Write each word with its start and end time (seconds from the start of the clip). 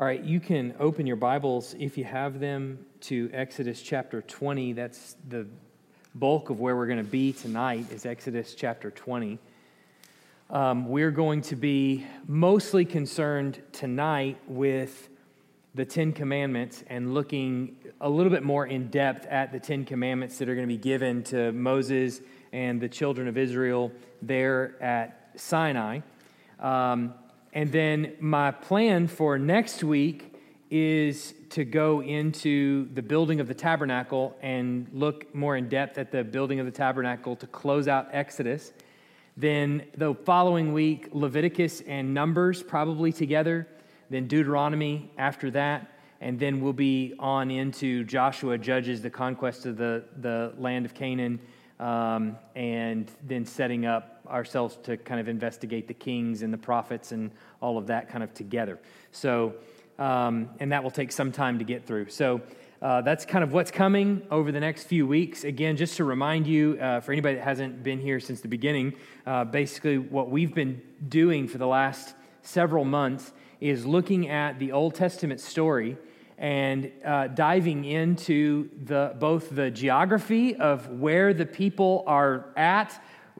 All 0.00 0.06
right, 0.06 0.24
you 0.24 0.40
can 0.40 0.74
open 0.80 1.06
your 1.06 1.16
Bibles 1.16 1.74
if 1.78 1.98
you 1.98 2.04
have 2.04 2.40
them 2.40 2.86
to 3.00 3.28
Exodus 3.34 3.82
chapter 3.82 4.22
20. 4.22 4.72
That's 4.72 5.14
the 5.28 5.46
bulk 6.14 6.48
of 6.48 6.58
where 6.58 6.74
we're 6.74 6.86
going 6.86 7.04
to 7.04 7.04
be 7.04 7.34
tonight 7.34 7.84
is 7.92 8.06
Exodus 8.06 8.54
chapter 8.54 8.90
20. 8.90 9.38
Um, 10.48 10.88
we're 10.88 11.10
going 11.10 11.42
to 11.42 11.54
be 11.54 12.06
mostly 12.26 12.86
concerned 12.86 13.60
tonight 13.72 14.38
with 14.48 15.10
the 15.74 15.84
Ten 15.84 16.14
Commandments 16.14 16.82
and 16.86 17.12
looking 17.12 17.76
a 18.00 18.08
little 18.08 18.32
bit 18.32 18.42
more 18.42 18.66
in 18.66 18.88
depth 18.88 19.26
at 19.26 19.52
the 19.52 19.60
Ten 19.60 19.84
Commandments 19.84 20.38
that 20.38 20.48
are 20.48 20.54
going 20.54 20.66
to 20.66 20.74
be 20.74 20.82
given 20.82 21.22
to 21.24 21.52
Moses 21.52 22.22
and 22.54 22.80
the 22.80 22.88
children 22.88 23.28
of 23.28 23.36
Israel 23.36 23.92
there 24.22 24.82
at 24.82 25.32
Sinai. 25.36 26.00
Um, 26.58 27.12
and 27.52 27.72
then 27.72 28.14
my 28.20 28.50
plan 28.50 29.08
for 29.08 29.38
next 29.38 29.82
week 29.82 30.34
is 30.70 31.34
to 31.50 31.64
go 31.64 32.00
into 32.00 32.88
the 32.94 33.02
building 33.02 33.40
of 33.40 33.48
the 33.48 33.54
tabernacle 33.54 34.36
and 34.40 34.86
look 34.92 35.34
more 35.34 35.56
in 35.56 35.68
depth 35.68 35.98
at 35.98 36.12
the 36.12 36.22
building 36.22 36.60
of 36.60 36.66
the 36.66 36.72
tabernacle 36.72 37.34
to 37.34 37.46
close 37.48 37.88
out 37.88 38.08
Exodus. 38.12 38.72
Then 39.36 39.82
the 39.96 40.14
following 40.14 40.72
week, 40.72 41.08
Leviticus 41.12 41.80
and 41.82 42.14
Numbers 42.14 42.62
probably 42.62 43.12
together. 43.12 43.66
Then 44.10 44.28
Deuteronomy 44.28 45.10
after 45.18 45.50
that. 45.52 45.90
And 46.20 46.38
then 46.38 46.60
we'll 46.60 46.72
be 46.72 47.14
on 47.18 47.50
into 47.50 48.04
Joshua, 48.04 48.58
Judges, 48.58 49.00
the 49.00 49.10
conquest 49.10 49.66
of 49.66 49.76
the, 49.76 50.04
the 50.20 50.52
land 50.58 50.84
of 50.84 50.92
Canaan, 50.92 51.40
um, 51.78 52.36
and 52.54 53.10
then 53.26 53.46
setting 53.46 53.86
up 53.86 54.19
ourselves 54.30 54.78
to 54.84 54.96
kind 54.96 55.20
of 55.20 55.28
investigate 55.28 55.88
the 55.88 55.94
kings 55.94 56.42
and 56.42 56.52
the 56.52 56.58
prophets 56.58 57.12
and 57.12 57.30
all 57.60 57.76
of 57.76 57.86
that 57.88 58.08
kind 58.08 58.24
of 58.24 58.32
together. 58.34 58.78
So, 59.12 59.54
um, 59.98 60.50
and 60.60 60.72
that 60.72 60.82
will 60.82 60.90
take 60.90 61.12
some 61.12 61.32
time 61.32 61.58
to 61.58 61.64
get 61.64 61.86
through. 61.86 62.08
So, 62.08 62.40
uh, 62.82 63.02
that's 63.02 63.26
kind 63.26 63.44
of 63.44 63.52
what's 63.52 63.70
coming 63.70 64.22
over 64.30 64.50
the 64.50 64.60
next 64.60 64.84
few 64.84 65.06
weeks. 65.06 65.44
Again, 65.44 65.76
just 65.76 65.98
to 65.98 66.04
remind 66.04 66.46
you, 66.46 66.78
uh, 66.80 67.00
for 67.00 67.12
anybody 67.12 67.34
that 67.34 67.44
hasn't 67.44 67.82
been 67.82 68.00
here 68.00 68.18
since 68.18 68.40
the 68.40 68.48
beginning, 68.48 68.94
uh, 69.26 69.44
basically 69.44 69.98
what 69.98 70.30
we've 70.30 70.54
been 70.54 70.80
doing 71.06 71.46
for 71.46 71.58
the 71.58 71.66
last 71.66 72.14
several 72.40 72.86
months 72.86 73.32
is 73.60 73.84
looking 73.84 74.28
at 74.28 74.58
the 74.58 74.72
Old 74.72 74.94
Testament 74.94 75.40
story 75.40 75.98
and 76.38 76.90
uh, 77.04 77.26
diving 77.28 77.84
into 77.84 78.70
the, 78.84 79.14
both 79.18 79.50
the 79.50 79.70
geography 79.70 80.56
of 80.56 80.88
where 80.88 81.34
the 81.34 81.44
people 81.44 82.02
are 82.06 82.46
at 82.56 82.98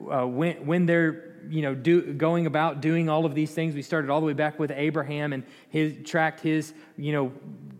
uh, 0.09 0.25
when, 0.25 0.65
when 0.65 0.85
they're 0.85 1.29
you 1.49 1.63
know 1.63 1.73
do, 1.73 2.13
going 2.13 2.45
about 2.45 2.81
doing 2.81 3.09
all 3.09 3.25
of 3.25 3.33
these 3.33 3.51
things 3.51 3.73
we 3.73 3.81
started 3.81 4.11
all 4.11 4.19
the 4.19 4.27
way 4.27 4.33
back 4.33 4.59
with 4.59 4.69
abraham 4.69 5.33
and 5.33 5.43
his 5.69 5.95
tracked 6.05 6.39
his 6.39 6.71
you 6.97 7.11
know 7.11 7.31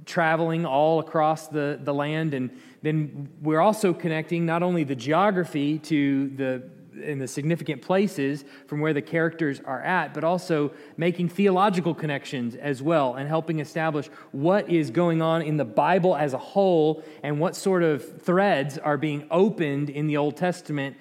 traveling 0.06 0.66
all 0.66 1.00
across 1.00 1.48
the, 1.48 1.80
the 1.82 1.94
land. 1.94 2.34
And 2.34 2.50
then 2.82 3.30
we're 3.42 3.62
also 3.62 3.94
connecting 3.94 4.46
not 4.46 4.64
only 4.64 4.84
the 4.84 4.96
geography 4.96 5.80
to 5.80 6.30
the 6.30 6.70
in 7.02 7.20
the 7.20 7.28
significant 7.28 7.82
places 7.82 8.44
from 8.68 8.82
where 8.82 8.94
the 8.94 9.02
characters 9.02 9.62
are 9.66 9.82
at, 9.82 10.14
but 10.14 10.26
also 10.26 10.72
making 10.98 11.30
theological 11.30 11.96
connections 11.96 12.54
as 12.56 12.82
well 12.82 13.16
and 13.16 13.30
helping 13.30 13.60
establish 13.60 14.08
what 14.34 14.70
is 14.70 14.92
going 14.92 15.22
on 15.22 15.42
in 15.42 15.56
the 15.56 15.66
Bible 15.66 16.16
as 16.16 16.34
a 16.34 16.38
whole 16.38 17.02
and 17.24 17.40
what 17.40 17.56
sort 17.56 17.82
of 17.82 18.22
threads 18.22 18.78
are 18.78 18.98
being 18.98 19.26
opened 19.32 19.90
in 19.90 20.06
the 20.06 20.18
Old 20.18 20.36
Testament 20.36 20.98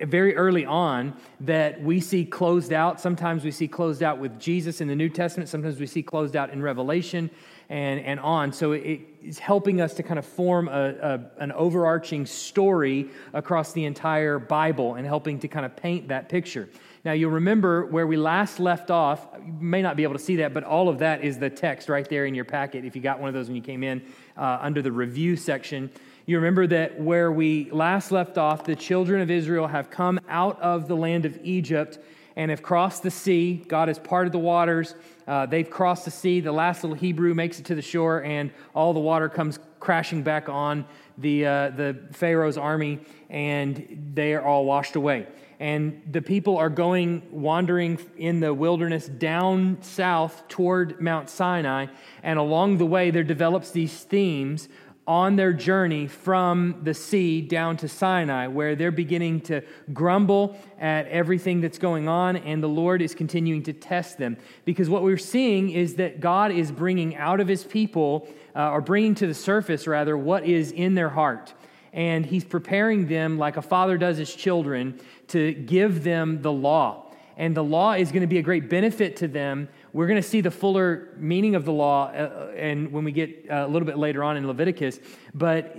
very 0.00 0.34
early 0.36 0.64
on 0.64 1.14
that 1.40 1.82
we 1.82 2.00
see 2.00 2.24
closed 2.24 2.72
out. 2.72 3.00
Sometimes 3.00 3.44
we 3.44 3.50
see 3.50 3.68
closed 3.68 4.02
out 4.02 4.18
with 4.18 4.38
Jesus 4.40 4.80
in 4.80 4.88
the 4.88 4.96
New 4.96 5.08
Testament, 5.08 5.48
sometimes 5.48 5.78
we 5.78 5.86
see 5.86 6.02
closed 6.02 6.36
out 6.36 6.50
in 6.50 6.62
Revelation 6.62 7.30
and, 7.68 8.00
and 8.00 8.20
on. 8.20 8.52
So 8.52 8.72
it 8.72 9.00
is 9.22 9.38
helping 9.38 9.80
us 9.80 9.94
to 9.94 10.02
kind 10.02 10.18
of 10.18 10.26
form 10.26 10.68
a, 10.68 10.72
a, 10.72 11.20
an 11.38 11.52
overarching 11.52 12.26
story 12.26 13.10
across 13.32 13.72
the 13.72 13.84
entire 13.84 14.38
Bible 14.38 14.94
and 14.94 15.06
helping 15.06 15.38
to 15.40 15.48
kind 15.48 15.66
of 15.66 15.76
paint 15.76 16.08
that 16.08 16.28
picture. 16.28 16.68
Now, 17.04 17.12
you'll 17.12 17.32
remember 17.32 17.84
where 17.84 18.06
we 18.06 18.16
last 18.16 18.58
left 18.58 18.90
off. 18.90 19.26
You 19.44 19.52
may 19.52 19.82
not 19.82 19.96
be 19.96 20.04
able 20.04 20.14
to 20.14 20.18
see 20.18 20.36
that, 20.36 20.54
but 20.54 20.64
all 20.64 20.88
of 20.88 21.00
that 21.00 21.22
is 21.22 21.38
the 21.38 21.50
text 21.50 21.90
right 21.90 22.08
there 22.08 22.24
in 22.24 22.34
your 22.34 22.46
packet 22.46 22.86
if 22.86 22.96
you 22.96 23.02
got 23.02 23.20
one 23.20 23.28
of 23.28 23.34
those 23.34 23.48
when 23.48 23.56
you 23.56 23.62
came 23.62 23.82
in 23.82 24.02
uh, 24.38 24.58
under 24.62 24.80
the 24.80 24.92
review 24.92 25.36
section. 25.36 25.90
You 26.26 26.36
remember 26.36 26.66
that 26.68 26.98
where 26.98 27.30
we 27.30 27.70
last 27.70 28.10
left 28.10 28.38
off, 28.38 28.64
the 28.64 28.74
children 28.74 29.20
of 29.20 29.30
Israel 29.30 29.66
have 29.66 29.90
come 29.90 30.18
out 30.26 30.58
of 30.62 30.88
the 30.88 30.96
land 30.96 31.26
of 31.26 31.38
Egypt 31.42 31.98
and 32.34 32.50
have 32.50 32.62
crossed 32.62 33.02
the 33.02 33.10
sea. 33.10 33.62
God 33.68 33.88
has 33.88 33.98
parted 33.98 34.32
the 34.32 34.38
waters. 34.38 34.94
Uh, 35.26 35.44
they've 35.44 35.68
crossed 35.68 36.06
the 36.06 36.10
sea. 36.10 36.40
The 36.40 36.50
last 36.50 36.82
little 36.82 36.96
Hebrew 36.96 37.34
makes 37.34 37.58
it 37.60 37.66
to 37.66 37.74
the 37.74 37.82
shore, 37.82 38.22
and 38.24 38.50
all 38.74 38.94
the 38.94 39.00
water 39.00 39.28
comes 39.28 39.58
crashing 39.80 40.22
back 40.22 40.48
on 40.48 40.86
the, 41.18 41.44
uh, 41.44 41.70
the 41.70 41.98
Pharaoh's 42.12 42.56
army, 42.56 43.00
and 43.28 44.12
they 44.14 44.32
are 44.32 44.42
all 44.42 44.64
washed 44.64 44.96
away. 44.96 45.26
And 45.60 46.02
the 46.10 46.22
people 46.22 46.56
are 46.56 46.68
going, 46.68 47.22
wandering 47.30 47.98
in 48.16 48.40
the 48.40 48.52
wilderness 48.52 49.06
down 49.06 49.78
south 49.82 50.48
toward 50.48 51.00
Mount 51.00 51.30
Sinai. 51.30 51.86
And 52.22 52.38
along 52.38 52.78
the 52.78 52.86
way, 52.86 53.10
there 53.10 53.22
develops 53.22 53.70
these 53.70 53.92
themes 54.04 54.68
on 55.06 55.36
their 55.36 55.52
journey 55.52 56.06
from 56.06 56.80
the 56.82 56.94
sea 56.94 57.42
down 57.42 57.76
to 57.76 57.88
Sinai, 57.88 58.46
where 58.46 58.74
they're 58.74 58.90
beginning 58.90 59.40
to 59.42 59.60
grumble 59.92 60.56
at 60.78 61.06
everything 61.08 61.60
that's 61.60 61.78
going 61.78 62.08
on, 62.08 62.36
and 62.36 62.62
the 62.62 62.68
Lord 62.68 63.02
is 63.02 63.14
continuing 63.14 63.62
to 63.64 63.72
test 63.72 64.16
them. 64.16 64.36
Because 64.64 64.88
what 64.88 65.02
we're 65.02 65.18
seeing 65.18 65.70
is 65.70 65.96
that 65.96 66.20
God 66.20 66.52
is 66.52 66.72
bringing 66.72 67.16
out 67.16 67.40
of 67.40 67.48
his 67.48 67.64
people, 67.64 68.26
uh, 68.56 68.70
or 68.70 68.80
bringing 68.80 69.14
to 69.16 69.26
the 69.26 69.34
surface, 69.34 69.86
rather, 69.86 70.16
what 70.16 70.46
is 70.46 70.72
in 70.72 70.94
their 70.94 71.10
heart. 71.10 71.52
And 71.92 72.24
he's 72.24 72.44
preparing 72.44 73.06
them, 73.06 73.38
like 73.38 73.56
a 73.56 73.62
father 73.62 73.98
does 73.98 74.16
his 74.16 74.34
children, 74.34 75.00
to 75.28 75.52
give 75.52 76.02
them 76.02 76.40
the 76.40 76.52
law. 76.52 77.12
And 77.36 77.54
the 77.54 77.64
law 77.64 77.92
is 77.92 78.10
going 78.10 78.22
to 78.22 78.26
be 78.28 78.38
a 78.38 78.42
great 78.42 78.70
benefit 78.70 79.16
to 79.16 79.28
them 79.28 79.68
we're 79.94 80.08
going 80.08 80.20
to 80.20 80.28
see 80.28 80.40
the 80.40 80.50
fuller 80.50 81.08
meaning 81.16 81.54
of 81.54 81.64
the 81.64 81.72
law 81.72 82.08
uh, 82.08 82.52
and 82.56 82.92
when 82.92 83.04
we 83.04 83.12
get 83.12 83.46
uh, 83.48 83.64
a 83.64 83.68
little 83.68 83.86
bit 83.86 83.96
later 83.96 84.24
on 84.24 84.36
in 84.36 84.46
Leviticus. 84.46 84.98
But 85.32 85.72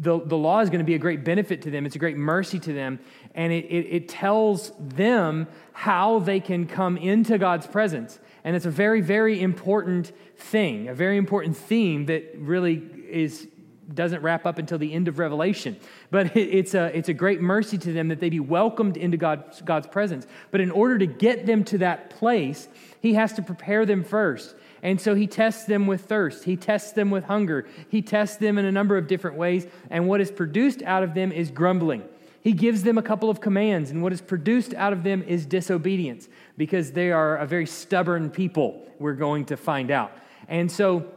the, 0.00 0.20
the 0.20 0.36
law 0.36 0.60
is 0.60 0.68
going 0.68 0.80
to 0.80 0.84
be 0.84 0.94
a 0.94 0.98
great 0.98 1.24
benefit 1.24 1.62
to 1.62 1.70
them. 1.70 1.86
It's 1.86 1.94
a 1.94 2.00
great 2.00 2.16
mercy 2.16 2.58
to 2.58 2.72
them. 2.72 2.98
And 3.36 3.52
it, 3.52 3.64
it, 3.66 3.86
it 3.88 4.08
tells 4.08 4.72
them 4.78 5.46
how 5.72 6.18
they 6.18 6.40
can 6.40 6.66
come 6.66 6.96
into 6.96 7.38
God's 7.38 7.68
presence. 7.68 8.18
And 8.42 8.56
it's 8.56 8.66
a 8.66 8.70
very, 8.70 9.00
very 9.00 9.40
important 9.40 10.10
thing, 10.36 10.88
a 10.88 10.94
very 10.94 11.16
important 11.16 11.56
theme 11.56 12.06
that 12.06 12.32
really 12.36 12.82
is 13.08 13.46
doesn't 13.94 14.20
wrap 14.22 14.46
up 14.46 14.58
until 14.58 14.78
the 14.78 14.92
end 14.92 15.06
of 15.06 15.18
Revelation. 15.18 15.76
But 16.10 16.36
it's 16.36 16.74
a, 16.74 16.96
it's 16.96 17.08
a 17.08 17.14
great 17.14 17.40
mercy 17.40 17.78
to 17.78 17.92
them 17.92 18.08
that 18.08 18.20
they 18.20 18.30
be 18.30 18.40
welcomed 18.40 18.96
into 18.96 19.16
God's, 19.16 19.62
God's 19.62 19.86
presence. 19.86 20.26
But 20.50 20.60
in 20.60 20.70
order 20.70 20.98
to 20.98 21.06
get 21.06 21.46
them 21.46 21.64
to 21.64 21.78
that 21.78 22.10
place, 22.10 22.68
He 23.00 23.14
has 23.14 23.32
to 23.34 23.42
prepare 23.42 23.86
them 23.86 24.04
first. 24.04 24.54
And 24.82 25.00
so 25.00 25.14
He 25.14 25.26
tests 25.26 25.64
them 25.64 25.86
with 25.86 26.02
thirst, 26.02 26.44
He 26.44 26.56
tests 26.56 26.92
them 26.92 27.10
with 27.10 27.24
hunger, 27.24 27.66
He 27.88 28.02
tests 28.02 28.36
them 28.36 28.58
in 28.58 28.64
a 28.64 28.72
number 28.72 28.96
of 28.96 29.06
different 29.06 29.36
ways. 29.36 29.66
And 29.90 30.08
what 30.08 30.20
is 30.20 30.30
produced 30.30 30.82
out 30.82 31.02
of 31.02 31.14
them 31.14 31.32
is 31.32 31.50
grumbling. 31.50 32.04
He 32.46 32.52
gives 32.52 32.84
them 32.84 32.96
a 32.96 33.02
couple 33.02 33.28
of 33.28 33.40
commands, 33.40 33.90
and 33.90 34.04
what 34.04 34.12
is 34.12 34.20
produced 34.20 34.72
out 34.74 34.92
of 34.92 35.02
them 35.02 35.24
is 35.24 35.46
disobedience 35.46 36.28
because 36.56 36.92
they 36.92 37.10
are 37.10 37.36
a 37.38 37.46
very 37.46 37.66
stubborn 37.66 38.30
people, 38.30 38.86
we're 39.00 39.14
going 39.14 39.46
to 39.46 39.56
find 39.56 39.90
out. 39.90 40.12
And 40.46 40.70
so 40.70 41.10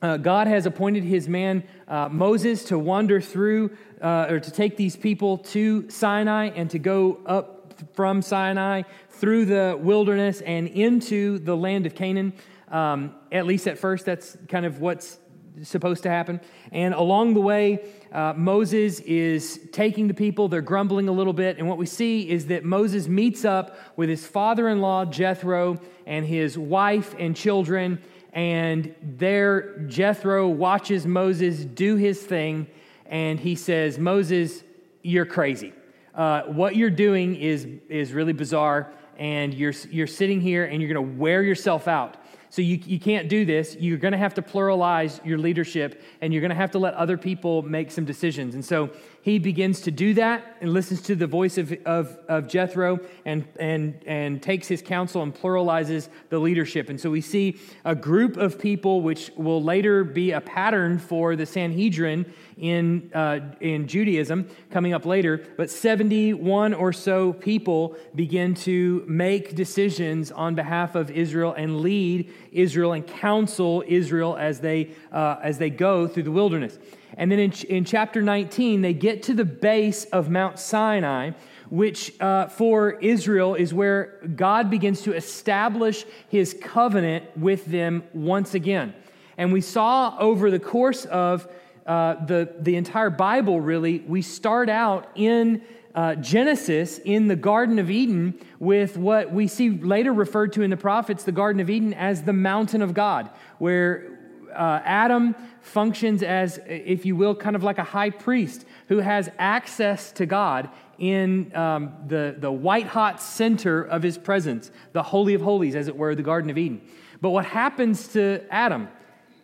uh, 0.00 0.16
God 0.16 0.46
has 0.46 0.64
appointed 0.64 1.04
his 1.04 1.28
man 1.28 1.64
uh, 1.86 2.08
Moses 2.10 2.64
to 2.64 2.78
wander 2.78 3.20
through 3.20 3.76
uh, 4.00 4.26
or 4.30 4.40
to 4.40 4.50
take 4.50 4.78
these 4.78 4.96
people 4.96 5.38
to 5.38 5.88
Sinai 5.90 6.46
and 6.46 6.70
to 6.70 6.78
go 6.78 7.20
up 7.26 7.53
from 7.94 8.22
Sinai 8.22 8.82
through 9.10 9.46
the 9.46 9.78
wilderness 9.80 10.40
and 10.40 10.68
into 10.68 11.38
the 11.38 11.56
land 11.56 11.86
of 11.86 11.94
Canaan. 11.94 12.32
Um, 12.68 13.14
at 13.30 13.46
least 13.46 13.68
at 13.68 13.78
first, 13.78 14.04
that's 14.04 14.36
kind 14.48 14.66
of 14.66 14.80
what's 14.80 15.18
supposed 15.62 16.02
to 16.02 16.10
happen. 16.10 16.40
And 16.72 16.94
along 16.94 17.34
the 17.34 17.40
way, 17.40 17.84
uh, 18.12 18.34
Moses 18.36 19.00
is 19.00 19.60
taking 19.72 20.08
the 20.08 20.14
people, 20.14 20.48
they're 20.48 20.60
grumbling 20.60 21.08
a 21.08 21.12
little 21.12 21.32
bit. 21.32 21.58
And 21.58 21.68
what 21.68 21.78
we 21.78 21.86
see 21.86 22.28
is 22.28 22.46
that 22.46 22.64
Moses 22.64 23.06
meets 23.06 23.44
up 23.44 23.76
with 23.96 24.08
his 24.08 24.26
father 24.26 24.68
in 24.68 24.80
law, 24.80 25.04
Jethro, 25.04 25.78
and 26.06 26.26
his 26.26 26.58
wife 26.58 27.14
and 27.18 27.36
children 27.36 28.00
and 28.34 28.92
there 29.00 29.78
Jethro 29.86 30.48
watches 30.48 31.06
Moses 31.06 31.64
do 31.64 31.94
his 31.94 32.20
thing, 32.20 32.66
and 33.06 33.38
he 33.38 33.54
says, 33.54 33.96
Moses, 33.96 34.64
you're 35.02 35.24
crazy. 35.24 35.72
Uh, 36.14 36.42
what 36.42 36.76
you're 36.76 36.90
doing 36.90 37.34
is, 37.36 37.66
is 37.88 38.12
really 38.12 38.32
bizarre, 38.32 38.92
and 39.18 39.52
you're, 39.52 39.74
you're 39.90 40.06
sitting 40.06 40.40
here 40.40 40.64
and 40.64 40.80
you're 40.80 40.92
going 40.92 41.06
to 41.06 41.18
wear 41.18 41.42
yourself 41.42 41.88
out. 41.88 42.16
So 42.50 42.62
you, 42.62 42.80
you 42.84 43.00
can't 43.00 43.28
do 43.28 43.44
this. 43.44 43.76
You're 43.80 43.98
going 43.98 44.12
to 44.12 44.18
have 44.18 44.34
to 44.34 44.42
pluralize 44.42 45.24
your 45.26 45.38
leadership 45.38 46.00
and 46.20 46.32
you're 46.32 46.40
going 46.40 46.50
to 46.50 46.56
have 46.56 46.70
to 46.72 46.78
let 46.78 46.94
other 46.94 47.18
people 47.18 47.62
make 47.62 47.90
some 47.90 48.04
decisions. 48.04 48.54
And 48.54 48.64
so 48.64 48.90
he 49.24 49.38
begins 49.38 49.80
to 49.80 49.90
do 49.90 50.12
that 50.12 50.58
and 50.60 50.74
listens 50.74 51.00
to 51.00 51.14
the 51.14 51.26
voice 51.26 51.56
of, 51.56 51.72
of, 51.86 52.18
of 52.28 52.46
Jethro 52.46 53.00
and, 53.24 53.46
and, 53.58 53.98
and 54.04 54.42
takes 54.42 54.68
his 54.68 54.82
counsel 54.82 55.22
and 55.22 55.34
pluralizes 55.34 56.10
the 56.28 56.38
leadership. 56.38 56.90
And 56.90 57.00
so 57.00 57.08
we 57.08 57.22
see 57.22 57.58
a 57.86 57.94
group 57.94 58.36
of 58.36 58.58
people, 58.58 59.00
which 59.00 59.30
will 59.34 59.62
later 59.62 60.04
be 60.04 60.32
a 60.32 60.42
pattern 60.42 60.98
for 60.98 61.36
the 61.36 61.46
Sanhedrin 61.46 62.30
in, 62.58 63.10
uh, 63.14 63.40
in 63.62 63.88
Judaism 63.88 64.46
coming 64.70 64.92
up 64.92 65.06
later. 65.06 65.42
But 65.56 65.70
71 65.70 66.74
or 66.74 66.92
so 66.92 67.32
people 67.32 67.96
begin 68.14 68.52
to 68.56 69.06
make 69.08 69.54
decisions 69.54 70.32
on 70.32 70.54
behalf 70.54 70.96
of 70.96 71.10
Israel 71.10 71.54
and 71.56 71.80
lead 71.80 72.30
Israel 72.52 72.92
and 72.92 73.06
counsel 73.06 73.82
Israel 73.86 74.36
as 74.36 74.60
they, 74.60 74.90
uh, 75.10 75.36
as 75.42 75.56
they 75.56 75.70
go 75.70 76.06
through 76.06 76.24
the 76.24 76.30
wilderness. 76.30 76.78
And 77.16 77.30
then 77.30 77.38
in, 77.38 77.52
in 77.68 77.84
chapter 77.84 78.22
19, 78.22 78.82
they 78.82 78.94
get 78.94 79.22
to 79.24 79.34
the 79.34 79.44
base 79.44 80.04
of 80.06 80.30
Mount 80.30 80.58
Sinai, 80.58 81.32
which 81.70 82.18
uh, 82.20 82.48
for 82.48 82.92
Israel 83.00 83.54
is 83.54 83.72
where 83.72 84.20
God 84.36 84.70
begins 84.70 85.02
to 85.02 85.14
establish 85.14 86.04
his 86.28 86.54
covenant 86.60 87.24
with 87.36 87.66
them 87.66 88.04
once 88.12 88.54
again. 88.54 88.94
And 89.36 89.52
we 89.52 89.60
saw 89.60 90.16
over 90.18 90.50
the 90.50 90.60
course 90.60 91.04
of 91.06 91.48
uh, 91.86 92.24
the, 92.24 92.54
the 92.60 92.76
entire 92.76 93.10
Bible, 93.10 93.60
really, 93.60 94.00
we 94.00 94.22
start 94.22 94.68
out 94.68 95.10
in 95.14 95.62
uh, 95.94 96.14
Genesis 96.16 96.98
in 96.98 97.28
the 97.28 97.36
Garden 97.36 97.78
of 97.78 97.90
Eden 97.90 98.34
with 98.58 98.96
what 98.96 99.32
we 99.32 99.46
see 99.46 99.70
later 99.70 100.12
referred 100.12 100.52
to 100.54 100.62
in 100.62 100.70
the 100.70 100.76
prophets, 100.76 101.24
the 101.24 101.32
Garden 101.32 101.60
of 101.60 101.70
Eden, 101.70 101.94
as 101.94 102.22
the 102.22 102.32
mountain 102.32 102.82
of 102.82 102.94
God, 102.94 103.30
where 103.58 104.18
uh, 104.54 104.80
Adam 104.84 105.34
functions 105.64 106.22
as, 106.22 106.60
if 106.66 107.06
you 107.06 107.16
will, 107.16 107.34
kind 107.34 107.56
of 107.56 107.62
like 107.62 107.78
a 107.78 107.84
high 107.84 108.10
priest 108.10 108.64
who 108.88 108.98
has 108.98 109.30
access 109.38 110.12
to 110.12 110.26
God 110.26 110.68
in 110.98 111.54
um, 111.56 111.92
the, 112.06 112.36
the 112.38 112.52
white 112.52 112.86
hot 112.86 113.20
center 113.20 113.82
of 113.82 114.02
his 114.02 114.18
presence, 114.18 114.70
the 114.92 115.02
Holy 115.02 115.34
of 115.34 115.40
Holies, 115.40 115.74
as 115.74 115.88
it 115.88 115.96
were, 115.96 116.14
the 116.14 116.22
Garden 116.22 116.50
of 116.50 116.58
Eden. 116.58 116.80
But 117.20 117.30
what 117.30 117.46
happens 117.46 118.08
to 118.08 118.44
Adam? 118.50 118.88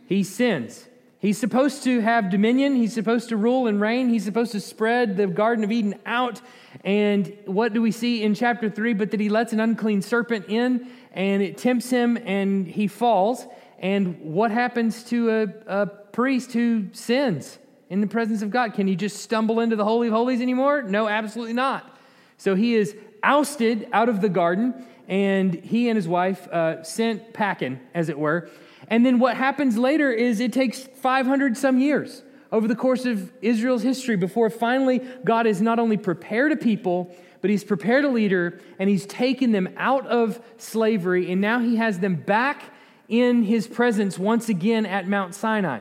He 0.06 0.22
sins. 0.22 0.86
He's 1.20 1.38
supposed 1.38 1.84
to 1.84 2.00
have 2.00 2.30
dominion. 2.30 2.74
He's 2.74 2.94
supposed 2.94 3.28
to 3.28 3.36
rule 3.36 3.66
and 3.66 3.80
reign. 3.80 4.08
He's 4.08 4.24
supposed 4.24 4.52
to 4.52 4.60
spread 4.60 5.16
the 5.16 5.26
Garden 5.26 5.64
of 5.64 5.72
Eden 5.72 5.94
out. 6.06 6.40
And 6.82 7.36
what 7.44 7.72
do 7.74 7.82
we 7.82 7.92
see 7.92 8.22
in 8.22 8.34
chapter 8.34 8.70
3? 8.70 8.94
But 8.94 9.10
that 9.10 9.20
he 9.20 9.28
lets 9.28 9.52
an 9.52 9.60
unclean 9.60 10.02
serpent 10.02 10.46
in 10.48 10.88
and 11.12 11.42
it 11.42 11.58
tempts 11.58 11.90
him 11.90 12.16
and 12.24 12.66
he 12.66 12.86
falls. 12.86 13.46
And 13.80 14.20
what 14.20 14.50
happens 14.50 15.02
to 15.04 15.30
a, 15.30 15.82
a 15.82 15.86
priest 15.86 16.52
who 16.52 16.88
sins 16.92 17.58
in 17.88 18.02
the 18.02 18.06
presence 18.06 18.42
of 18.42 18.50
God? 18.50 18.74
Can 18.74 18.86
he 18.86 18.94
just 18.94 19.16
stumble 19.22 19.58
into 19.58 19.74
the 19.74 19.84
Holy 19.84 20.08
of 20.08 20.14
Holies 20.14 20.42
anymore? 20.42 20.82
No, 20.82 21.08
absolutely 21.08 21.54
not. 21.54 21.96
So 22.36 22.54
he 22.54 22.74
is 22.74 22.94
ousted 23.22 23.88
out 23.92 24.10
of 24.10 24.20
the 24.20 24.28
garden, 24.28 24.84
and 25.08 25.54
he 25.54 25.88
and 25.88 25.96
his 25.96 26.06
wife 26.06 26.46
uh, 26.48 26.82
sent 26.82 27.32
packing, 27.32 27.80
as 27.94 28.10
it 28.10 28.18
were. 28.18 28.50
And 28.88 29.04
then 29.04 29.18
what 29.18 29.36
happens 29.36 29.78
later 29.78 30.12
is 30.12 30.40
it 30.40 30.52
takes 30.52 30.80
500 30.82 31.56
some 31.56 31.78
years 31.80 32.22
over 32.52 32.68
the 32.68 32.76
course 32.76 33.06
of 33.06 33.32
Israel's 33.40 33.82
history 33.82 34.16
before 34.16 34.50
finally 34.50 35.00
God 35.24 35.46
has 35.46 35.62
not 35.62 35.78
only 35.78 35.96
prepared 35.96 36.52
a 36.52 36.56
people, 36.56 37.14
but 37.40 37.48
he's 37.48 37.64
prepared 37.64 38.04
a 38.04 38.08
leader 38.08 38.60
and 38.78 38.90
he's 38.90 39.06
taken 39.06 39.52
them 39.52 39.72
out 39.78 40.06
of 40.06 40.40
slavery, 40.58 41.32
and 41.32 41.40
now 41.40 41.60
he 41.60 41.76
has 41.76 41.98
them 42.00 42.16
back 42.16 42.62
in 43.10 43.42
his 43.42 43.66
presence 43.66 44.18
once 44.18 44.48
again 44.48 44.86
at 44.86 45.06
Mount 45.06 45.34
Sinai. 45.34 45.80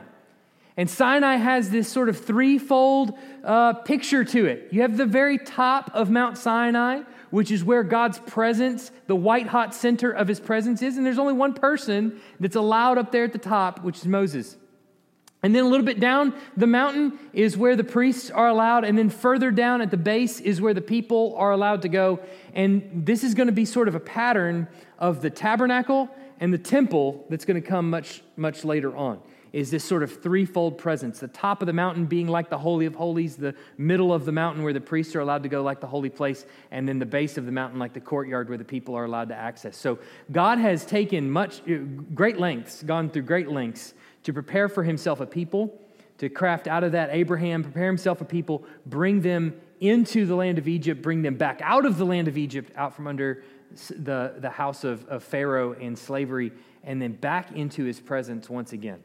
And 0.76 0.90
Sinai 0.90 1.36
has 1.36 1.70
this 1.70 1.88
sort 1.88 2.08
of 2.08 2.18
threefold 2.18 3.16
uh, 3.44 3.74
picture 3.74 4.24
to 4.24 4.46
it. 4.46 4.68
You 4.70 4.82
have 4.82 4.96
the 4.96 5.06
very 5.06 5.38
top 5.38 5.90
of 5.94 6.10
Mount 6.10 6.38
Sinai, 6.38 7.02
which 7.30 7.50
is 7.50 7.62
where 7.62 7.82
God's 7.82 8.18
presence, 8.18 8.90
the 9.06 9.16
white 9.16 9.46
hot 9.46 9.74
center 9.74 10.10
of 10.10 10.26
his 10.26 10.40
presence 10.40 10.82
is. 10.82 10.96
And 10.96 11.06
there's 11.06 11.18
only 11.18 11.34
one 11.34 11.54
person 11.54 12.20
that's 12.40 12.56
allowed 12.56 12.98
up 12.98 13.12
there 13.12 13.24
at 13.24 13.32
the 13.32 13.38
top, 13.38 13.84
which 13.84 13.98
is 13.98 14.06
Moses. 14.06 14.56
And 15.42 15.54
then 15.54 15.64
a 15.64 15.68
little 15.68 15.86
bit 15.86 16.00
down 16.00 16.34
the 16.56 16.66
mountain 16.66 17.18
is 17.32 17.56
where 17.56 17.76
the 17.76 17.84
priests 17.84 18.30
are 18.30 18.48
allowed. 18.48 18.84
And 18.84 18.98
then 18.98 19.08
further 19.08 19.50
down 19.50 19.80
at 19.80 19.90
the 19.90 19.96
base 19.96 20.40
is 20.40 20.60
where 20.60 20.74
the 20.74 20.80
people 20.80 21.34
are 21.36 21.52
allowed 21.52 21.82
to 21.82 21.88
go. 21.88 22.20
And 22.54 23.04
this 23.06 23.22
is 23.22 23.34
going 23.34 23.46
to 23.46 23.52
be 23.52 23.64
sort 23.64 23.88
of 23.88 23.94
a 23.94 24.00
pattern 24.00 24.66
of 24.98 25.22
the 25.22 25.30
tabernacle 25.30 26.10
and 26.40 26.52
the 26.52 26.58
temple 26.58 27.24
that's 27.28 27.44
going 27.44 27.60
to 27.60 27.66
come 27.66 27.90
much, 27.90 28.22
much 28.36 28.64
later 28.64 28.96
on 28.96 29.20
is 29.52 29.70
this 29.70 29.84
sort 29.84 30.02
of 30.02 30.22
threefold 30.22 30.78
presence 30.78 31.18
the 31.18 31.28
top 31.28 31.60
of 31.60 31.66
the 31.66 31.72
mountain 31.72 32.06
being 32.06 32.28
like 32.28 32.48
the 32.48 32.58
Holy 32.58 32.86
of 32.86 32.94
Holies, 32.94 33.36
the 33.36 33.54
middle 33.76 34.12
of 34.12 34.24
the 34.24 34.32
mountain 34.32 34.62
where 34.62 34.72
the 34.72 34.80
priests 34.80 35.14
are 35.16 35.20
allowed 35.20 35.42
to 35.42 35.48
go 35.48 35.62
like 35.62 35.80
the 35.80 35.86
holy 35.86 36.08
place, 36.08 36.46
and 36.70 36.88
then 36.88 36.98
the 36.98 37.06
base 37.06 37.36
of 37.36 37.46
the 37.46 37.52
mountain 37.52 37.78
like 37.78 37.92
the 37.92 38.00
courtyard 38.00 38.48
where 38.48 38.58
the 38.58 38.64
people 38.64 38.94
are 38.94 39.04
allowed 39.04 39.28
to 39.28 39.34
access. 39.34 39.76
So 39.76 39.98
God 40.30 40.58
has 40.58 40.86
taken 40.86 41.30
much, 41.30 41.60
uh, 41.68 41.78
great 42.14 42.38
lengths, 42.38 42.82
gone 42.82 43.10
through 43.10 43.22
great 43.22 43.48
lengths 43.48 43.94
to 44.22 44.32
prepare 44.32 44.68
for 44.68 44.84
himself 44.84 45.20
a 45.20 45.26
people, 45.26 45.80
to 46.18 46.28
craft 46.28 46.68
out 46.68 46.84
of 46.84 46.92
that 46.92 47.10
Abraham, 47.12 47.62
prepare 47.62 47.86
himself 47.86 48.20
a 48.20 48.24
people, 48.24 48.64
bring 48.86 49.20
them 49.20 49.54
into 49.80 50.26
the 50.26 50.36
land 50.36 50.58
of 50.58 50.68
Egypt, 50.68 51.00
bring 51.00 51.22
them 51.22 51.34
back 51.34 51.60
out 51.64 51.86
of 51.86 51.96
the 51.96 52.04
land 52.04 52.28
of 52.28 52.36
Egypt, 52.36 52.70
out 52.76 52.94
from 52.94 53.06
under 53.06 53.42
the, 53.90 54.34
the 54.38 54.50
house 54.50 54.84
of, 54.84 55.06
of 55.08 55.22
Pharaoh 55.22 55.72
and 55.72 55.98
slavery, 55.98 56.52
and 56.84 57.00
then 57.00 57.12
back 57.12 57.52
into 57.52 57.84
his 57.84 58.00
presence 58.00 58.48
once 58.48 58.72
again. 58.72 59.02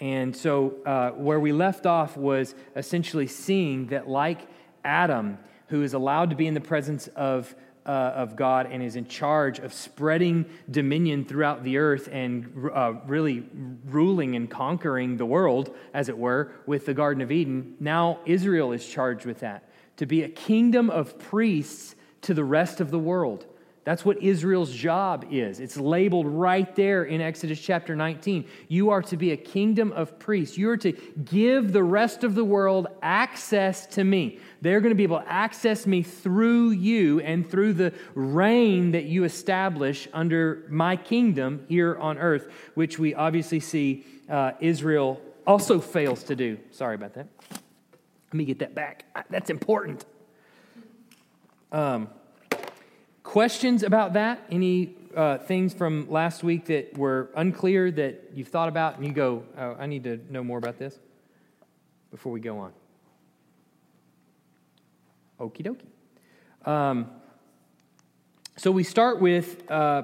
And 0.00 0.34
so, 0.34 0.74
uh, 0.84 1.10
where 1.10 1.38
we 1.38 1.52
left 1.52 1.86
off 1.86 2.16
was 2.16 2.54
essentially 2.74 3.26
seeing 3.26 3.86
that, 3.86 4.08
like 4.08 4.48
Adam, 4.84 5.38
who 5.68 5.82
is 5.82 5.94
allowed 5.94 6.30
to 6.30 6.36
be 6.36 6.46
in 6.46 6.54
the 6.54 6.60
presence 6.60 7.06
of, 7.08 7.54
uh, 7.86 7.88
of 7.88 8.36
God 8.36 8.68
and 8.70 8.82
is 8.82 8.96
in 8.96 9.06
charge 9.06 9.58
of 9.58 9.72
spreading 9.72 10.44
dominion 10.70 11.24
throughout 11.24 11.62
the 11.62 11.78
earth 11.78 12.08
and 12.10 12.70
uh, 12.74 12.94
really 13.06 13.44
ruling 13.86 14.34
and 14.34 14.50
conquering 14.50 15.16
the 15.16 15.26
world, 15.26 15.74
as 15.94 16.08
it 16.08 16.18
were, 16.18 16.52
with 16.66 16.84
the 16.86 16.94
Garden 16.94 17.22
of 17.22 17.30
Eden, 17.30 17.76
now 17.78 18.18
Israel 18.26 18.72
is 18.72 18.86
charged 18.86 19.24
with 19.24 19.40
that 19.40 19.68
to 19.96 20.06
be 20.06 20.22
a 20.22 20.28
kingdom 20.28 20.90
of 20.90 21.18
priests 21.18 21.94
to 22.22 22.34
the 22.34 22.44
rest 22.44 22.80
of 22.80 22.90
the 22.90 22.98
world. 22.98 23.46
That's 23.84 24.04
what 24.04 24.22
Israel's 24.22 24.72
job 24.72 25.26
is. 25.30 25.58
It's 25.58 25.76
labeled 25.76 26.26
right 26.26 26.74
there 26.76 27.02
in 27.02 27.20
Exodus 27.20 27.60
chapter 27.60 27.96
19. 27.96 28.44
You 28.68 28.90
are 28.90 29.02
to 29.02 29.16
be 29.16 29.32
a 29.32 29.36
kingdom 29.36 29.90
of 29.92 30.20
priests. 30.20 30.56
You 30.56 30.70
are 30.70 30.76
to 30.78 30.92
give 31.24 31.72
the 31.72 31.82
rest 31.82 32.22
of 32.22 32.36
the 32.36 32.44
world 32.44 32.86
access 33.02 33.86
to 33.88 34.04
me. 34.04 34.38
They're 34.60 34.80
going 34.80 34.92
to 34.92 34.96
be 34.96 35.02
able 35.02 35.18
to 35.18 35.28
access 35.28 35.84
me 35.84 36.04
through 36.04 36.70
you 36.70 37.18
and 37.20 37.48
through 37.48 37.72
the 37.72 37.92
reign 38.14 38.92
that 38.92 39.06
you 39.06 39.24
establish 39.24 40.06
under 40.12 40.64
my 40.68 40.94
kingdom 40.94 41.64
here 41.68 41.96
on 41.96 42.18
earth, 42.18 42.52
which 42.74 43.00
we 43.00 43.16
obviously 43.16 43.58
see 43.58 44.04
uh, 44.28 44.52
Israel 44.60 45.20
also 45.44 45.80
fails 45.80 46.22
to 46.24 46.36
do. 46.36 46.56
Sorry 46.70 46.94
about 46.94 47.14
that. 47.14 47.26
Let 47.50 48.34
me 48.34 48.44
get 48.44 48.60
that 48.60 48.76
back. 48.76 49.06
That's 49.28 49.50
important. 49.50 50.04
Um, 51.72 52.08
Questions 53.32 53.82
about 53.82 54.12
that? 54.12 54.44
Any 54.50 54.94
uh, 55.16 55.38
things 55.38 55.72
from 55.72 56.06
last 56.10 56.44
week 56.44 56.66
that 56.66 56.98
were 56.98 57.30
unclear 57.34 57.90
that 57.90 58.24
you've 58.34 58.48
thought 58.48 58.68
about 58.68 58.98
and 58.98 59.06
you 59.06 59.12
go, 59.14 59.44
oh, 59.56 59.74
I 59.78 59.86
need 59.86 60.04
to 60.04 60.20
know 60.28 60.44
more 60.44 60.58
about 60.58 60.78
this 60.78 60.98
before 62.10 62.30
we 62.30 62.40
go 62.40 62.58
on? 62.58 62.72
Okie 65.40 65.62
dokie. 65.66 66.70
Um, 66.70 67.10
so 68.58 68.70
we 68.70 68.84
start 68.84 69.18
with 69.18 69.62
uh, 69.70 70.02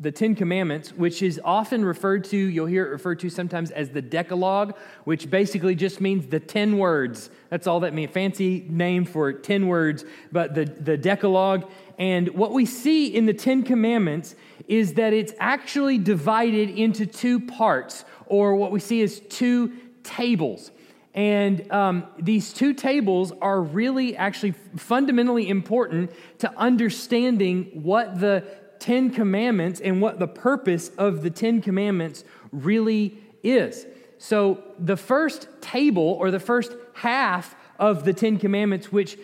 the 0.00 0.10
Ten 0.10 0.34
Commandments, 0.34 0.94
which 0.94 1.22
is 1.22 1.38
often 1.44 1.84
referred 1.84 2.24
to, 2.24 2.36
you'll 2.36 2.64
hear 2.64 2.86
it 2.86 2.88
referred 2.88 3.20
to 3.20 3.28
sometimes 3.28 3.70
as 3.70 3.90
the 3.90 4.00
Decalogue, 4.00 4.74
which 5.04 5.28
basically 5.28 5.74
just 5.74 6.00
means 6.00 6.26
the 6.26 6.40
10 6.40 6.78
words. 6.78 7.28
That's 7.50 7.66
all 7.66 7.80
that 7.80 7.92
means. 7.92 8.10
Fancy 8.10 8.64
name 8.70 9.04
for 9.04 9.30
10 9.30 9.66
words, 9.66 10.06
but 10.32 10.54
the, 10.54 10.64
the 10.64 10.96
Decalogue. 10.96 11.70
And 12.00 12.30
what 12.30 12.52
we 12.52 12.64
see 12.64 13.14
in 13.14 13.26
the 13.26 13.34
Ten 13.34 13.62
Commandments 13.62 14.34
is 14.66 14.94
that 14.94 15.12
it's 15.12 15.34
actually 15.38 15.98
divided 15.98 16.70
into 16.70 17.04
two 17.04 17.38
parts, 17.38 18.06
or 18.26 18.56
what 18.56 18.72
we 18.72 18.80
see 18.80 19.02
as 19.02 19.20
two 19.20 19.72
tables. 20.02 20.70
And 21.12 21.70
um, 21.70 22.06
these 22.18 22.54
two 22.54 22.72
tables 22.72 23.32
are 23.42 23.60
really 23.60 24.16
actually 24.16 24.52
fundamentally 24.76 25.50
important 25.50 26.12
to 26.38 26.50
understanding 26.56 27.64
what 27.82 28.18
the 28.18 28.46
Ten 28.78 29.10
Commandments 29.10 29.80
and 29.80 30.00
what 30.00 30.18
the 30.18 30.28
purpose 30.28 30.90
of 30.96 31.20
the 31.20 31.28
Ten 31.28 31.60
Commandments 31.60 32.24
really 32.50 33.18
is. 33.42 33.84
So, 34.16 34.62
the 34.78 34.96
first 34.96 35.48
table 35.60 36.16
or 36.18 36.30
the 36.30 36.40
first 36.40 36.72
half 36.94 37.54
of 37.78 38.04
the 38.04 38.14
Ten 38.14 38.38
Commandments, 38.38 38.90
which 38.90 39.18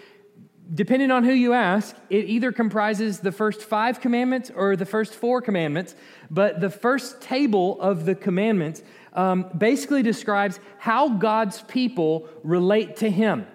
depending 0.74 1.10
on 1.10 1.24
who 1.24 1.32
you 1.32 1.52
ask, 1.52 1.96
it 2.10 2.24
either 2.26 2.52
comprises 2.52 3.20
the 3.20 3.32
first 3.32 3.62
five 3.62 4.00
commandments 4.00 4.50
or 4.54 4.76
the 4.76 4.86
first 4.86 5.14
four 5.14 5.40
commandments. 5.40 5.94
But 6.30 6.60
the 6.60 6.70
first 6.70 7.20
table 7.20 7.80
of 7.80 8.04
the 8.04 8.14
commandments 8.14 8.82
um, 9.12 9.46
basically 9.56 10.02
describes 10.02 10.58
how 10.78 11.08
God's 11.08 11.62
people 11.62 12.28
relate 12.42 12.96
to 12.96 13.10
Him. 13.10 13.46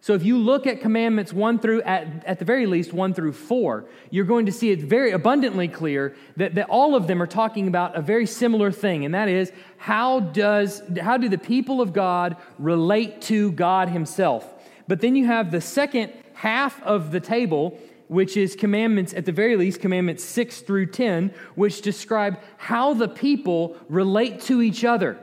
So 0.00 0.14
if 0.14 0.24
you 0.24 0.38
look 0.38 0.68
at 0.68 0.80
commandments 0.80 1.32
one 1.32 1.58
through, 1.58 1.82
at, 1.82 2.24
at 2.26 2.38
the 2.38 2.44
very 2.44 2.66
least, 2.66 2.92
one 2.92 3.12
through 3.12 3.32
four, 3.32 3.86
you're 4.10 4.24
going 4.24 4.46
to 4.46 4.52
see 4.52 4.70
it 4.70 4.80
very 4.80 5.10
abundantly 5.10 5.66
clear 5.66 6.14
that, 6.36 6.54
that 6.54 6.68
all 6.68 6.94
of 6.94 7.08
them 7.08 7.20
are 7.20 7.26
talking 7.26 7.66
about 7.66 7.96
a 7.96 8.00
very 8.00 8.26
similar 8.26 8.70
thing, 8.70 9.04
and 9.04 9.14
that 9.14 9.28
is 9.28 9.50
how, 9.78 10.20
does, 10.20 10.80
how 11.00 11.16
do 11.16 11.28
the 11.28 11.38
people 11.38 11.80
of 11.80 11.92
God 11.92 12.36
relate 12.58 13.20
to 13.22 13.50
God 13.52 13.88
Himself? 13.88 14.52
But 14.86 15.00
then 15.00 15.16
you 15.16 15.26
have 15.26 15.50
the 15.50 15.60
second 15.60 16.12
half 16.36 16.82
of 16.82 17.12
the 17.12 17.20
table, 17.20 17.78
which 18.08 18.36
is 18.36 18.54
commandments, 18.54 19.14
at 19.14 19.24
the 19.24 19.32
very 19.32 19.56
least, 19.56 19.80
commandments 19.80 20.22
6 20.22 20.60
through 20.60 20.86
10, 20.86 21.32
which 21.54 21.80
describe 21.80 22.38
how 22.58 22.92
the 22.92 23.08
people 23.08 23.76
relate 23.88 24.40
to 24.42 24.60
each 24.60 24.84
other. 24.84 25.18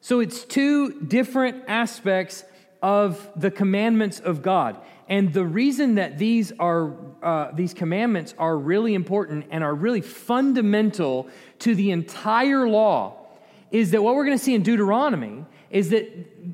So 0.00 0.18
it's 0.18 0.44
two 0.44 1.00
different 1.00 1.64
aspects 1.68 2.44
of 2.82 3.30
the 3.36 3.52
commandments 3.52 4.18
of 4.18 4.42
God. 4.42 4.78
And 5.08 5.32
the 5.32 5.44
reason 5.44 5.94
that 5.94 6.18
these 6.18 6.52
are 6.58 6.92
uh, 7.22 7.52
these 7.52 7.72
commandments 7.72 8.34
are 8.36 8.58
really 8.58 8.94
important 8.94 9.46
and 9.52 9.62
are 9.62 9.74
really 9.74 10.00
fundamental 10.00 11.28
to 11.60 11.76
the 11.76 11.92
entire 11.92 12.68
law 12.68 13.14
is 13.70 13.92
that 13.92 14.02
what 14.02 14.16
we're 14.16 14.24
going 14.24 14.36
to 14.36 14.42
see 14.42 14.56
in 14.56 14.62
Deuteronomy 14.62 15.44
is 15.70 15.90
that 15.90 16.06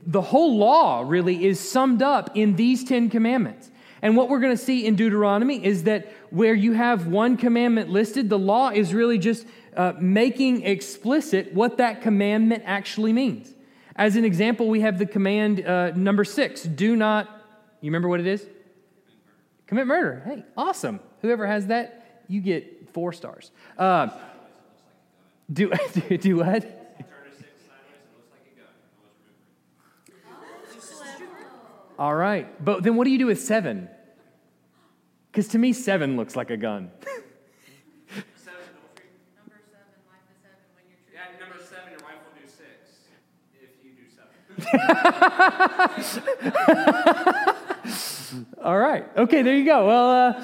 the 0.07 0.21
whole 0.21 0.57
law 0.59 1.03
really 1.07 1.47
is 1.47 1.59
summed 1.59 2.03
up 2.03 2.31
in 2.35 2.55
these 2.57 2.85
10 2.85 3.11
commandments. 3.11 3.71
And 4.03 4.17
what 4.17 4.29
we're 4.29 4.41
going 4.41 4.57
to 4.57 4.63
see 4.63 4.87
in 4.87 4.97
Deuteronomy 4.97 5.65
is 5.65 5.85
that 5.85 6.13
where 6.31 6.55
you 6.55 6.73
have 6.73 7.07
one 7.07 7.37
commandment 7.37 7.91
listed, 7.91 8.29
the 8.29 8.39
law 8.39 8.71
is 8.71 8.95
really 8.95 9.19
just 9.19 9.47
uh, 9.77 9.93
making 9.99 10.63
explicit 10.63 11.53
what 11.53 11.79
that 11.79 12.03
commandment 12.03 12.63
actually 12.67 13.13
means. 13.13 13.53
As 13.97 14.15
an 14.17 14.25
example, 14.25 14.69
we 14.69 14.81
have 14.83 14.99
the 14.99 15.07
command 15.07 15.65
uh, 15.65 15.91
number 15.91 16.25
six 16.25 16.63
do 16.63 16.95
not, 16.95 17.27
you 17.81 17.91
remember 17.91 18.09
what 18.09 18.21
it 18.21 18.27
is? 18.27 18.47
Commit 19.67 19.87
murder. 19.87 20.23
Hey, 20.25 20.45
awesome. 20.57 21.01
Whoever 21.21 21.47
has 21.47 21.67
that, 21.67 22.23
you 22.29 22.41
get 22.41 22.91
four 22.93 23.13
stars. 23.13 23.51
Uh, 23.77 24.09
do, 25.53 25.73
do 26.21 26.37
what? 26.37 26.78
All 31.99 32.15
right. 32.15 32.65
But 32.65 32.85
then 32.85 32.95
what 32.97 33.05
do 33.05 33.11
you 33.11 33.19
do 33.19 33.27
with 33.27 33.41
seven? 33.41 33.89
Because 35.33 35.49
to 35.49 35.59
me, 35.59 35.73
seven 35.73 36.17
looks 36.17 36.37
like 36.37 36.51
a 36.51 36.57
gun. 36.57 36.91
All 48.63 48.79
right. 48.79 49.07
Okay, 49.17 49.43
there 49.43 49.57
you 49.57 49.65
go. 49.65 49.87
Well, 49.87 50.11
uh, 50.11 50.43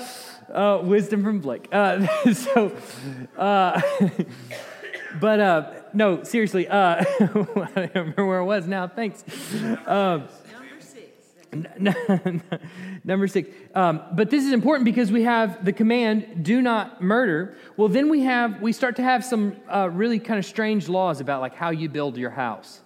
uh, 0.53 0.83
wisdom 0.83 1.23
from 1.23 1.41
Blake. 1.41 1.69
Uh, 1.73 2.07
so, 2.33 2.73
uh, 3.37 3.81
but 5.21 5.41
uh, 5.41 5.73
no, 5.93 6.23
seriously, 6.23 6.69
uh, 6.69 7.05
I 7.05 7.05
don't 7.21 7.95
remember 7.95 8.27
where 8.27 8.41
I 8.41 8.45
was 8.45 8.67
now. 8.67 8.89
Thanks. 8.89 9.25
Um, 11.55 12.43
Number 13.05 13.29
six. 13.29 13.51
Um, 13.75 14.03
but 14.13 14.31
this 14.31 14.45
is 14.45 14.53
important 14.53 14.85
because 14.85 15.13
we 15.13 15.23
have 15.23 15.65
the 15.65 15.73
command, 15.73 16.43
do 16.45 16.61
not 16.61 17.03
murder. 17.03 17.57
Well, 17.77 17.89
then 17.89 18.09
we 18.09 18.23
have, 18.23 18.61
we 18.61 18.73
start 18.73 18.97
to 18.97 19.03
have 19.03 19.25
some 19.25 19.57
uh, 19.73 19.89
really 19.93 20.19
kind 20.19 20.39
of 20.39 20.45
strange 20.45 20.89
laws 20.89 21.21
about 21.21 21.41
like 21.41 21.55
how 21.55 21.71
you 21.71 21.89
build 21.89 22.17
your 22.17 22.31
house. 22.31 22.81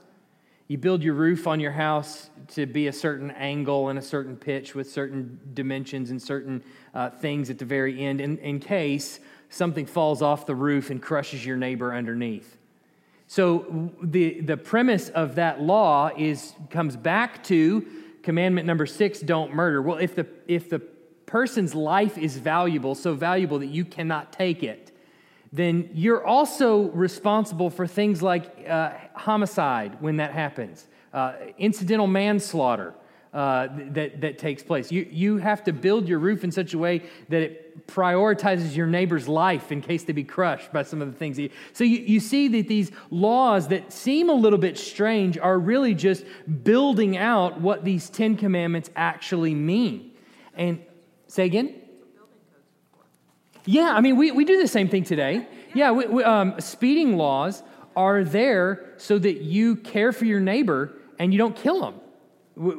You 0.67 0.77
build 0.77 1.03
your 1.03 1.15
roof 1.15 1.47
on 1.47 1.61
your 1.61 1.73
house 1.73 2.29
to 2.49 2.67
be 2.67 2.89
a 2.89 2.93
certain 2.93 3.31
angle 3.31 3.89
and 3.89 3.99
a 3.99 4.03
certain 4.03 4.37
pitch 4.37 4.75
with 4.75 4.91
certain 4.91 5.41
dimensions 5.55 6.11
and 6.11 6.21
certain 6.21 6.63
uh, 6.95 7.09
things 7.09 7.49
at 7.49 7.59
the 7.59 7.65
very 7.65 8.05
end 8.05 8.21
in, 8.21 8.37
in 8.39 8.61
case 8.61 9.21
something 9.49 9.87
falls 9.87 10.21
off 10.21 10.45
the 10.45 10.55
roof 10.55 10.91
and 10.91 11.01
crushes 11.01 11.45
your 11.45 11.57
neighbor 11.57 11.95
underneath. 11.95 12.59
So 13.29 13.93
the, 14.03 14.41
the 14.41 14.57
premise 14.57 15.11
of 15.11 15.35
that 15.37 15.61
law 15.61 16.11
is 16.17 16.55
comes 16.71 16.97
back 16.97 17.45
to 17.45 17.87
commandment 18.29 18.67
number 18.67 18.85
six 18.85 19.21
don't 19.21 19.55
murder. 19.55 19.81
Well, 19.81 19.97
if 19.97 20.15
the, 20.15 20.27
if 20.47 20.69
the 20.69 20.81
person's 21.25 21.75
life 21.75 22.19
is 22.19 22.37
valuable, 22.37 22.95
so 22.95 23.15
valuable 23.15 23.59
that 23.61 23.69
you 23.69 23.87
cannot 23.87 24.35
take 24.35 24.63
it, 24.63 24.93
then 25.51 25.89
you're 25.95 26.23
also 26.27 26.91
responsible 26.91 27.71
for 27.71 27.87
things 27.87 28.21
like 28.21 28.69
uh, 28.69 28.93
homicide 29.15 29.97
when 30.03 30.19
that 30.19 30.33
happens, 30.33 30.87
uh, 31.15 31.37
incidental 31.57 32.07
manslaughter 32.07 32.93
uh, 33.33 33.69
that, 33.91 34.21
that 34.21 34.39
takes 34.39 34.63
place. 34.63 34.91
You, 34.91 35.07
you 35.11 35.37
have 35.37 35.65
to 35.65 35.73
build 35.73 36.09
your 36.09 36.19
roof 36.19 36.45
in 36.45 36.53
such 36.53 36.75
a 36.75 36.79
way 36.79 37.03
that 37.29 37.43
it 37.43 37.87
prioritizes 37.87 38.75
your 38.75 38.87
neighbor's 38.87 39.29
life 39.29 39.71
in 39.71 39.81
case 39.81 40.05
they 40.05 40.13
be 40.13 40.25
crushed 40.25 40.73
by 40.73 40.83
some 40.83 41.01
of 41.01 41.11
the 41.11 41.19
things. 41.19 41.39
So 41.73 41.85
you, 41.85 41.99
you 41.99 42.21
see 42.21 42.49
that 42.49 42.69
these 42.69 42.91
laws 43.11 43.69
that 43.69 43.93
seem 43.93 44.31
a 44.31 44.35
little 44.35 44.59
bit 44.59 44.79
strange 44.79 45.39
are 45.39 45.59
really 45.59 45.95
just 45.95 46.25
building 46.63 47.17
out 47.17 47.61
what 47.61 47.85
these 47.85 48.11
Ten 48.11 48.37
Commandments 48.37 48.91
actually 48.97 49.55
mean. 49.55 50.13
And 50.55 50.81
say 51.27 51.45
again? 51.45 51.75
Yeah, 53.65 53.93
I 53.95 54.01
mean, 54.01 54.17
we, 54.17 54.31
we 54.31 54.45
do 54.45 54.61
the 54.61 54.69
same 54.69 54.89
thing 54.89 55.05
today. 55.05 55.47
Yeah, 55.75 55.91
we, 55.91 56.07
we, 56.07 56.25
um, 56.25 56.59
speeding 56.59 57.19
laws 57.19 57.63
are 57.95 58.25
there 58.25 58.95
so 58.97 59.19
that 59.19 59.43
you 59.43 59.77
care 59.77 60.13
for 60.13 60.25
your 60.25 60.41
neighbor 60.41 60.95
and 61.19 61.33
you 61.33 61.39
don't 61.39 61.55
kill 61.55 61.81
them, 61.81 61.95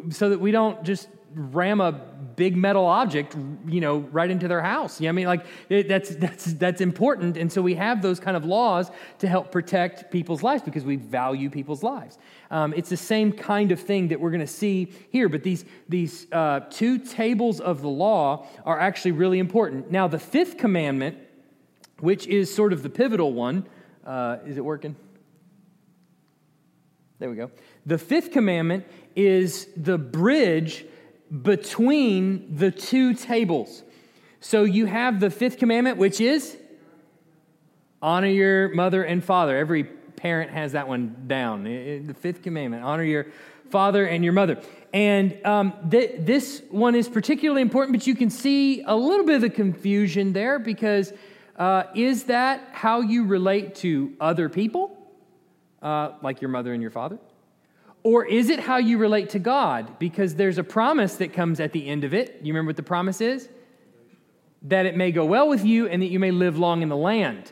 so 0.10 0.30
that 0.30 0.40
we 0.40 0.52
don't 0.52 0.84
just 0.84 1.08
ram 1.34 1.80
a 1.80 1.92
big 1.92 2.56
metal 2.56 2.86
object, 2.86 3.36
you 3.68 3.82
know, 3.82 4.00
right 4.12 4.30
into 4.30 4.48
their 4.48 4.62
house. 4.62 5.00
Yeah, 5.00 5.10
I 5.10 5.12
mean, 5.12 5.28
like 5.28 5.46
it, 5.70 5.88
that's 5.88 6.16
that's 6.16 6.46
that's 6.54 6.82
important, 6.82 7.38
and 7.38 7.52
so 7.52 7.62
we 7.62 7.76
have 7.76 8.02
those 8.02 8.20
kind 8.20 8.36
of 8.36 8.46
laws 8.46 8.90
to 9.20 9.28
help 9.28 9.52
protect 9.52 10.12
people's 10.12 10.44
lives 10.44 10.64
because 10.64 10.86
we 10.86 10.96
value 10.96 11.50
people's 11.50 11.84
lives. 11.84 12.18
Um, 12.52 12.74
it's 12.76 12.90
the 12.90 12.98
same 12.98 13.32
kind 13.32 13.72
of 13.72 13.80
thing 13.80 14.08
that 14.10 14.20
we're 14.20 14.32
going 14.32 14.40
to 14.42 14.48
see 14.48 14.92
here, 15.12 15.30
but 15.30 15.44
these 15.44 15.66
these 15.88 16.28
uh, 16.32 16.62
two 16.70 16.98
tables 16.98 17.60
of 17.60 17.82
the 17.82 17.90
law 17.90 18.48
are 18.66 18.80
actually 18.80 19.12
really 19.12 19.40
important. 19.40 19.92
Now, 19.92 20.08
the 20.08 20.20
fifth 20.20 20.58
commandment, 20.58 21.18
which 22.00 22.28
is 22.28 22.54
sort 22.54 22.74
of 22.74 22.84
the 22.84 22.90
pivotal 22.90 23.34
one, 23.34 23.68
uh, 24.06 24.38
is 24.46 24.58
it 24.58 24.66
working? 24.66 24.96
There 27.20 27.30
we 27.30 27.36
go. 27.36 27.52
The 27.86 27.98
fifth 27.98 28.32
commandment 28.32 28.86
is 29.16 29.68
the 29.76 29.98
bridge 29.98 30.86
between 31.42 32.56
the 32.56 32.72
two 32.72 33.14
tables. 33.14 33.84
So 34.40 34.64
you 34.64 34.86
have 34.86 35.20
the 35.20 35.30
fifth 35.30 35.58
commandment, 35.58 35.98
which 35.98 36.22
is 36.22 36.58
honor 38.02 38.28
your 38.28 38.70
mother 38.70 39.04
and 39.04 39.24
father. 39.24 39.58
Every 39.58 39.84
parent 39.84 40.52
has 40.52 40.72
that 40.74 40.88
one 40.88 41.26
down. 41.28 41.64
The 41.64 42.16
fifth 42.20 42.42
commandment 42.42 42.84
honor 42.84 43.04
your 43.04 43.28
father 43.70 44.06
and 44.06 44.24
your 44.24 44.34
mother. 44.34 44.60
And 44.94 45.46
um, 45.46 45.74
th- 45.90 46.16
this 46.20 46.64
one 46.70 46.96
is 46.96 47.08
particularly 47.08 47.62
important, 47.62 47.98
but 47.98 48.08
you 48.08 48.16
can 48.16 48.30
see 48.30 48.82
a 48.84 48.96
little 48.96 49.26
bit 49.26 49.36
of 49.36 49.42
the 49.42 49.50
confusion 49.50 50.34
there 50.34 50.58
because 50.58 51.14
uh, 51.58 51.84
is 51.94 52.24
that 52.24 52.70
how 52.72 53.02
you 53.02 53.26
relate 53.26 53.76
to 53.76 54.14
other 54.20 54.50
people, 54.50 54.98
uh, 55.82 56.14
like 56.24 56.42
your 56.42 56.50
mother 56.50 56.74
and 56.74 56.82
your 56.82 56.92
father? 56.92 57.20
Or 58.04 58.26
is 58.26 58.50
it 58.50 58.60
how 58.60 58.78
you 58.78 58.98
relate 58.98 59.30
to 59.32 59.40
God? 59.40 60.00
Because 60.00 60.36
there's 60.36 60.58
a 60.58 60.64
promise 60.64 61.16
that 61.18 61.34
comes 61.34 61.60
at 61.60 61.74
the 61.74 61.88
end 61.88 62.04
of 62.04 62.14
it. 62.14 62.40
You 62.42 62.54
remember 62.54 62.70
what 62.70 62.78
the 62.78 62.84
promise 62.84 63.22
is? 63.22 63.50
That 64.64 64.86
it 64.86 64.96
may 64.96 65.12
go 65.12 65.26
well 65.26 65.50
with 65.50 65.66
you 65.66 65.88
and 65.88 66.02
that 66.02 66.08
you 66.08 66.20
may 66.20 66.32
live 66.32 66.58
long 66.58 66.82
in 66.82 66.90
the 66.90 66.98
land. 66.98 67.52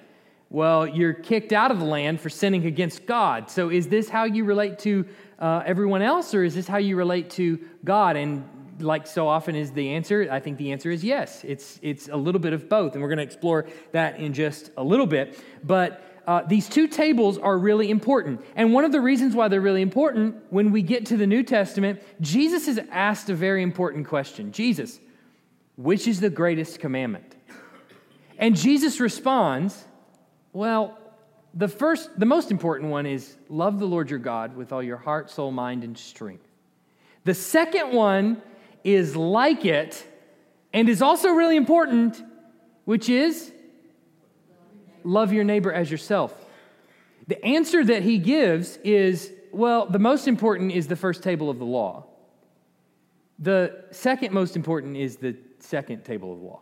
Well, 0.49 0.87
you're 0.87 1.13
kicked 1.13 1.51
out 1.51 1.71
of 1.71 1.79
the 1.79 1.85
land 1.85 2.21
for 2.21 2.29
sinning 2.29 2.65
against 2.65 3.05
God. 3.05 3.49
So 3.49 3.69
is 3.69 3.89
this 3.89 4.07
how 4.07 4.23
you 4.23 4.45
relate 4.45 4.79
to 4.79 5.05
uh, 5.39 5.63
everyone 5.65 6.01
else, 6.01 6.33
or 6.33 6.43
is 6.43 6.55
this 6.55 6.67
how 6.67 6.77
you 6.77 6.95
relate 6.95 7.29
to 7.31 7.59
God? 7.83 8.15
And 8.15 8.45
like 8.79 9.07
so 9.07 9.27
often 9.27 9.55
is 9.55 9.71
the 9.71 9.89
answer, 9.89 10.29
I 10.31 10.39
think 10.39 10.57
the 10.57 10.71
answer 10.71 10.89
is 10.91 11.03
yes. 11.03 11.43
It's, 11.43 11.79
it's 11.81 12.07
a 12.07 12.15
little 12.15 12.39
bit 12.39 12.53
of 12.53 12.69
both. 12.69 12.93
And 12.93 13.01
we're 13.01 13.09
going 13.09 13.17
to 13.17 13.23
explore 13.23 13.67
that 13.91 14.19
in 14.19 14.33
just 14.33 14.71
a 14.77 14.83
little 14.83 15.07
bit. 15.07 15.37
But 15.63 16.16
uh, 16.27 16.41
these 16.41 16.67
two 16.67 16.87
tables 16.87 17.37
are 17.37 17.57
really 17.57 17.89
important. 17.89 18.43
And 18.57 18.73
one 18.73 18.83
of 18.83 18.91
the 18.91 18.99
reasons 18.99 19.33
why 19.33 19.47
they're 19.47 19.61
really 19.61 19.81
important, 19.81 20.35
when 20.49 20.73
we 20.73 20.81
get 20.81 21.05
to 21.07 21.17
the 21.17 21.25
New 21.25 21.41
Testament, 21.41 22.01
Jesus 22.19 22.67
is 22.67 22.79
asked 22.91 23.29
a 23.29 23.33
very 23.33 23.63
important 23.63 24.07
question 24.07 24.51
Jesus, 24.51 24.99
which 25.77 26.05
is 26.05 26.19
the 26.19 26.29
greatest 26.29 26.79
commandment? 26.79 27.35
And 28.37 28.55
Jesus 28.55 28.99
responds, 28.99 29.85
well, 30.51 30.97
the 31.53 31.69
first, 31.69 32.19
the 32.19 32.25
most 32.25 32.51
important 32.51 32.91
one 32.91 33.05
is 33.05 33.37
love 33.49 33.79
the 33.79 33.87
Lord 33.87 34.09
your 34.09 34.19
God 34.19 34.55
with 34.55 34.73
all 34.73 34.83
your 34.83 34.97
heart, 34.97 35.31
soul, 35.31 35.51
mind, 35.51 35.83
and 35.83 35.97
strength. 35.97 36.45
The 37.23 37.33
second 37.33 37.93
one 37.93 38.41
is 38.83 39.15
like 39.15 39.65
it, 39.65 40.05
and 40.73 40.89
is 40.89 41.01
also 41.01 41.29
really 41.29 41.55
important, 41.55 42.21
which 42.85 43.09
is 43.09 43.51
love 45.07 45.33
your 45.33 45.43
neighbor 45.43 45.71
as 45.71 45.89
yourself. 45.89 46.33
The 47.27 47.43
answer 47.43 47.83
that 47.83 48.03
he 48.03 48.17
gives 48.17 48.77
is 48.77 49.31
well, 49.51 49.85
the 49.85 49.99
most 49.99 50.27
important 50.27 50.73
is 50.73 50.87
the 50.87 50.95
first 50.95 51.23
table 51.23 51.49
of 51.49 51.57
the 51.57 51.65
law. 51.65 52.05
The 53.39 53.85
second 53.91 54.33
most 54.33 54.55
important 54.55 54.97
is 54.97 55.17
the 55.17 55.35
second 55.59 56.03
table 56.03 56.33
of 56.33 56.39
the 56.39 56.45
law. 56.45 56.61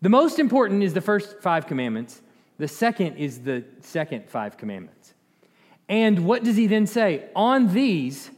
The 0.00 0.08
most 0.08 0.38
important 0.38 0.82
is 0.82 0.94
the 0.94 1.00
first 1.00 1.40
five 1.40 1.66
commandments. 1.66 2.22
The 2.56 2.68
second 2.68 3.16
is 3.16 3.40
the 3.40 3.64
second 3.80 4.28
five 4.28 4.56
commandments. 4.56 5.14
And 5.88 6.24
what 6.24 6.44
does 6.44 6.56
he 6.56 6.66
then 6.66 6.86
say? 6.86 7.26
On 7.36 7.72
these 7.72 8.30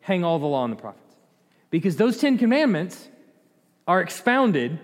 hang 0.00 0.24
all 0.24 0.38
the 0.38 0.46
law 0.46 0.64
and 0.64 0.72
the 0.72 0.80
prophets. 0.80 1.16
Because 1.70 1.96
those 1.96 2.18
Ten 2.18 2.36
Commandments 2.36 3.08
are 3.86 4.00
expounded 4.00 4.78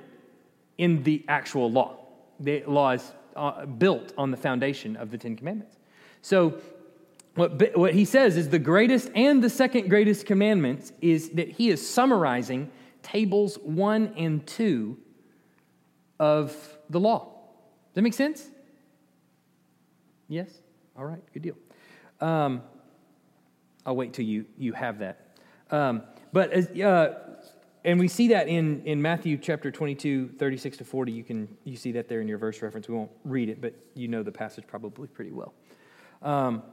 in 0.78 1.02
the 1.02 1.24
actual 1.26 1.70
law. 1.70 2.05
The 2.40 2.62
law 2.66 2.90
is 2.90 3.12
uh, 3.34 3.66
built 3.66 4.12
on 4.16 4.30
the 4.30 4.36
foundation 4.36 4.96
of 4.96 5.10
the 5.10 5.18
Ten 5.18 5.36
Commandments. 5.36 5.76
So, 6.22 6.58
what, 7.34 7.76
what 7.76 7.92
he 7.92 8.04
says 8.04 8.36
is 8.36 8.48
the 8.48 8.58
greatest 8.58 9.10
and 9.14 9.44
the 9.44 9.50
second 9.50 9.88
greatest 9.88 10.24
commandments 10.24 10.92
is 11.02 11.30
that 11.30 11.50
he 11.50 11.68
is 11.68 11.86
summarizing 11.86 12.70
tables 13.02 13.58
one 13.62 14.14
and 14.16 14.46
two 14.46 14.96
of 16.18 16.56
the 16.88 16.98
law. 16.98 17.20
Does 17.24 17.94
that 17.94 18.02
make 18.02 18.14
sense? 18.14 18.48
Yes? 20.28 20.50
All 20.96 21.04
right, 21.04 21.22
good 21.32 21.42
deal. 21.42 21.56
Um, 22.20 22.62
I'll 23.84 23.96
wait 23.96 24.14
till 24.14 24.24
you, 24.24 24.46
you 24.56 24.72
have 24.72 24.98
that. 25.00 25.36
Um, 25.70 26.02
but, 26.32 26.52
as, 26.52 26.68
uh, 26.70 27.25
and 27.86 28.00
we 28.00 28.08
see 28.08 28.28
that 28.28 28.48
in, 28.48 28.82
in 28.84 29.00
Matthew 29.00 29.38
chapter 29.38 29.70
22, 29.70 30.30
36 30.36 30.78
to 30.78 30.84
40. 30.84 31.12
You 31.12 31.22
can 31.22 31.48
you 31.62 31.76
see 31.76 31.92
that 31.92 32.08
there 32.08 32.20
in 32.20 32.26
your 32.26 32.36
verse 32.36 32.60
reference. 32.60 32.88
We 32.88 32.96
won't 32.96 33.12
read 33.24 33.48
it, 33.48 33.60
but 33.60 33.74
you 33.94 34.08
know 34.08 34.24
the 34.24 34.32
passage 34.32 34.64
probably 34.66 35.06
pretty 35.06 35.30
well. 35.30 35.54
Um, 36.20 36.64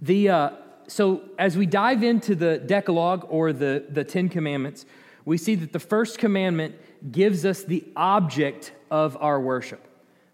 the, 0.00 0.28
uh, 0.28 0.50
so 0.86 1.22
as 1.40 1.56
we 1.56 1.66
dive 1.66 2.04
into 2.04 2.36
the 2.36 2.58
Decalogue 2.58 3.26
or 3.28 3.52
the, 3.52 3.84
the 3.88 4.04
Ten 4.04 4.28
Commandments, 4.28 4.86
we 5.24 5.36
see 5.36 5.56
that 5.56 5.72
the 5.72 5.80
first 5.80 6.18
commandment 6.18 6.76
gives 7.10 7.44
us 7.44 7.64
the 7.64 7.84
object 7.96 8.72
of 8.92 9.16
our 9.20 9.40
worship. 9.40 9.88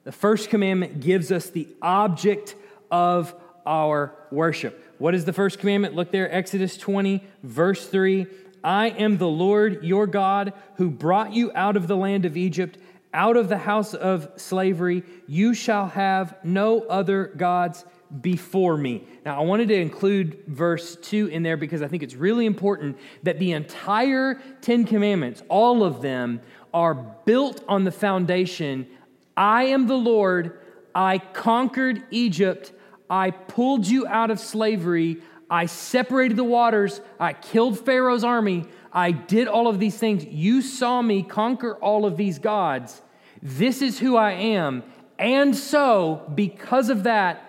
The 0.04 0.12
first 0.12 0.50
commandment 0.50 1.00
gives 1.00 1.32
us 1.32 1.48
the 1.48 1.66
object 1.80 2.56
of 2.90 3.34
our 3.64 4.14
worship. 4.30 4.94
What 4.98 5.14
is 5.14 5.24
the 5.24 5.32
first 5.32 5.58
commandment? 5.58 5.94
Look 5.94 6.10
there, 6.10 6.30
Exodus 6.30 6.76
20, 6.76 7.24
verse 7.42 7.86
3. 7.88 8.26
I 8.64 8.88
am 8.90 9.18
the 9.18 9.28
Lord 9.28 9.84
your 9.84 10.06
God 10.06 10.52
who 10.76 10.90
brought 10.90 11.32
you 11.32 11.50
out 11.54 11.76
of 11.76 11.86
the 11.86 11.96
land 11.96 12.24
of 12.24 12.36
Egypt, 12.36 12.78
out 13.12 13.36
of 13.36 13.48
the 13.48 13.58
house 13.58 13.94
of 13.94 14.30
slavery. 14.36 15.02
You 15.26 15.54
shall 15.54 15.88
have 15.88 16.36
no 16.44 16.82
other 16.82 17.26
gods 17.36 17.84
before 18.20 18.76
me. 18.76 19.06
Now, 19.24 19.40
I 19.40 19.44
wanted 19.44 19.68
to 19.68 19.74
include 19.74 20.42
verse 20.46 20.96
2 20.96 21.28
in 21.28 21.42
there 21.42 21.56
because 21.56 21.82
I 21.82 21.88
think 21.88 22.02
it's 22.02 22.14
really 22.14 22.46
important 22.46 22.98
that 23.22 23.38
the 23.38 23.52
entire 23.52 24.40
Ten 24.60 24.84
Commandments, 24.84 25.42
all 25.48 25.82
of 25.82 26.02
them, 26.02 26.40
are 26.74 26.94
built 26.94 27.62
on 27.68 27.84
the 27.84 27.92
foundation 27.92 28.86
I 29.34 29.64
am 29.64 29.86
the 29.86 29.96
Lord, 29.96 30.58
I 30.94 31.16
conquered 31.18 32.02
Egypt, 32.10 32.72
I 33.08 33.30
pulled 33.30 33.86
you 33.86 34.06
out 34.06 34.30
of 34.30 34.38
slavery, 34.38 35.22
I 35.52 35.66
separated 35.66 36.38
the 36.38 36.44
waters, 36.44 37.02
I 37.20 37.34
killed 37.34 37.78
Pharaoh's 37.78 38.24
army, 38.24 38.64
I 38.90 39.10
did 39.10 39.48
all 39.48 39.68
of 39.68 39.78
these 39.78 39.98
things. 39.98 40.24
You 40.24 40.62
saw 40.62 41.02
me 41.02 41.22
conquer 41.22 41.74
all 41.74 42.06
of 42.06 42.16
these 42.16 42.38
gods. 42.38 43.02
This 43.42 43.82
is 43.82 43.98
who 43.98 44.16
I 44.16 44.32
am. 44.32 44.82
And 45.18 45.54
so, 45.54 46.22
because 46.34 46.88
of 46.88 47.02
that, 47.02 47.42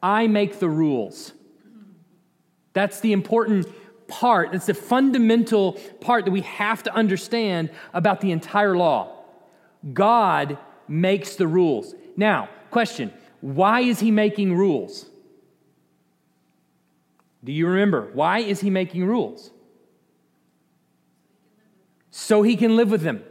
I 0.00 0.28
make 0.28 0.60
the 0.60 0.68
rules. 0.68 1.32
That's 2.72 3.00
the 3.00 3.12
important 3.12 3.66
part. 4.06 4.52
That's 4.52 4.66
the 4.66 4.74
fundamental 4.74 5.72
part 6.00 6.26
that 6.26 6.30
we 6.30 6.42
have 6.42 6.84
to 6.84 6.94
understand 6.94 7.70
about 7.92 8.20
the 8.20 8.30
entire 8.30 8.76
law. 8.76 9.24
God 9.92 10.56
makes 10.86 11.34
the 11.34 11.48
rules. 11.48 11.96
Now, 12.16 12.48
question 12.70 13.12
why 13.40 13.80
is 13.80 13.98
he 13.98 14.12
making 14.12 14.54
rules? 14.54 15.09
Do 17.42 17.52
you 17.52 17.66
remember? 17.66 18.10
Why 18.12 18.40
is 18.40 18.60
he 18.60 18.70
making 18.70 19.04
rules? 19.04 19.50
So 22.10 22.42
he 22.42 22.56
can 22.56 22.76
live 22.76 22.90
with 22.90 23.02
them. 23.02 23.22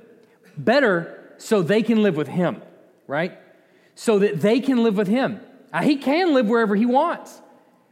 Better, 0.58 1.34
so 1.38 1.62
they 1.62 1.84
can 1.84 2.02
live 2.02 2.16
with 2.16 2.28
him, 2.28 2.62
right? 3.08 3.38
So 3.96 4.20
that 4.20 4.42
they 4.42 4.60
can 4.60 4.84
live 4.84 4.98
with 4.98 5.08
him. 5.08 5.40
Now, 5.72 5.82
he 5.82 5.98
can 5.98 6.34
live 6.34 6.48
wherever 6.48 6.76
he 6.76 6.86
wants, 6.86 7.42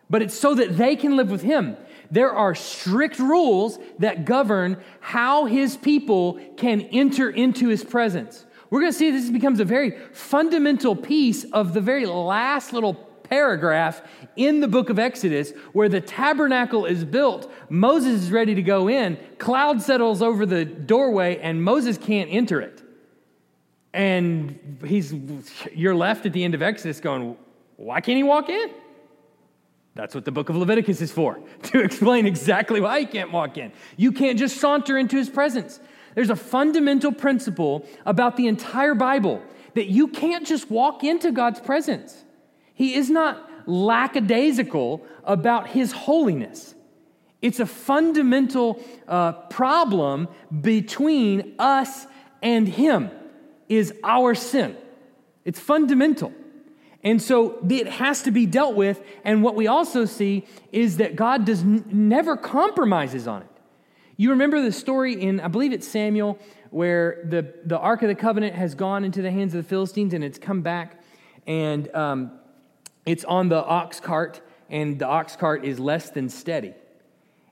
but 0.10 0.22
it's 0.22 0.34
so 0.34 0.56
that 0.56 0.78
they 0.78 0.96
can 0.96 1.16
live 1.16 1.30
with 1.30 1.44
him. 1.44 1.78
There 2.10 2.32
are 2.32 2.56
strict 2.56 3.20
rules 3.20 3.78
that 4.00 4.26
govern 4.26 4.82
how 5.00 5.46
his 5.46 5.78
people 5.78 6.40
can 6.58 6.82
enter 6.82 7.30
into 7.30 7.68
his 7.68 7.84
presence. 7.84 8.46
We're 8.70 8.82
going 8.82 8.92
to 8.92 8.98
see 8.98 9.12
this 9.12 9.30
becomes 9.30 9.60
a 9.60 9.66
very 9.66 9.92
fundamental 10.12 10.96
piece 10.96 11.44
of 11.52 11.74
the 11.74 11.82
very 11.82 12.06
last 12.06 12.74
little 12.74 12.94
paragraph 12.94 14.02
in 14.38 14.60
the 14.60 14.68
book 14.68 14.90
of 14.90 15.00
Exodus 15.00 15.52
where 15.74 15.90
the 15.90 16.00
tabernacle 16.00 16.86
is 16.86 17.04
built. 17.04 17.52
Moses 17.70 18.24
is 18.24 18.32
ready 18.32 18.56
to 18.56 18.62
go 18.62 18.88
in, 18.88 19.18
cloud 19.38 19.82
settles 19.82 20.22
over 20.22 20.46
the 20.46 20.64
doorway, 20.64 21.38
and 21.40 21.64
Moses 21.64 21.98
can't 21.98 22.30
enter 22.32 22.62
it. 22.62 22.82
And 23.94 24.78
he's 24.86 25.14
you're 25.74 25.96
left 25.96 26.26
at 26.26 26.34
the 26.34 26.44
end 26.44 26.54
of 26.54 26.62
Exodus 26.62 27.00
going, 27.00 27.36
why 27.78 28.02
can't 28.02 28.18
he 28.18 28.24
walk 28.24 28.50
in? 28.50 28.70
That's 29.96 30.14
what 30.14 30.26
the 30.26 30.32
book 30.32 30.50
of 30.50 30.56
Leviticus 30.56 31.02
is 31.02 31.12
for, 31.12 31.40
to 31.64 31.80
explain 31.82 32.28
exactly 32.28 32.80
why 32.80 33.00
he 33.00 33.06
can't 33.06 33.32
walk 33.32 33.58
in. 33.58 33.72
You 33.98 34.12
can't 34.12 34.38
just 34.38 34.58
saunter 34.58 34.98
into 34.98 35.18
his 35.18 35.30
presence. 35.30 35.80
There's 36.14 36.30
a 36.30 36.36
fundamental 36.36 37.12
principle 37.12 37.86
about 38.06 38.38
the 38.38 38.48
entire 38.48 38.96
Bible 38.96 39.42
that 39.74 39.88
you 39.88 40.08
can't 40.08 40.46
just 40.46 40.70
walk 40.72 41.04
into 41.04 41.32
God's 41.32 41.60
presence. 41.60 42.24
He 42.74 42.96
is 42.96 43.10
not 43.10 43.47
lackadaisical 43.68 45.06
about 45.24 45.68
his 45.68 45.92
holiness. 45.92 46.74
It's 47.42 47.60
a 47.60 47.66
fundamental 47.66 48.84
uh, 49.08 49.34
problem 49.34 50.28
between 50.62 51.56
us 51.60 52.08
and 52.42 52.68
him 52.68 53.12
is 53.70 53.94
our 54.04 54.34
sin. 54.34 54.76
It's 55.46 55.60
fundamental. 55.60 56.34
And 57.04 57.22
so 57.22 57.60
it 57.70 57.88
has 57.88 58.24
to 58.24 58.32
be 58.32 58.46
dealt 58.46 58.76
with. 58.76 59.02
And 59.24 59.44
what 59.44 59.56
we 59.56 59.68
also 59.68 60.06
see 60.06 60.46
is 60.72 60.98
that 60.98 61.16
God 61.16 61.46
does 61.46 61.62
n- 61.62 61.86
never 61.92 62.36
compromises 62.36 63.28
on 63.28 63.44
it. 63.44 63.50
You 64.18 64.32
remember 64.32 64.62
the 64.62 64.72
story 64.72 65.22
in, 65.22 65.40
I 65.40 65.48
believe 65.48 65.74
it's 65.74 65.88
Samuel, 65.88 66.40
where 66.72 67.24
the, 67.30 67.54
the 67.66 67.78
Ark 67.78 68.02
of 68.02 68.08
the 68.08 68.16
Covenant 68.16 68.56
has 68.56 68.74
gone 68.74 69.04
into 69.04 69.22
the 69.22 69.32
hands 69.32 69.54
of 69.54 69.64
the 69.64 69.70
Philistines 69.70 70.14
and 70.14 70.24
it's 70.24 70.40
come 70.40 70.62
back 70.62 71.02
and 71.46 71.94
um, 71.96 72.32
it's 73.08 73.26
on 73.26 73.50
the 73.50 73.64
ox 73.64 74.00
cart, 74.00 74.42
and 74.70 75.00
the 75.00 75.08
ox 75.08 75.36
cart 75.36 75.66
is 75.66 75.80
less 75.80 76.12
than 76.12 76.30
steady. 76.30 76.76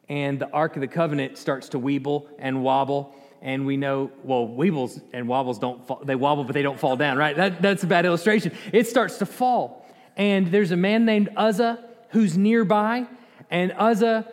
And 0.08 0.40
the 0.40 0.50
Ark 0.52 0.76
of 0.76 0.82
the 0.82 0.88
Covenant 0.88 1.40
starts 1.40 1.70
to 1.70 1.80
weeble 1.80 2.28
and 2.38 2.64
wobble 2.64 3.16
and 3.46 3.64
we 3.68 3.78
know, 3.78 4.12
well, 4.24 4.48
weebles 4.48 5.00
and 5.14 5.28
wobbles 5.28 5.60
don't 5.60 5.86
fall, 5.86 6.02
they 6.04 6.16
wobble, 6.16 6.44
but 6.44 6.54
they 6.54 6.64
don't 6.64 6.80
fall 6.80 6.96
down, 6.96 7.16
right? 7.16 7.36
That, 7.36 7.62
that's 7.62 7.84
a 7.84 7.88
bad 7.88 8.04
illustration. 8.04 8.52
It 8.74 8.88
starts 8.88 9.20
to 9.20 9.28
fall. 9.28 9.86
And 10.18 10.48
there's 10.48 10.72
a 10.72 10.76
man 10.76 11.06
named 11.06 11.30
Uzzah 11.38 11.86
who's 12.10 12.38
nearby, 12.38 13.06
and 13.52 13.72
Uzzah, 13.78 14.28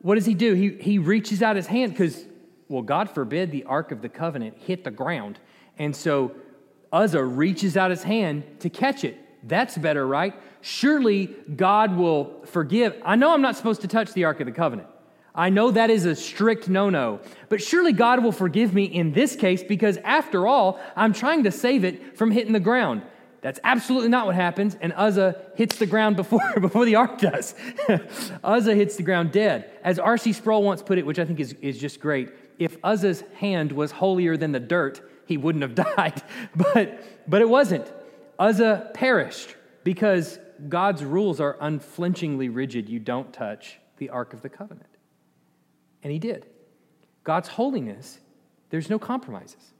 what 0.00 0.16
does 0.16 0.26
he 0.26 0.34
do? 0.34 0.54
He, 0.54 0.70
he 0.80 0.98
reaches 0.98 1.42
out 1.42 1.54
his 1.54 1.68
hand 1.68 1.92
because, 1.92 2.24
well, 2.68 2.82
God 2.82 3.08
forbid 3.08 3.52
the 3.52 3.62
Ark 3.64 3.92
of 3.92 4.02
the 4.02 4.08
Covenant 4.08 4.56
hit 4.58 4.82
the 4.82 4.90
ground. 4.90 5.38
And 5.78 5.94
so 5.94 6.34
Uzzah 6.92 7.22
reaches 7.22 7.76
out 7.76 7.90
his 7.90 8.02
hand 8.02 8.42
to 8.60 8.68
catch 8.68 9.04
it. 9.04 9.16
That's 9.46 9.78
better, 9.78 10.06
right? 10.06 10.34
Surely 10.60 11.26
God 11.54 11.96
will 11.96 12.42
forgive. 12.46 13.00
I 13.04 13.16
know 13.16 13.32
I'm 13.32 13.42
not 13.42 13.56
supposed 13.56 13.82
to 13.82 13.88
touch 13.88 14.12
the 14.12 14.24
Ark 14.24 14.40
of 14.40 14.46
the 14.46 14.52
Covenant. 14.52 14.88
I 15.34 15.50
know 15.50 15.70
that 15.70 15.90
is 15.90 16.06
a 16.06 16.16
strict 16.16 16.68
no 16.68 16.88
no, 16.88 17.20
but 17.50 17.62
surely 17.62 17.92
God 17.92 18.24
will 18.24 18.32
forgive 18.32 18.72
me 18.72 18.84
in 18.84 19.12
this 19.12 19.36
case 19.36 19.62
because, 19.62 19.98
after 19.98 20.46
all, 20.46 20.80
I'm 20.96 21.12
trying 21.12 21.44
to 21.44 21.52
save 21.52 21.84
it 21.84 22.16
from 22.16 22.30
hitting 22.30 22.54
the 22.54 22.60
ground. 22.60 23.02
That's 23.42 23.60
absolutely 23.62 24.08
not 24.08 24.26
what 24.26 24.34
happens, 24.34 24.76
and 24.80 24.94
Uzzah 24.96 25.36
hits 25.54 25.76
the 25.76 25.86
ground 25.86 26.16
before, 26.16 26.40
before 26.60 26.86
the 26.86 26.94
ark 26.94 27.18
does. 27.18 27.54
Uzzah 28.44 28.74
hits 28.74 28.96
the 28.96 29.02
ground 29.02 29.30
dead. 29.30 29.70
As 29.84 29.98
R.C. 29.98 30.32
Sproul 30.32 30.62
once 30.62 30.82
put 30.82 30.96
it, 30.96 31.04
which 31.04 31.18
I 31.18 31.26
think 31.26 31.38
is, 31.38 31.54
is 31.60 31.78
just 31.78 32.00
great 32.00 32.30
if 32.58 32.76
Uzzah's 32.82 33.22
hand 33.36 33.72
was 33.72 33.92
holier 33.92 34.36
than 34.36 34.52
the 34.52 34.60
dirt, 34.60 35.00
he 35.26 35.36
wouldn't 35.36 35.62
have 35.62 35.74
died. 35.96 36.22
but, 36.54 37.02
but 37.28 37.40
it 37.40 37.48
wasn't. 37.48 37.90
Uzzah 38.38 38.90
perished 38.94 39.56
because 39.84 40.38
God's 40.68 41.04
rules 41.04 41.40
are 41.40 41.56
unflinchingly 41.60 42.48
rigid. 42.48 42.88
You 42.88 42.98
don't 42.98 43.32
touch 43.32 43.78
the 43.98 44.10
Ark 44.10 44.32
of 44.32 44.42
the 44.42 44.48
Covenant. 44.48 44.88
And 46.02 46.12
he 46.12 46.18
did. 46.18 46.46
God's 47.24 47.48
holiness, 47.48 48.20
there's 48.70 48.90
no 48.90 48.98
compromises. 48.98 49.72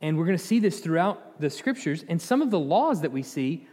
And 0.00 0.16
we're 0.16 0.26
going 0.26 0.38
to 0.38 0.44
see 0.44 0.60
this 0.60 0.80
throughout 0.80 1.40
the 1.40 1.50
scriptures. 1.50 2.04
And 2.08 2.20
some 2.20 2.42
of 2.42 2.50
the 2.50 2.58
laws 2.58 3.00
that 3.00 3.12
we 3.12 3.22
see 3.22 3.66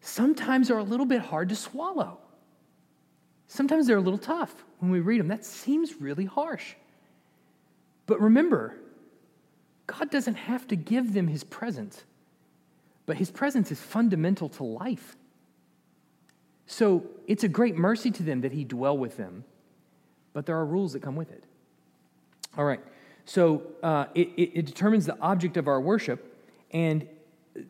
sometimes 0.00 0.70
are 0.70 0.78
a 0.78 0.82
little 0.82 1.06
bit 1.06 1.20
hard 1.20 1.48
to 1.48 1.56
swallow. 1.56 2.18
Sometimes 3.46 3.86
they're 3.86 3.96
a 3.96 4.02
little 4.02 4.18
tough 4.18 4.64
when 4.78 4.90
we 4.90 5.00
read 5.00 5.20
them. 5.20 5.28
That 5.28 5.44
seems 5.44 6.00
really 6.00 6.26
harsh. 6.26 6.74
But 8.06 8.20
remember, 8.20 8.74
God 9.86 10.10
doesn't 10.10 10.34
have 10.34 10.66
to 10.68 10.76
give 10.76 11.14
them 11.14 11.28
his 11.28 11.44
presence, 11.44 12.04
but 13.08 13.16
his 13.16 13.30
presence 13.30 13.72
is 13.72 13.80
fundamental 13.80 14.50
to 14.50 14.62
life. 14.62 15.16
So 16.66 17.04
it's 17.26 17.42
a 17.42 17.48
great 17.48 17.74
mercy 17.74 18.10
to 18.10 18.22
them 18.22 18.42
that 18.42 18.52
he 18.52 18.64
dwell 18.64 18.98
with 18.98 19.16
them, 19.16 19.44
but 20.34 20.44
there 20.44 20.58
are 20.58 20.66
rules 20.66 20.92
that 20.92 21.00
come 21.00 21.16
with 21.16 21.30
it. 21.30 21.42
All 22.58 22.66
right, 22.66 22.80
so 23.24 23.62
uh, 23.82 24.04
it, 24.14 24.28
it, 24.36 24.58
it 24.58 24.66
determines 24.66 25.06
the 25.06 25.18
object 25.22 25.56
of 25.56 25.68
our 25.68 25.80
worship, 25.80 26.36
and 26.70 27.08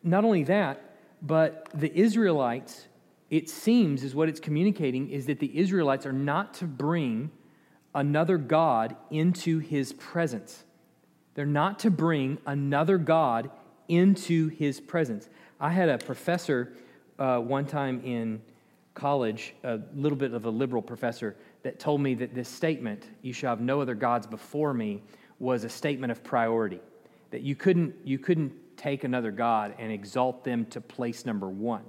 not 0.03 0.25
only 0.25 0.43
that, 0.43 0.97
but 1.21 1.69
the 1.73 1.97
Israelites, 1.97 2.89
it 3.29 3.49
seems, 3.49 4.03
is 4.03 4.13
what 4.13 4.27
it's 4.27 4.41
communicating, 4.41 5.09
is 5.09 5.25
that 5.27 5.39
the 5.39 5.57
Israelites 5.57 6.05
are 6.05 6.11
not 6.11 6.53
to 6.55 6.65
bring 6.65 7.31
another 7.95 8.37
God 8.37 8.97
into 9.09 9.59
his 9.59 9.93
presence. 9.93 10.65
They're 11.35 11.45
not 11.45 11.79
to 11.79 11.91
bring 11.91 12.39
another 12.45 12.97
God 12.97 13.51
into 13.89 14.47
his 14.47 14.79
presence. 14.79 15.27
I 15.59 15.69
had 15.71 15.89
a 15.89 15.97
professor 15.97 16.73
uh, 17.19 17.39
one 17.39 17.65
time 17.65 18.01
in 18.05 18.41
college, 18.93 19.53
a 19.63 19.79
little 19.93 20.17
bit 20.17 20.33
of 20.33 20.45
a 20.45 20.49
liberal 20.49 20.81
professor, 20.81 21.35
that 21.63 21.79
told 21.79 22.01
me 22.01 22.13
that 22.15 22.33
this 22.33 22.47
statement, 22.47 23.09
you 23.21 23.33
shall 23.33 23.51
have 23.51 23.61
no 23.61 23.81
other 23.81 23.95
gods 23.95 24.25
before 24.25 24.73
me, 24.73 25.03
was 25.39 25.63
a 25.63 25.69
statement 25.69 26.11
of 26.11 26.23
priority. 26.23 26.79
That 27.31 27.41
you 27.41 27.55
couldn't, 27.55 27.95
you 28.03 28.17
couldn't 28.17 28.53
take 28.77 29.03
another 29.03 29.31
God 29.31 29.75
and 29.77 29.91
exalt 29.91 30.43
them 30.43 30.65
to 30.67 30.81
place 30.81 31.25
number 31.25 31.49
one. 31.49 31.83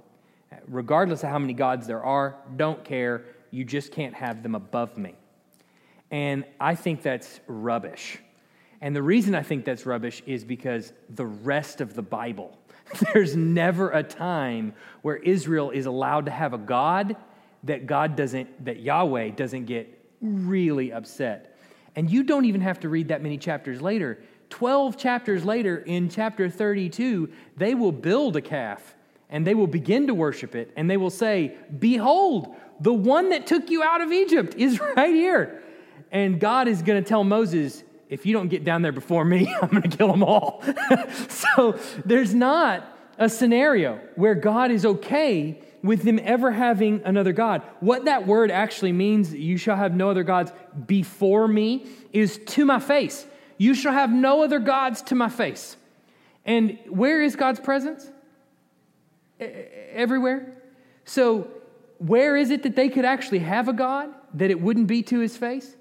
Regardless 0.67 1.23
of 1.23 1.29
how 1.29 1.39
many 1.39 1.53
gods 1.53 1.87
there 1.87 2.03
are, 2.03 2.35
don't 2.57 2.83
care. 2.83 3.23
You 3.51 3.63
just 3.63 3.91
can't 3.91 4.13
have 4.13 4.43
them 4.43 4.55
above 4.55 4.97
me. 4.97 5.15
And 6.11 6.43
I 6.59 6.75
think 6.75 7.01
that's 7.01 7.39
rubbish. 7.47 8.19
And 8.81 8.95
the 8.95 9.03
reason 9.03 9.35
I 9.35 9.43
think 9.43 9.63
that's 9.63 9.85
rubbish 9.85 10.23
is 10.25 10.43
because 10.43 10.91
the 11.09 11.25
rest 11.25 11.81
of 11.81 11.93
the 11.93 12.01
Bible, 12.01 12.57
there's 13.13 13.35
never 13.35 13.91
a 13.91 14.03
time 14.03 14.73
where 15.03 15.17
Israel 15.17 15.69
is 15.69 15.85
allowed 15.85 16.25
to 16.25 16.31
have 16.31 16.53
a 16.53 16.57
God 16.57 17.15
that 17.63 17.85
God 17.85 18.15
doesn't, 18.15 18.65
that 18.65 18.79
Yahweh 18.79 19.29
doesn't 19.29 19.65
get 19.65 19.97
really 20.19 20.91
upset. 20.91 21.57
And 21.95 22.09
you 22.09 22.23
don't 22.23 22.45
even 22.45 22.61
have 22.61 22.79
to 22.81 22.89
read 22.89 23.09
that 23.09 23.21
many 23.21 23.37
chapters 23.37 23.81
later. 23.81 24.23
12 24.49 24.97
chapters 24.97 25.45
later, 25.45 25.77
in 25.77 26.09
chapter 26.09 26.49
32, 26.49 27.29
they 27.57 27.75
will 27.75 27.91
build 27.91 28.35
a 28.35 28.41
calf 28.41 28.95
and 29.29 29.47
they 29.47 29.55
will 29.55 29.67
begin 29.67 30.07
to 30.07 30.13
worship 30.13 30.55
it. 30.55 30.71
And 30.75 30.89
they 30.89 30.97
will 30.97 31.09
say, 31.09 31.55
Behold, 31.79 32.55
the 32.79 32.93
one 32.93 33.29
that 33.29 33.47
took 33.47 33.69
you 33.69 33.83
out 33.83 34.01
of 34.01 34.11
Egypt 34.11 34.55
is 34.57 34.79
right 34.97 35.13
here. 35.13 35.61
And 36.11 36.39
God 36.39 36.67
is 36.67 36.81
going 36.81 37.01
to 37.01 37.07
tell 37.07 37.23
Moses, 37.23 37.83
if 38.11 38.25
you 38.25 38.33
don't 38.33 38.49
get 38.49 38.63
down 38.65 38.81
there 38.81 38.91
before 38.91 39.25
me, 39.25 39.51
I'm 39.61 39.69
going 39.69 39.81
to 39.81 39.97
kill 39.97 40.11
them 40.11 40.21
all. 40.21 40.63
so 41.29 41.79
there's 42.05 42.35
not 42.35 42.85
a 43.17 43.29
scenario 43.29 43.99
where 44.15 44.35
God 44.35 44.69
is 44.69 44.85
okay 44.85 45.59
with 45.81 46.03
them 46.03 46.19
ever 46.21 46.51
having 46.51 47.01
another 47.05 47.31
God. 47.31 47.63
What 47.79 48.05
that 48.05 48.27
word 48.27 48.51
actually 48.51 48.91
means, 48.91 49.33
you 49.33 49.57
shall 49.57 49.77
have 49.77 49.95
no 49.95 50.09
other 50.11 50.23
gods 50.23 50.51
before 50.85 51.47
me, 51.47 51.87
is 52.11 52.39
to 52.47 52.65
my 52.65 52.79
face. 52.79 53.25
You 53.57 53.73
shall 53.73 53.93
have 53.93 54.11
no 54.11 54.43
other 54.43 54.59
gods 54.59 55.01
to 55.03 55.15
my 55.15 55.29
face. 55.29 55.77
And 56.45 56.77
where 56.89 57.21
is 57.21 57.35
God's 57.35 57.59
presence? 57.59 58.07
Everywhere. 59.39 60.61
So, 61.05 61.47
where 61.97 62.35
is 62.35 62.49
it 62.49 62.63
that 62.63 62.75
they 62.75 62.89
could 62.89 63.05
actually 63.05 63.39
have 63.39 63.67
a 63.67 63.73
God 63.73 64.09
that 64.33 64.51
it 64.51 64.59
wouldn't 64.59 64.87
be 64.87 65.03
to 65.03 65.19
his 65.19 65.37
face? 65.37 65.75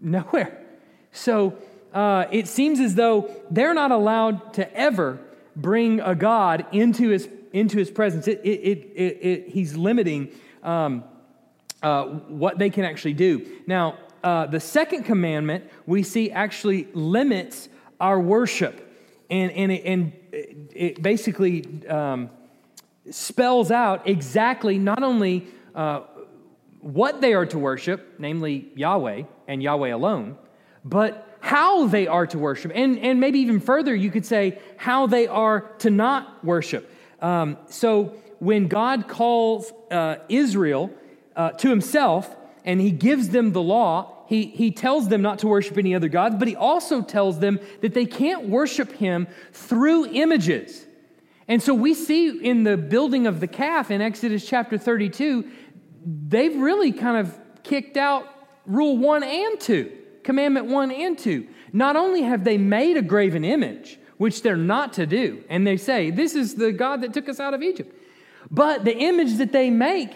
Nowhere. 0.00 0.63
So 1.14 1.56
uh, 1.94 2.26
it 2.30 2.48
seems 2.48 2.80
as 2.80 2.96
though 2.96 3.30
they're 3.50 3.72
not 3.72 3.92
allowed 3.92 4.52
to 4.54 4.76
ever 4.76 5.20
bring 5.56 6.00
a 6.00 6.14
God 6.14 6.66
into 6.72 7.08
his, 7.08 7.28
into 7.52 7.78
his 7.78 7.90
presence. 7.90 8.26
It, 8.28 8.40
it, 8.44 8.92
it, 8.96 9.48
he's 9.48 9.76
limiting 9.76 10.32
um, 10.62 11.04
uh, 11.82 12.04
what 12.04 12.58
they 12.58 12.68
can 12.68 12.84
actually 12.84 13.14
do. 13.14 13.46
Now, 13.66 13.96
uh, 14.24 14.46
the 14.46 14.58
second 14.58 15.04
commandment 15.04 15.70
we 15.86 16.02
see 16.02 16.30
actually 16.32 16.88
limits 16.94 17.68
our 18.00 18.18
worship. 18.20 18.80
And, 19.30 19.52
and, 19.52 19.70
it, 19.70 19.84
and 19.84 20.12
it 20.74 21.02
basically 21.02 21.86
um, 21.88 22.30
spells 23.10 23.70
out 23.70 24.08
exactly 24.08 24.78
not 24.78 25.02
only 25.02 25.46
uh, 25.74 26.00
what 26.80 27.20
they 27.20 27.34
are 27.34 27.46
to 27.46 27.58
worship, 27.58 28.14
namely 28.18 28.72
Yahweh 28.74 29.22
and 29.46 29.62
Yahweh 29.62 29.90
alone, 29.90 30.36
but 30.84 31.38
how 31.40 31.86
they 31.86 32.06
are 32.06 32.26
to 32.26 32.38
worship. 32.38 32.72
And, 32.74 32.98
and 32.98 33.20
maybe 33.20 33.40
even 33.40 33.60
further, 33.60 33.94
you 33.94 34.10
could 34.10 34.24
say 34.24 34.58
how 34.76 35.06
they 35.06 35.26
are 35.26 35.60
to 35.78 35.90
not 35.90 36.44
worship. 36.44 36.90
Um, 37.20 37.58
so 37.68 38.14
when 38.38 38.68
God 38.68 39.08
calls 39.08 39.72
uh, 39.90 40.16
Israel 40.28 40.90
uh, 41.36 41.50
to 41.52 41.68
himself 41.68 42.34
and 42.64 42.80
he 42.80 42.90
gives 42.90 43.28
them 43.28 43.52
the 43.52 43.62
law, 43.62 44.24
he, 44.26 44.46
he 44.46 44.70
tells 44.70 45.08
them 45.08 45.20
not 45.20 45.40
to 45.40 45.46
worship 45.46 45.76
any 45.76 45.94
other 45.94 46.08
gods, 46.08 46.36
but 46.38 46.48
he 46.48 46.56
also 46.56 47.02
tells 47.02 47.38
them 47.38 47.60
that 47.82 47.92
they 47.92 48.06
can't 48.06 48.48
worship 48.48 48.92
him 48.92 49.26
through 49.52 50.06
images. 50.06 50.86
And 51.46 51.62
so 51.62 51.74
we 51.74 51.92
see 51.92 52.30
in 52.30 52.64
the 52.64 52.78
building 52.78 53.26
of 53.26 53.40
the 53.40 53.46
calf 53.46 53.90
in 53.90 54.00
Exodus 54.00 54.46
chapter 54.46 54.78
32 54.78 55.50
they've 56.04 56.56
really 56.56 56.92
kind 56.92 57.16
of 57.16 57.38
kicked 57.62 57.96
out 57.96 58.28
rule 58.66 58.96
one 58.96 59.22
and 59.22 59.60
two, 59.60 59.92
commandment 60.24 60.66
one 60.66 60.90
and 60.90 61.16
two. 61.16 61.46
Not 61.72 61.96
only 61.96 62.22
have 62.22 62.44
they 62.44 62.58
made 62.58 62.96
a 62.96 63.02
graven 63.02 63.44
image, 63.44 63.98
which 64.16 64.42
they're 64.42 64.56
not 64.56 64.94
to 64.94 65.06
do, 65.06 65.44
and 65.48 65.66
they 65.66 65.76
say, 65.76 66.10
This 66.10 66.34
is 66.34 66.54
the 66.54 66.72
God 66.72 67.02
that 67.02 67.12
took 67.12 67.28
us 67.28 67.38
out 67.38 67.54
of 67.54 67.62
Egypt, 67.62 67.94
but 68.50 68.84
the 68.84 68.96
image 68.96 69.36
that 69.36 69.52
they 69.52 69.70
make 69.70 70.12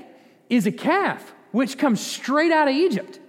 is 0.48 0.66
a 0.66 0.72
calf, 0.72 1.32
which 1.52 1.78
comes 1.78 2.04
straight 2.04 2.50
out 2.50 2.68
of 2.68 2.74
Egypt. 2.74 3.20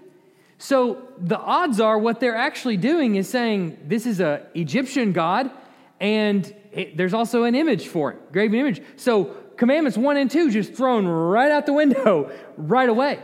So 0.57 1.07
the 1.17 1.37
odds 1.37 1.79
are 1.79 1.97
what 1.97 2.19
they're 2.19 2.35
actually 2.35 2.77
doing 2.77 3.15
is 3.15 3.29
saying, 3.29 3.77
This 3.85 4.05
is 4.05 4.19
an 4.19 4.41
Egyptian 4.55 5.11
God, 5.11 5.51
and 5.99 6.53
it, 6.71 6.97
there's 6.97 7.13
also 7.13 7.43
an 7.43 7.55
image 7.55 7.87
for 7.87 8.11
it, 8.11 8.31
graven 8.31 8.59
image. 8.59 8.81
So 8.95 9.35
commandments 9.57 9.97
one 9.97 10.17
and 10.17 10.29
two 10.29 10.51
just 10.51 10.73
thrown 10.73 11.07
right 11.07 11.51
out 11.51 11.65
the 11.65 11.73
window 11.73 12.31
right 12.57 12.89
away. 12.89 13.19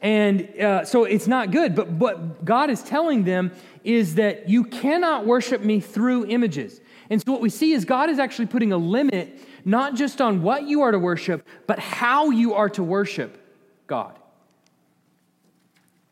And 0.00 0.48
uh, 0.60 0.84
so 0.84 1.04
it's 1.04 1.26
not 1.26 1.50
good. 1.50 1.74
But 1.74 1.88
what 1.88 2.44
God 2.44 2.70
is 2.70 2.82
telling 2.82 3.24
them 3.24 3.52
is 3.82 4.14
that 4.16 4.48
you 4.48 4.64
cannot 4.64 5.26
worship 5.26 5.62
me 5.62 5.80
through 5.80 6.26
images. 6.26 6.80
And 7.10 7.20
so 7.22 7.32
what 7.32 7.40
we 7.40 7.50
see 7.50 7.72
is 7.72 7.84
God 7.84 8.10
is 8.10 8.18
actually 8.18 8.46
putting 8.46 8.72
a 8.72 8.76
limit 8.76 9.40
not 9.64 9.94
just 9.94 10.20
on 10.20 10.42
what 10.42 10.64
you 10.64 10.82
are 10.82 10.92
to 10.92 10.98
worship, 10.98 11.46
but 11.66 11.78
how 11.78 12.30
you 12.30 12.54
are 12.54 12.68
to 12.70 12.82
worship 12.82 13.38
God. 13.86 14.18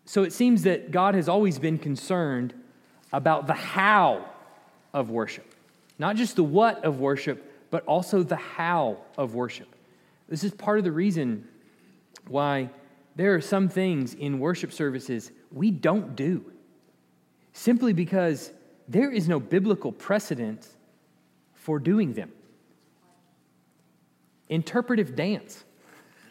So 0.05 0.23
it 0.23 0.33
seems 0.33 0.63
that 0.63 0.91
God 0.91 1.15
has 1.15 1.29
always 1.29 1.59
been 1.59 1.79
concerned 1.79 2.55
about 3.13 3.47
the 3.47 3.55
how 3.55 4.25
of 4.93 5.11
worship, 5.11 5.55
not 5.99 6.17
just 6.17 6.37
the 6.37 6.45
what 6.45 6.85
of 6.85 7.01
worship, 7.01 7.53
but 7.71 7.85
also 7.85 8.23
the 8.23 8.37
how 8.37 8.99
of 9.19 9.35
worship. 9.35 9.69
This 10.29 10.45
is 10.45 10.53
part 10.53 10.79
of 10.79 10.85
the 10.85 10.93
reason 10.93 11.47
why 12.29 12.71
there 13.17 13.35
are 13.35 13.41
some 13.41 13.69
things 13.69 14.15
in 14.15 14.39
worship 14.39 14.73
services 14.73 15.33
we 15.51 15.71
don't 15.71 16.15
do, 16.15 16.53
simply 17.53 17.93
because 17.93 18.53
there 18.89 19.11
is 19.11 19.29
no 19.29 19.41
biblical 19.41 19.91
precedent 19.91 20.69
for 21.55 21.79
doing 21.79 22.13
them. 22.13 22.31
Interpretive 24.49 25.17
dance. 25.17 25.65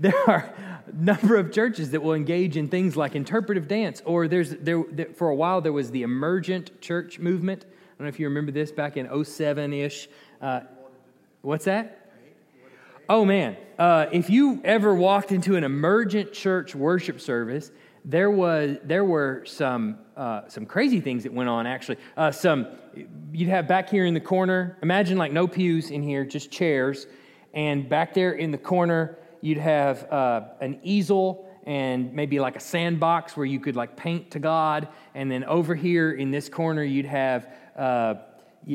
there 0.00 0.14
are 0.26 0.52
a 0.86 0.92
number 0.92 1.36
of 1.36 1.52
churches 1.52 1.90
that 1.92 2.02
will 2.02 2.14
engage 2.14 2.56
in 2.56 2.68
things 2.68 2.96
like 2.96 3.14
interpretive 3.14 3.68
dance, 3.68 4.02
or 4.04 4.26
there's 4.26 4.50
there, 4.50 4.82
there 4.90 5.12
for 5.14 5.28
a 5.28 5.34
while 5.34 5.60
there 5.60 5.72
was 5.72 5.90
the 5.90 6.02
emergent 6.02 6.80
church 6.80 7.18
movement 7.18 7.64
I 7.92 8.04
don't 8.04 8.06
know 8.06 8.08
if 8.08 8.18
you 8.18 8.26
remember 8.26 8.50
this 8.50 8.72
back 8.72 8.96
in 8.96 9.24
07 9.24 9.72
ish. 9.72 10.08
Uh, 10.40 10.62
what's 11.42 11.66
that? 11.66 12.01
Oh 13.08 13.24
man, 13.24 13.56
uh, 13.78 14.06
if 14.12 14.30
you 14.30 14.60
ever 14.64 14.94
walked 14.94 15.32
into 15.32 15.56
an 15.56 15.64
emergent 15.64 16.32
church 16.32 16.74
worship 16.74 17.20
service, 17.20 17.70
there 18.04 18.30
was 18.30 18.78
there 18.84 19.04
were 19.04 19.44
some 19.44 19.98
uh, 20.16 20.48
some 20.48 20.66
crazy 20.66 21.00
things 21.00 21.24
that 21.24 21.32
went 21.32 21.48
on. 21.48 21.66
Actually, 21.66 21.98
uh, 22.16 22.30
some 22.30 22.68
you'd 23.32 23.48
have 23.48 23.66
back 23.66 23.88
here 23.88 24.06
in 24.06 24.14
the 24.14 24.20
corner. 24.20 24.78
Imagine 24.82 25.18
like 25.18 25.32
no 25.32 25.46
pews 25.46 25.90
in 25.90 26.02
here, 26.02 26.24
just 26.24 26.50
chairs, 26.50 27.06
and 27.54 27.88
back 27.88 28.14
there 28.14 28.32
in 28.32 28.50
the 28.50 28.58
corner 28.58 29.18
you'd 29.42 29.58
have 29.58 30.10
uh, 30.10 30.42
an 30.60 30.78
easel 30.82 31.48
and 31.64 32.12
maybe 32.14 32.40
like 32.40 32.56
a 32.56 32.60
sandbox 32.60 33.36
where 33.36 33.46
you 33.46 33.60
could 33.60 33.76
like 33.76 33.96
paint 33.96 34.30
to 34.30 34.38
God. 34.38 34.88
And 35.14 35.30
then 35.30 35.44
over 35.44 35.74
here 35.74 36.12
in 36.12 36.30
this 36.30 36.48
corner, 36.48 36.82
you'd 36.82 37.06
have 37.06 37.48
uh, 37.76 38.14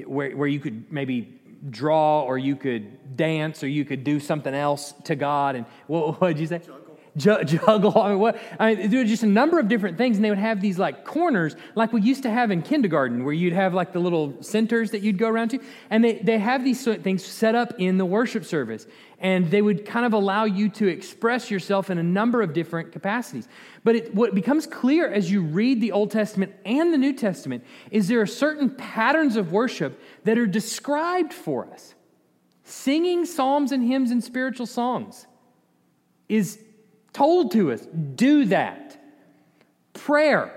where, 0.05 0.35
where 0.35 0.47
you 0.47 0.59
could 0.59 0.91
maybe 0.91 1.36
draw 1.69 2.23
or 2.23 2.37
you 2.37 2.55
could 2.55 3.15
dance 3.17 3.63
or 3.63 3.67
you 3.67 3.85
could 3.85 4.03
do 4.03 4.19
something 4.19 4.53
else 4.53 4.93
to 5.05 5.15
God. 5.15 5.55
And 5.55 5.65
what 5.87 6.19
did 6.27 6.39
you 6.39 6.47
say? 6.47 6.59
juggle. 6.59 6.86
I 7.25 8.09
mean, 8.09 8.19
what? 8.19 8.39
I 8.59 8.75
mean, 8.75 8.89
there 8.89 8.99
were 8.99 9.05
just 9.05 9.23
a 9.23 9.27
number 9.27 9.59
of 9.59 9.67
different 9.67 9.97
things, 9.97 10.17
and 10.17 10.25
they 10.25 10.29
would 10.29 10.37
have 10.37 10.61
these 10.61 10.77
like 10.77 11.03
corners, 11.03 11.55
like 11.73 11.91
we 11.91 12.01
used 12.01 12.23
to 12.23 12.29
have 12.29 12.51
in 12.51 12.61
kindergarten, 12.61 13.23
where 13.23 13.33
you'd 13.33 13.53
have 13.53 13.73
like 13.73 13.91
the 13.91 13.99
little 13.99 14.35
centers 14.41 14.91
that 14.91 15.01
you'd 15.01 15.17
go 15.17 15.27
around 15.27 15.49
to, 15.49 15.59
and 15.89 16.03
they 16.03 16.15
they 16.19 16.37
have 16.37 16.63
these 16.63 16.79
sort 16.79 16.97
of 16.97 17.03
things 17.03 17.25
set 17.25 17.55
up 17.55 17.73
in 17.79 17.97
the 17.97 18.05
worship 18.05 18.45
service, 18.45 18.85
and 19.19 19.49
they 19.49 19.61
would 19.61 19.85
kind 19.85 20.05
of 20.05 20.13
allow 20.13 20.45
you 20.45 20.69
to 20.69 20.87
express 20.87 21.49
yourself 21.49 21.89
in 21.89 21.97
a 21.97 22.03
number 22.03 22.41
of 22.41 22.53
different 22.53 22.91
capacities. 22.91 23.47
But 23.83 23.95
it, 23.95 24.13
what 24.13 24.35
becomes 24.35 24.67
clear 24.67 25.09
as 25.09 25.31
you 25.31 25.41
read 25.41 25.81
the 25.81 25.93
Old 25.93 26.11
Testament 26.11 26.53
and 26.65 26.93
the 26.93 26.97
New 26.97 27.13
Testament 27.13 27.63
is 27.89 28.07
there 28.07 28.21
are 28.21 28.27
certain 28.27 28.69
patterns 28.69 29.37
of 29.37 29.51
worship 29.51 29.99
that 30.25 30.37
are 30.37 30.45
described 30.45 31.33
for 31.33 31.65
us. 31.71 31.95
Singing 32.63 33.25
psalms 33.25 33.71
and 33.71 33.83
hymns 33.83 34.11
and 34.11 34.23
spiritual 34.23 34.65
songs 34.65 35.25
is 36.27 36.59
told 37.17 37.51
to 37.51 37.71
us 37.71 37.81
do 38.13 38.45
that. 38.45 38.95
Prayer 39.93 40.51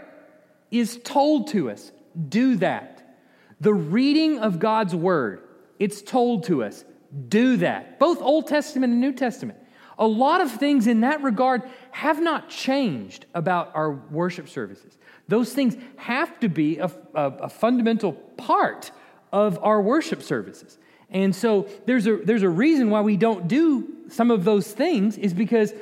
is 0.70 1.00
told 1.02 1.48
to 1.48 1.70
us 1.70 1.90
do 2.28 2.56
that. 2.56 3.16
The 3.62 3.72
reading 3.72 4.40
of 4.40 4.58
God's 4.58 4.94
word, 4.94 5.40
it's 5.78 6.02
told 6.02 6.44
to 6.44 6.62
us 6.62 6.84
do 7.28 7.56
that. 7.58 7.98
Both 7.98 8.20
Old 8.20 8.46
Testament 8.46 8.92
and 8.92 9.00
New 9.00 9.12
Testament. 9.12 9.58
A 9.98 10.06
lot 10.06 10.42
of 10.42 10.50
things 10.52 10.86
in 10.86 11.00
that 11.00 11.22
regard 11.22 11.62
have 11.92 12.20
not 12.20 12.50
changed 12.50 13.24
about 13.34 13.70
our 13.74 13.92
worship 13.92 14.46
services. 14.46 14.98
Those 15.28 15.54
things 15.54 15.76
have 15.96 16.38
to 16.40 16.48
be 16.48 16.76
a, 16.76 16.90
a, 17.14 17.24
a 17.24 17.48
fundamental 17.48 18.12
part 18.12 18.90
of 19.32 19.58
our 19.62 19.80
worship 19.80 20.22
services. 20.22 20.78
And 21.08 21.34
so 21.34 21.68
there's 21.86 22.06
a, 22.06 22.16
there's 22.16 22.42
a 22.42 22.48
reason 22.48 22.90
why 22.90 23.00
we 23.00 23.16
don't 23.16 23.48
do 23.48 23.88
some 24.10 24.30
of 24.30 24.44
those 24.44 24.70
things, 24.70 25.16
is 25.16 25.32
because 25.32 25.72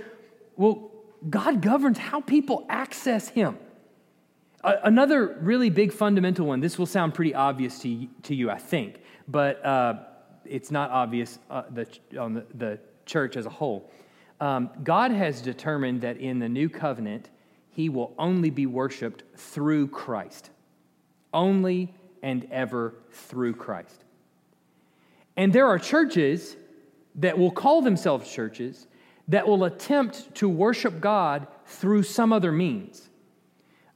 well, 0.59 0.90
God 1.31 1.62
governs 1.62 1.97
how 1.97 2.21
people 2.21 2.66
access 2.68 3.29
Him. 3.29 3.57
another 4.62 5.38
really 5.40 5.71
big 5.71 5.92
fundamental 5.92 6.47
one, 6.47 6.61
this 6.61 6.79
will 6.79 6.87
sound 6.87 7.14
pretty 7.14 7.35
obvious 7.35 7.79
to, 7.81 8.09
to 8.25 8.35
you, 8.35 8.51
I 8.51 8.59
think, 8.59 9.01
but 9.29 9.64
uh, 9.64 10.01
it's 10.44 10.71
not 10.71 10.90
obvious 10.90 11.38
uh, 11.49 11.62
the, 11.71 11.87
on 12.18 12.35
the, 12.35 12.47
the, 12.55 12.79
church 13.07 13.38
as 13.38 13.47
a 13.47 13.51
whole. 13.51 13.90
Um, 14.38 14.68
God 14.83 15.12
has 15.12 15.40
determined 15.40 16.03
that 16.03 16.18
in 16.18 16.40
the 16.40 16.49
new 16.49 16.68
covenant, 16.68 17.31
He 17.71 17.88
will 17.88 18.12
only 18.18 18.51
be 18.51 18.66
worshiped 18.66 19.23
through 19.35 19.88
Christ. 19.88 20.51
Only 21.33 21.94
and 22.23 22.47
ever 22.51 22.92
through 23.11 23.55
Christ. 23.55 24.05
And 25.38 25.55
there 25.55 25.66
are 25.66 25.79
churches 25.79 26.57
that 27.14 27.38
will 27.38 27.51
call 27.51 27.81
themselves 27.81 28.31
churches 28.31 28.87
that 29.29 29.47
will 29.47 29.64
attempt 29.64 30.35
to 30.37 30.49
worship 30.49 31.01
God 31.01 31.47
through 31.67 32.03
some 32.03 32.33
other 32.33 32.51
means. 32.51 33.09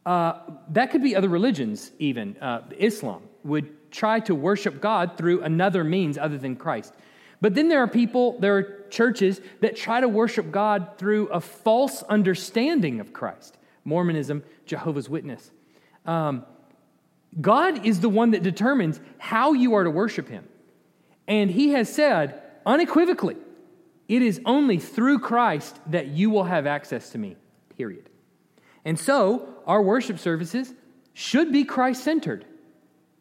Uh, 0.05 0.41
that 0.69 0.91
could 0.91 1.03
be 1.03 1.17
other 1.17 1.29
religions, 1.29 1.93
even. 1.99 2.37
Uh, 2.39 2.63
Islam 2.79 3.23
would 3.45 3.91
try 3.91 4.21
to 4.21 4.35
worship 4.35 4.81
God 4.81 5.17
through 5.17 5.43
another 5.43 5.85
means 5.85 6.19
other 6.19 6.39
than 6.39 6.57
Christ. 6.57 6.93
But 7.41 7.55
then 7.55 7.69
there 7.69 7.83
are 7.83 7.89
people, 7.89 8.39
there 8.39 8.57
are 8.57 8.87
churches 8.89 9.41
that 9.61 9.77
try 9.77 10.01
to 10.01 10.09
worship 10.09 10.51
God 10.51 10.97
through 10.97 11.27
a 11.29 11.41
false 11.41 12.03
understanding 12.05 13.01
of 13.01 13.13
Christ 13.13 13.57
Mormonism, 13.85 14.45
Jehovah's 14.65 15.09
Witness. 15.09 15.51
Um, 16.07 16.45
God 17.41 17.85
is 17.85 18.01
the 18.01 18.09
one 18.09 18.33
that 18.33 18.43
determines 18.43 19.01
how 19.19 19.55
you 19.55 19.75
are 19.75 19.85
to 19.85 19.91
worship 19.91 20.29
Him. 20.29 20.47
And 21.27 21.51
He 21.51 21.71
has 21.71 21.93
said 21.93 22.41
unequivocally, 22.65 23.37
it 24.13 24.21
is 24.21 24.43
only 24.45 24.77
through 24.77 25.21
Christ 25.21 25.81
that 25.87 26.09
you 26.09 26.29
will 26.29 26.45
have 26.45 26.67
access 26.67 27.09
to 27.11 27.19
me, 27.19 27.35
period. 27.79 28.11
And 28.85 28.99
so, 28.99 29.49
our 29.67 29.81
worship 29.81 30.19
services 30.19 30.75
should 31.15 31.51
be 31.51 31.65
Christ 31.65 32.05
centered. 32.05 32.45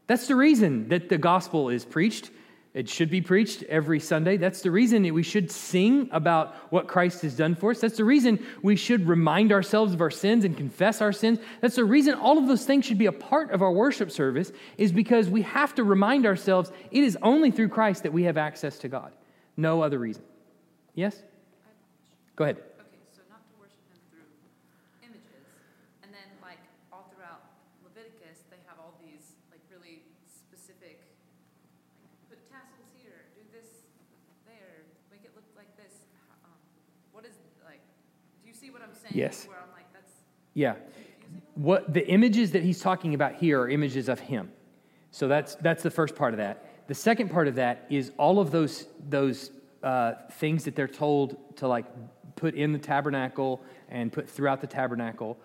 That's 0.08 0.28
the 0.28 0.36
reason 0.36 0.90
that 0.90 1.08
the 1.08 1.18
gospel 1.18 1.70
is 1.70 1.86
preached. 1.86 2.30
It 2.74 2.90
should 2.90 3.10
be 3.10 3.22
preached 3.22 3.64
every 3.64 4.02
Sunday. 4.02 4.36
That's 4.36 4.64
the 4.64 4.72
reason 4.72 5.04
that 5.04 5.14
we 5.14 5.24
should 5.24 5.50
sing 5.50 6.10
about 6.12 6.56
what 6.72 6.90
Christ 6.90 7.22
has 7.22 7.38
done 7.38 7.56
for 7.56 7.72
us. 7.72 7.80
That's 7.80 7.96
the 7.96 8.04
reason 8.04 8.46
we 8.62 8.76
should 8.76 9.08
remind 9.08 9.54
ourselves 9.54 9.94
of 9.94 10.02
our 10.02 10.12
sins 10.12 10.44
and 10.44 10.58
confess 10.58 11.00
our 11.00 11.14
sins. 11.14 11.40
That's 11.62 11.78
the 11.78 11.86
reason 11.86 12.16
all 12.16 12.38
of 12.38 12.50
those 12.50 12.66
things 12.66 12.84
should 12.84 12.98
be 12.98 13.06
a 13.06 13.14
part 13.14 13.52
of 13.52 13.62
our 13.62 13.72
worship 13.72 14.12
service, 14.12 14.52
is 14.78 14.92
because 14.92 15.30
we 15.30 15.44
have 15.44 15.74
to 15.76 15.86
remind 15.86 16.26
ourselves 16.26 16.70
it 16.92 17.06
is 17.06 17.18
only 17.22 17.50
through 17.50 17.70
Christ 17.70 18.04
that 18.04 18.12
we 18.12 18.24
have 18.24 18.36
access 18.36 18.78
to 18.80 18.90
God. 18.90 19.14
No 19.56 19.82
other 19.82 19.98
reason. 19.98 20.24
Yes? 20.96 21.24
Go 22.36 22.44
ahead. 22.44 22.58
Okay, 22.58 23.00
so 23.16 23.22
not 23.30 23.44
to 23.48 23.54
worship 23.60 23.80
him 23.88 24.00
through 24.12 24.28
images, 25.04 25.48
and 26.04 26.12
then 26.12 26.28
like 26.42 26.60
all 26.92 27.12
throughout 27.16 27.48
Leviticus, 27.84 28.44
they 28.52 28.60
have 28.68 28.76
all 28.80 29.00
these 29.00 29.40
like 29.52 29.64
really 29.72 30.04
specific, 30.28 31.00
like 32.04 32.12
put 32.28 32.40
tassels 32.52 32.92
here, 33.00 33.32
do 33.36 33.44
this 33.56 33.88
there, 34.48 34.84
make 35.12 35.24
it 35.24 35.32
look 35.36 35.48
like 35.56 35.72
this. 35.78 36.08
Um, 36.44 36.52
what 37.12 37.24
is 37.24 37.40
like? 37.64 37.80
Do 38.44 38.50
you 38.50 38.56
see 38.56 38.72
what 38.72 38.82
I'm 38.82 38.96
saying? 38.96 39.16
Yes. 39.16 39.48
Where 39.48 39.60
I'm 39.64 39.72
like, 39.72 39.88
that's 39.94 40.12
yeah. 40.56 40.76
What 41.56 41.94
the 41.94 42.08
images 42.08 42.52
that 42.52 42.64
he's 42.64 42.80
talking 42.80 43.14
about 43.14 43.36
here 43.36 43.62
are 43.62 43.70
images 43.70 44.10
of 44.10 44.20
him. 44.20 44.52
So 45.12 45.28
that's 45.28 45.56
that's 45.56 45.84
the 45.84 45.92
first 45.92 46.16
part 46.16 46.34
of 46.34 46.38
that. 46.40 46.88
The 46.88 46.96
second 46.96 47.30
part 47.30 47.48
of 47.48 47.56
that 47.56 47.86
is 47.90 48.12
all 48.18 48.40
of 48.40 48.52
those 48.52 48.88
those 49.08 49.52
uh, 49.84 50.14
things 50.34 50.64
that 50.66 50.76
they're 50.76 50.88
told 50.88 51.58
to 51.58 51.68
like 51.68 51.86
put 52.36 52.56
in 52.56 52.72
the 52.74 52.80
tabernacle 52.80 53.62
and 53.90 54.12
put 54.12 54.30
throughout 54.30 54.62
the 54.62 54.68
tabernacle 54.68 55.38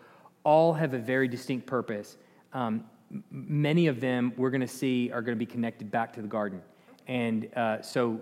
all 0.44 0.72
have 0.72 0.94
a 0.94 0.98
very 0.98 1.26
distinct 1.26 1.66
purpose. 1.66 2.16
Um, 2.52 2.84
many 3.30 3.88
of 3.88 4.00
them 4.00 4.32
we're 4.36 4.50
going 4.50 4.60
to 4.60 4.68
see 4.68 5.10
are 5.10 5.20
going 5.20 5.36
to 5.36 5.38
be 5.38 5.50
connected 5.50 5.90
back 5.90 6.12
to 6.14 6.22
the 6.22 6.28
garden. 6.28 6.62
And 7.08 7.48
uh, 7.56 7.82
so. 7.82 8.20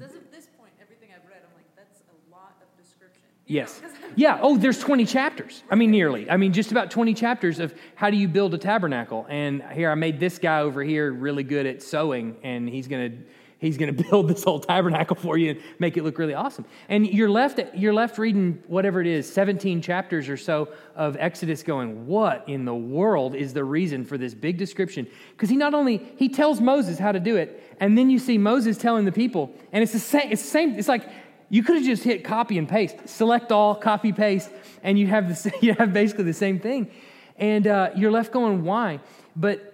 As 0.00 0.14
of 0.14 0.30
this 0.32 0.48
point, 0.58 0.72
everything 0.80 1.10
I've 1.14 1.28
read, 1.28 1.40
I'm 1.48 1.54
like, 1.54 1.66
that's 1.76 2.00
a 2.00 2.34
lot 2.34 2.56
of 2.60 2.82
description. 2.82 3.22
You 3.46 3.56
yes. 3.56 3.80
yeah. 4.16 4.38
Oh, 4.42 4.56
there's 4.56 4.78
20 4.78 5.04
chapters. 5.06 5.62
I 5.70 5.74
mean, 5.74 5.90
nearly. 5.90 6.30
I 6.30 6.36
mean, 6.36 6.52
just 6.52 6.70
about 6.70 6.90
20 6.90 7.14
chapters 7.14 7.58
of 7.58 7.74
how 7.94 8.10
do 8.10 8.16
you 8.16 8.28
build 8.28 8.54
a 8.54 8.58
tabernacle. 8.58 9.26
And 9.28 9.62
here, 9.72 9.90
I 9.90 9.94
made 9.94 10.20
this 10.20 10.38
guy 10.38 10.60
over 10.60 10.82
here 10.82 11.12
really 11.12 11.42
good 11.44 11.66
at 11.66 11.82
sewing, 11.82 12.36
and 12.42 12.68
he's 12.68 12.88
going 12.88 13.10
to 13.10 13.18
He's 13.62 13.78
going 13.78 13.96
to 13.96 14.04
build 14.04 14.28
this 14.28 14.44
whole 14.44 14.60
tabernacle 14.60 15.16
for 15.16 15.38
you 15.38 15.52
and 15.52 15.60
make 15.78 15.96
it 15.96 16.02
look 16.02 16.18
really 16.18 16.34
awesome. 16.34 16.66
And 16.88 17.06
you're 17.06 17.30
left, 17.30 17.60
you're 17.74 17.94
left 17.94 18.18
reading 18.18 18.62
whatever 18.66 19.00
it 19.00 19.06
is, 19.06 19.32
17 19.32 19.80
chapters 19.80 20.28
or 20.28 20.36
so 20.36 20.68
of 20.96 21.16
Exodus 21.18 21.62
going, 21.62 22.06
what 22.06 22.46
in 22.48 22.64
the 22.64 22.74
world 22.74 23.34
is 23.34 23.54
the 23.54 23.64
reason 23.64 24.04
for 24.04 24.18
this 24.18 24.34
big 24.34 24.58
description? 24.58 25.06
Because 25.30 25.48
he 25.48 25.56
not 25.56 25.72
only, 25.74 26.04
he 26.16 26.28
tells 26.28 26.60
Moses 26.60 26.98
how 26.98 27.12
to 27.12 27.20
do 27.20 27.36
it, 27.36 27.62
and 27.80 27.96
then 27.96 28.10
you 28.10 28.18
see 28.18 28.36
Moses 28.36 28.76
telling 28.76 29.04
the 29.04 29.12
people, 29.12 29.54
and 29.72 29.82
it's 29.82 29.92
the 29.92 29.98
same, 30.00 30.32
it's 30.32 30.42
the 30.42 30.48
same, 30.48 30.74
it's 30.74 30.88
like, 30.88 31.08
you 31.48 31.62
could 31.62 31.76
have 31.76 31.84
just 31.84 32.02
hit 32.02 32.24
copy 32.24 32.58
and 32.58 32.68
paste, 32.68 32.96
select 33.06 33.52
all, 33.52 33.74
copy, 33.74 34.12
paste, 34.12 34.50
and 34.82 34.98
you 34.98 35.06
have, 35.06 35.28
the, 35.28 35.52
you 35.60 35.74
have 35.74 35.92
basically 35.92 36.24
the 36.24 36.32
same 36.32 36.58
thing. 36.58 36.90
And 37.36 37.66
uh, 37.66 37.90
you're 37.94 38.10
left 38.10 38.32
going, 38.32 38.64
why? 38.64 39.00
But 39.36 39.71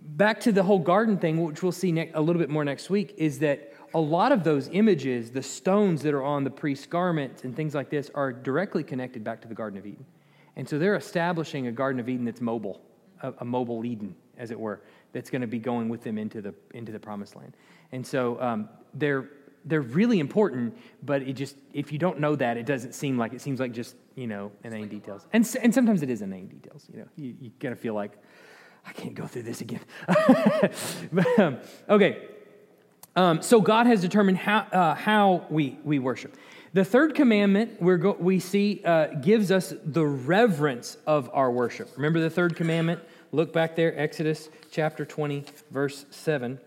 back 0.00 0.40
to 0.40 0.52
the 0.52 0.62
whole 0.62 0.78
garden 0.78 1.18
thing, 1.18 1.42
which 1.42 1.62
we'll 1.62 1.72
see 1.72 1.92
ne- 1.92 2.10
a 2.14 2.20
little 2.20 2.40
bit 2.40 2.50
more 2.50 2.64
next 2.64 2.90
week, 2.90 3.14
is 3.16 3.40
that 3.40 3.72
a 3.92 4.00
lot 4.00 4.32
of 4.32 4.44
those 4.44 4.68
images, 4.72 5.30
the 5.30 5.42
stones 5.42 6.02
that 6.02 6.14
are 6.14 6.22
on 6.22 6.44
the 6.44 6.50
priest's 6.50 6.86
garments 6.86 7.44
and 7.44 7.54
things 7.54 7.74
like 7.74 7.90
this, 7.90 8.10
are 8.14 8.32
directly 8.32 8.82
connected 8.82 9.22
back 9.22 9.40
to 9.40 9.48
the 9.48 9.54
Garden 9.54 9.78
of 9.78 9.86
Eden. 9.86 10.04
And 10.56 10.68
so 10.68 10.78
they're 10.78 10.96
establishing 10.96 11.66
a 11.66 11.72
Garden 11.72 12.00
of 12.00 12.08
Eden 12.08 12.24
that's 12.24 12.40
mobile, 12.40 12.80
a, 13.22 13.32
a 13.38 13.44
mobile 13.44 13.84
Eden, 13.84 14.14
as 14.38 14.50
it 14.50 14.58
were, 14.58 14.80
that's 15.12 15.30
going 15.30 15.42
to 15.42 15.48
be 15.48 15.58
going 15.58 15.88
with 15.88 16.02
them 16.02 16.18
into 16.18 16.40
the, 16.40 16.54
into 16.72 16.92
the 16.92 16.98
promised 16.98 17.36
land. 17.36 17.56
And 17.92 18.06
so 18.06 18.40
um, 18.40 18.68
they're, 18.94 19.30
they're 19.64 19.80
really 19.80 20.18
important, 20.20 20.76
but 21.02 21.22
it 21.22 21.34
just, 21.34 21.56
if 21.72 21.92
you 21.92 21.98
don't 21.98 22.20
know 22.20 22.36
that, 22.36 22.56
it 22.56 22.66
doesn't 22.66 22.94
seem 22.94 23.16
like, 23.16 23.32
it 23.32 23.40
seems 23.40 23.60
like 23.60 23.72
just, 23.72 23.96
you 24.14 24.26
know, 24.26 24.52
inane 24.62 24.88
details. 24.88 25.26
And, 25.32 25.48
and 25.62 25.72
sometimes 25.72 26.02
it 26.02 26.10
is 26.10 26.22
inane 26.22 26.48
details, 26.48 26.86
you 26.92 27.00
know. 27.00 27.06
You, 27.16 27.34
you 27.40 27.50
kind 27.60 27.72
of 27.72 27.80
feel 27.80 27.94
like, 27.94 28.18
I 28.86 28.92
can't 28.92 29.14
go 29.14 29.26
through 29.26 29.42
this 29.42 29.60
again. 29.60 29.80
okay. 31.88 32.28
Um, 33.16 33.42
so 33.42 33.60
God 33.60 33.86
has 33.86 34.00
determined 34.00 34.38
how, 34.38 34.58
uh, 34.58 34.94
how 34.94 35.46
we, 35.48 35.78
we 35.84 35.98
worship. 35.98 36.36
The 36.72 36.84
third 36.84 37.14
commandment 37.14 37.80
we're 37.80 37.98
go- 37.98 38.16
we 38.18 38.40
see 38.40 38.82
uh, 38.84 39.06
gives 39.06 39.52
us 39.52 39.72
the 39.84 40.04
reverence 40.04 40.96
of 41.06 41.30
our 41.32 41.50
worship. 41.50 41.90
Remember 41.96 42.20
the 42.20 42.30
third 42.30 42.56
commandment? 42.56 43.00
Look 43.30 43.52
back 43.52 43.76
there, 43.76 43.96
Exodus 43.98 44.48
chapter 44.70 45.04
20, 45.04 45.44
verse 45.70 46.04
7. 46.10 46.58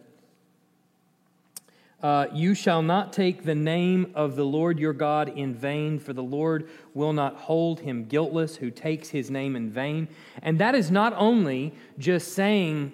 Uh, 2.01 2.27
you 2.31 2.53
shall 2.53 2.83
not 2.83 3.12
take 3.12 3.43
the 3.43 3.55
name 3.55 4.12
of 4.13 4.36
the 4.36 4.45
Lord 4.45 4.77
your 4.77 4.93
God 4.93 5.29
in 5.29 5.55
vain, 5.55 5.97
for 5.97 6.13
the 6.13 6.23
Lord 6.23 6.69
will 6.93 7.13
not 7.13 7.36
hold 7.36 7.79
him 7.79 8.05
guiltless 8.05 8.55
who 8.55 8.69
takes 8.69 9.10
his 9.10 9.31
name 9.31 9.55
in 9.55 9.71
vain. 9.71 10.07
And 10.43 10.60
that 10.60 10.75
is 10.75 10.91
not 10.91 11.13
only 11.17 11.73
just 11.97 12.33
saying 12.33 12.91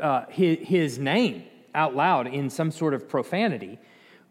uh, 0.00 0.26
his, 0.28 0.58
his 0.60 0.98
name 0.98 1.44
out 1.74 1.96
loud 1.96 2.26
in 2.26 2.50
some 2.50 2.70
sort 2.70 2.92
of 2.92 3.08
profanity, 3.08 3.78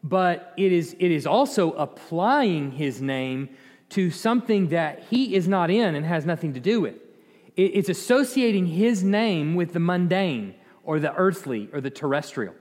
but 0.04 0.54
it 0.58 0.72
is, 0.72 0.96
it 1.00 1.12
is 1.12 1.26
also 1.26 1.72
applying 1.72 2.72
his 2.72 3.02
name 3.02 3.50
to 3.90 4.12
something 4.12 4.70
that 4.70 5.04
he 5.10 5.34
is 5.34 5.48
not 5.48 5.72
in 5.72 5.96
and 5.96 6.06
has 6.06 6.26
nothing 6.26 6.54
to 6.54 6.60
do 6.60 6.82
with. 6.82 6.96
It, 7.56 7.72
it's 7.74 7.90
associating 7.90 8.68
his 8.68 9.04
name 9.04 9.56
with 9.56 9.74
the 9.74 9.80
mundane 9.80 10.54
or 10.84 11.00
the 11.00 11.14
earthly 11.16 11.68
or 11.74 11.82
the 11.82 11.90
terrestrial. 11.90 12.54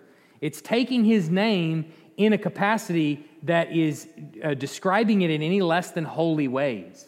It's 0.43 0.61
taking 0.61 1.05
his 1.05 1.31
name 1.31 1.87
in 2.19 2.35
a 2.35 2.39
capacity 2.39 3.25
that 3.45 3.73
is 3.73 4.09
uh, 4.45 4.53
describing 4.53 5.23
it 5.23 5.31
in 5.31 5.41
any 5.41 5.63
less 5.63 5.93
than 5.93 6.05
holy 6.05 6.49
ways. 6.49 7.07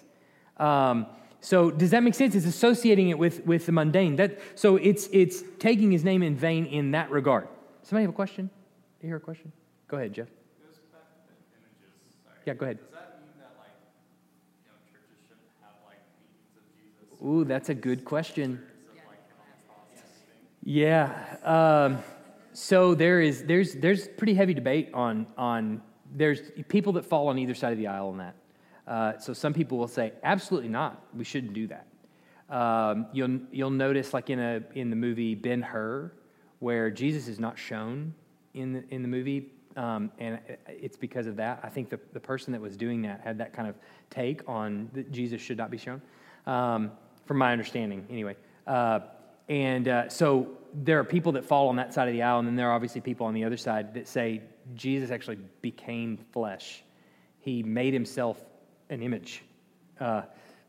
Um, 0.57 1.07
so 1.40 1.70
does 1.70 1.90
that 1.90 2.03
make 2.03 2.14
sense? 2.14 2.35
It's 2.35 2.47
associating 2.47 3.11
it 3.11 3.18
with, 3.18 3.44
with 3.44 3.66
the 3.66 3.73
mundane. 3.73 4.16
That, 4.16 4.38
so 4.55 4.77
it's, 4.77 5.09
it's 5.12 5.42
taking 5.59 5.90
his 5.90 6.05
name 6.05 6.23
in 6.23 6.37
vain 6.37 6.64
in 6.64 6.92
that 6.92 7.11
regard. 7.11 7.49
Somebody 7.83 8.05
have 8.05 8.11
a 8.11 8.14
question? 8.14 8.47
Do 9.01 9.07
you 9.07 9.09
hear 9.09 9.16
a 9.16 9.20
question? 9.20 9.53
Go 9.88 9.99
ahead, 9.99 10.14
Jeff. 10.14 10.29
Yeah, 12.47 12.55
go 12.55 12.64
ahead. 12.64 12.79
Does 12.79 12.90
that 12.92 13.20
mean 13.20 13.31
that 13.38 13.53
like 13.59 13.73
you 14.64 14.70
know 14.70 14.77
churches 14.92 15.16
shouldn't 15.27 15.49
have 15.62 15.73
like 15.87 15.99
meetings 16.20 16.57
of 16.57 16.64
Jesus? 16.77 17.27
Ooh, 17.27 17.44
that's 17.44 17.68
a 17.70 17.75
good 17.75 18.05
question. 18.05 18.53
Of, 18.53 18.97
like, 19.09 19.18
thing? 19.97 20.14
Yeah. 20.62 21.37
Um, 21.42 22.03
so 22.54 22.94
there 22.94 23.20
is 23.20 23.44
there's 23.44 23.74
there's 23.74 24.08
pretty 24.08 24.34
heavy 24.34 24.54
debate 24.54 24.90
on 24.94 25.26
on 25.36 25.82
there's 26.14 26.40
people 26.68 26.92
that 26.94 27.04
fall 27.04 27.28
on 27.28 27.38
either 27.38 27.54
side 27.54 27.72
of 27.72 27.78
the 27.78 27.88
aisle 27.88 28.08
on 28.08 28.18
that. 28.18 28.36
Uh, 28.86 29.18
so 29.18 29.32
some 29.32 29.52
people 29.52 29.76
will 29.76 29.88
say 29.88 30.12
absolutely 30.22 30.68
not. 30.68 31.04
We 31.14 31.24
shouldn't 31.24 31.52
do 31.52 31.66
that. 31.66 31.86
Um, 32.48 33.06
you'll 33.12 33.40
you'll 33.50 33.70
notice 33.70 34.14
like 34.14 34.30
in 34.30 34.38
a 34.38 34.62
in 34.74 34.90
the 34.90 34.96
movie 34.96 35.34
Ben 35.34 35.62
Hur, 35.62 36.12
where 36.60 36.90
Jesus 36.90 37.26
is 37.26 37.40
not 37.40 37.58
shown 37.58 38.14
in 38.54 38.72
the 38.72 38.84
in 38.90 39.02
the 39.02 39.08
movie, 39.08 39.50
um, 39.76 40.12
and 40.18 40.38
it's 40.68 40.96
because 40.96 41.26
of 41.26 41.36
that. 41.36 41.60
I 41.62 41.68
think 41.68 41.88
the 41.90 41.98
the 42.12 42.20
person 42.20 42.52
that 42.52 42.60
was 42.60 42.76
doing 42.76 43.02
that 43.02 43.20
had 43.22 43.38
that 43.38 43.52
kind 43.52 43.68
of 43.68 43.74
take 44.10 44.48
on 44.48 44.90
that 44.92 45.10
Jesus 45.10 45.40
should 45.40 45.56
not 45.56 45.70
be 45.70 45.78
shown, 45.78 46.00
um, 46.46 46.92
from 47.26 47.38
my 47.38 47.50
understanding 47.50 48.06
anyway. 48.10 48.36
Uh, 48.66 49.00
and 49.48 49.88
uh, 49.88 50.09
so 50.09 50.48
there 50.72 50.98
are 50.98 51.04
people 51.04 51.33
that 51.33 51.44
fall 51.44 51.68
on 51.68 51.76
that 51.76 51.92
side 51.92 52.09
of 52.09 52.14
the 52.14 52.22
aisle, 52.22 52.38
and 52.38 52.48
then 52.48 52.57
there 52.57 52.68
are 52.68 52.74
obviously 52.74 53.00
people 53.00 53.26
on 53.26 53.35
the 53.35 53.44
other 53.44 53.57
side 53.57 53.94
that 53.94 54.09
say 54.09 54.42
Jesus 54.74 55.11
actually 55.11 55.38
became 55.61 56.18
flesh. 56.33 56.83
He 57.40 57.62
made 57.62 57.92
himself 57.92 58.42
an 58.90 59.02
image, 59.02 59.44
uh, 60.00 60.22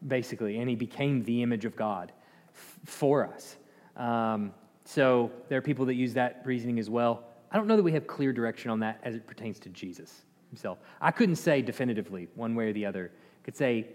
basically, 0.07 0.59
and 0.59 0.69
he 0.69 0.75
became 0.75 1.23
the 1.23 1.41
image 1.41 1.65
of 1.65 1.75
God 1.75 2.11
f- 2.53 2.79
for 2.85 3.25
us. 3.25 3.57
Um, 3.95 4.53
so 4.83 5.31
there 5.49 5.57
are 5.57 5.63
people 5.63 5.85
that 5.85 5.95
use 5.95 6.13
that 6.13 6.41
reasoning 6.45 6.79
as 6.79 6.89
well. 6.89 7.23
I 7.51 7.57
don't 7.57 7.67
know 7.67 7.77
that 7.77 7.83
we 7.83 7.93
have 7.93 8.05
clear 8.05 8.33
direction 8.33 8.69
on 8.69 8.79
that 8.81 8.99
as 9.03 9.15
it 9.15 9.25
pertains 9.25 9.59
to 9.59 9.69
Jesus 9.69 10.23
himself. 10.49 10.79
I 11.01 11.11
couldn't 11.11 11.37
say 11.37 11.61
definitively 11.61 12.27
one 12.35 12.55
way 12.55 12.69
or 12.69 12.73
the 12.73 12.85
other. 12.85 13.11
I 13.15 13.45
could 13.45 13.55
say 13.55 13.87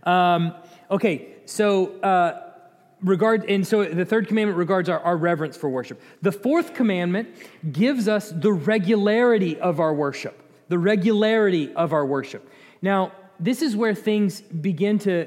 Um, 0.03 0.53
okay, 0.91 1.35
so 1.45 1.99
uh, 2.01 2.53
regard 3.01 3.45
and 3.45 3.65
so 3.65 3.83
the 3.83 4.05
third 4.05 4.27
commandment 4.27 4.57
regards 4.57 4.89
our, 4.89 4.99
our 4.99 5.17
reverence 5.17 5.57
for 5.57 5.69
worship. 5.69 6.01
The 6.21 6.31
fourth 6.31 6.73
commandment 6.73 7.29
gives 7.71 8.07
us 8.07 8.31
the 8.31 8.53
regularity 8.53 9.59
of 9.59 9.79
our 9.79 9.93
worship. 9.93 10.43
The 10.69 10.77
regularity 10.77 11.73
of 11.73 11.93
our 11.93 12.05
worship. 12.05 12.47
Now, 12.81 13.13
this 13.39 13.61
is 13.61 13.75
where 13.75 13.93
things 13.93 14.41
begin 14.41 14.97
to 14.99 15.25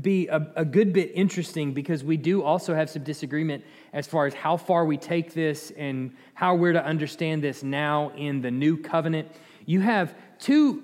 be 0.00 0.26
a, 0.28 0.46
a, 0.56 0.64
good 0.64 0.92
bit 0.92 1.12
interesting 1.14 1.72
because 1.72 2.02
we 2.02 2.16
do 2.16 2.42
also 2.42 2.74
have 2.74 2.90
some 2.90 3.04
disagreement 3.04 3.64
as 3.92 4.06
far 4.06 4.26
as 4.26 4.34
how 4.34 4.56
far 4.56 4.84
we 4.84 4.96
take 4.96 5.32
this 5.32 5.70
and 5.76 6.12
how 6.34 6.54
we're 6.54 6.72
to 6.72 6.84
understand 6.84 7.42
this 7.42 7.62
now 7.62 8.10
in 8.16 8.40
the 8.40 8.50
new 8.50 8.76
covenant. 8.76 9.28
You 9.66 9.80
have 9.80 10.14
two 10.38 10.82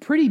pretty 0.00 0.28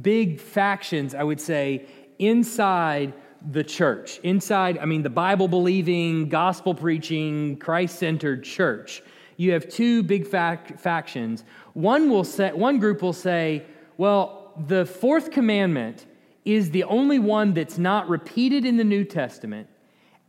big 0.00 0.40
factions, 0.40 1.14
I 1.14 1.24
would 1.24 1.40
say, 1.40 1.86
inside 2.18 3.12
the 3.50 3.64
church. 3.64 4.18
Inside, 4.22 4.78
I 4.78 4.84
mean, 4.84 5.02
the 5.02 5.10
Bible 5.10 5.48
believing, 5.48 6.28
gospel 6.28 6.74
preaching, 6.74 7.56
Christ 7.56 7.98
centered 7.98 8.44
church. 8.44 9.02
You 9.36 9.52
have 9.52 9.68
two 9.68 10.02
big 10.02 10.26
fac- 10.26 10.78
factions. 10.78 11.44
One 11.74 12.08
will 12.08 12.24
say, 12.24 12.52
one 12.52 12.78
group 12.78 13.02
will 13.02 13.12
say, 13.12 13.64
well, 13.96 14.43
the 14.66 14.86
fourth 14.86 15.30
commandment 15.30 16.06
is 16.44 16.70
the 16.70 16.84
only 16.84 17.18
one 17.18 17.54
that's 17.54 17.78
not 17.78 18.08
repeated 18.08 18.64
in 18.64 18.76
the 18.76 18.84
New 18.84 19.04
Testament, 19.04 19.68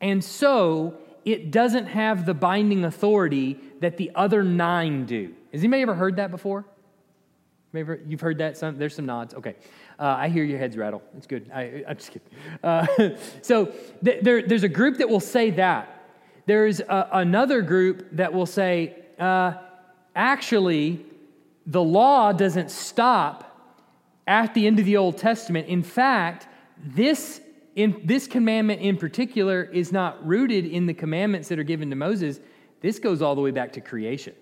and 0.01 0.23
so 0.23 0.97
it 1.25 1.51
doesn't 1.51 1.87
have 1.87 2.25
the 2.25 2.33
binding 2.33 2.85
authority 2.85 3.59
that 3.81 3.97
the 3.97 4.11
other 4.15 4.43
nine 4.43 5.05
do. 5.05 5.33
Has 5.51 5.61
anybody 5.61 5.81
ever 5.81 5.95
heard 5.95 6.17
that 6.17 6.31
before? 6.31 6.65
Maybe 7.73 7.95
you've 8.07 8.21
heard 8.21 8.37
that? 8.37 8.57
Some, 8.57 8.77
there's 8.77 8.95
some 8.95 9.05
nods. 9.05 9.33
Okay. 9.33 9.55
Uh, 9.99 10.15
I 10.17 10.29
hear 10.29 10.45
your 10.45 10.59
heads 10.59 10.77
rattle. 10.77 11.01
It's 11.17 11.27
good. 11.27 11.51
I, 11.53 11.83
am 11.87 11.97
just 11.97 12.11
kidding. 12.11 12.29
Uh, 12.63 12.85
so 13.41 13.65
th- 14.03 14.23
there, 14.23 14.41
there's 14.43 14.63
a 14.63 14.69
group 14.69 14.97
that 14.99 15.09
will 15.09 15.19
say 15.19 15.49
that. 15.51 16.03
There's 16.45 16.79
a, 16.79 17.09
another 17.11 17.61
group 17.61 18.07
that 18.13 18.33
will 18.33 18.45
say, 18.45 18.95
uh, 19.19 19.55
actually, 20.15 21.05
the 21.65 21.83
law 21.83 22.31
doesn't 22.31 22.71
stop 22.71 23.44
at 24.27 24.53
the 24.53 24.67
end 24.67 24.79
of 24.79 24.85
the 24.85 24.97
Old 24.97 25.17
Testament. 25.17 25.67
In 25.67 25.83
fact, 25.83 26.47
this, 26.83 27.41
in, 27.75 28.01
this 28.03 28.27
commandment 28.27 28.81
in 28.81 28.97
particular 28.97 29.63
is 29.63 29.91
not 29.91 30.25
rooted 30.25 30.65
in 30.65 30.85
the 30.85 30.93
commandments 30.93 31.49
that 31.49 31.59
are 31.59 31.63
given 31.63 31.89
to 31.89 31.95
Moses. 31.95 32.39
This 32.81 32.99
goes 32.99 33.21
all 33.21 33.35
the 33.35 33.41
way 33.41 33.51
back 33.51 33.73
to 33.73 33.81
creation. 33.81 34.33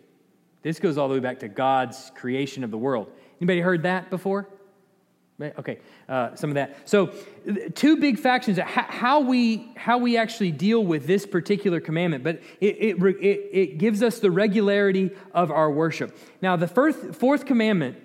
This 0.62 0.80
goes 0.80 0.98
all 0.98 1.08
the 1.10 1.16
way 1.16 1.20
back 1.20 1.40
to 1.40 1.50
God's 1.50 2.12
creation 2.16 2.64
of 2.64 2.72
the 2.72 2.78
world. 2.78 3.12
Anybody 3.40 3.60
heard 3.60 3.84
that 3.84 4.10
before? 4.10 4.48
Okay, 5.42 5.80
uh, 6.08 6.36
some 6.36 6.52
of 6.52 6.54
that. 6.56 6.88
So, 6.88 7.08
two 7.76 7.98
big 7.98 8.20
factions 8.20 8.60
how 8.60 9.20
we 9.20 9.74
how 9.76 9.98
we 9.98 10.16
actually 10.16 10.52
deal 10.52 10.86
with 10.86 11.06
this 11.06 11.26
particular 11.26 11.82
commandment, 11.82 12.24
but 12.24 12.42
it, 12.62 12.78
it, 12.80 13.04
it, 13.04 13.50
it 13.52 13.78
gives 13.78 14.04
us 14.04 14.20
the 14.20 14.32
regularity 14.32 15.12
of 15.34 15.52
our 15.52 15.72
worship. 15.72 16.18
Now, 16.42 16.56
the 16.56 16.68
fourth, 16.68 17.18
fourth 17.18 17.46
commandment 17.46 17.98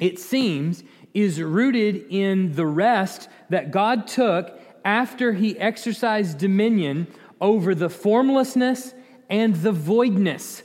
it 0.00 0.18
seems, 0.18 0.82
is 1.14 1.40
rooted 1.40 2.06
in 2.08 2.54
the 2.54 2.66
rest 2.66 3.28
that 3.50 3.70
God 3.70 4.06
took 4.06 4.58
after 4.84 5.32
he 5.32 5.58
exercised 5.58 6.38
dominion 6.38 7.06
over 7.40 7.74
the 7.74 7.88
formlessness 7.88 8.94
and 9.28 9.54
the 9.56 9.72
voidness 9.72 10.62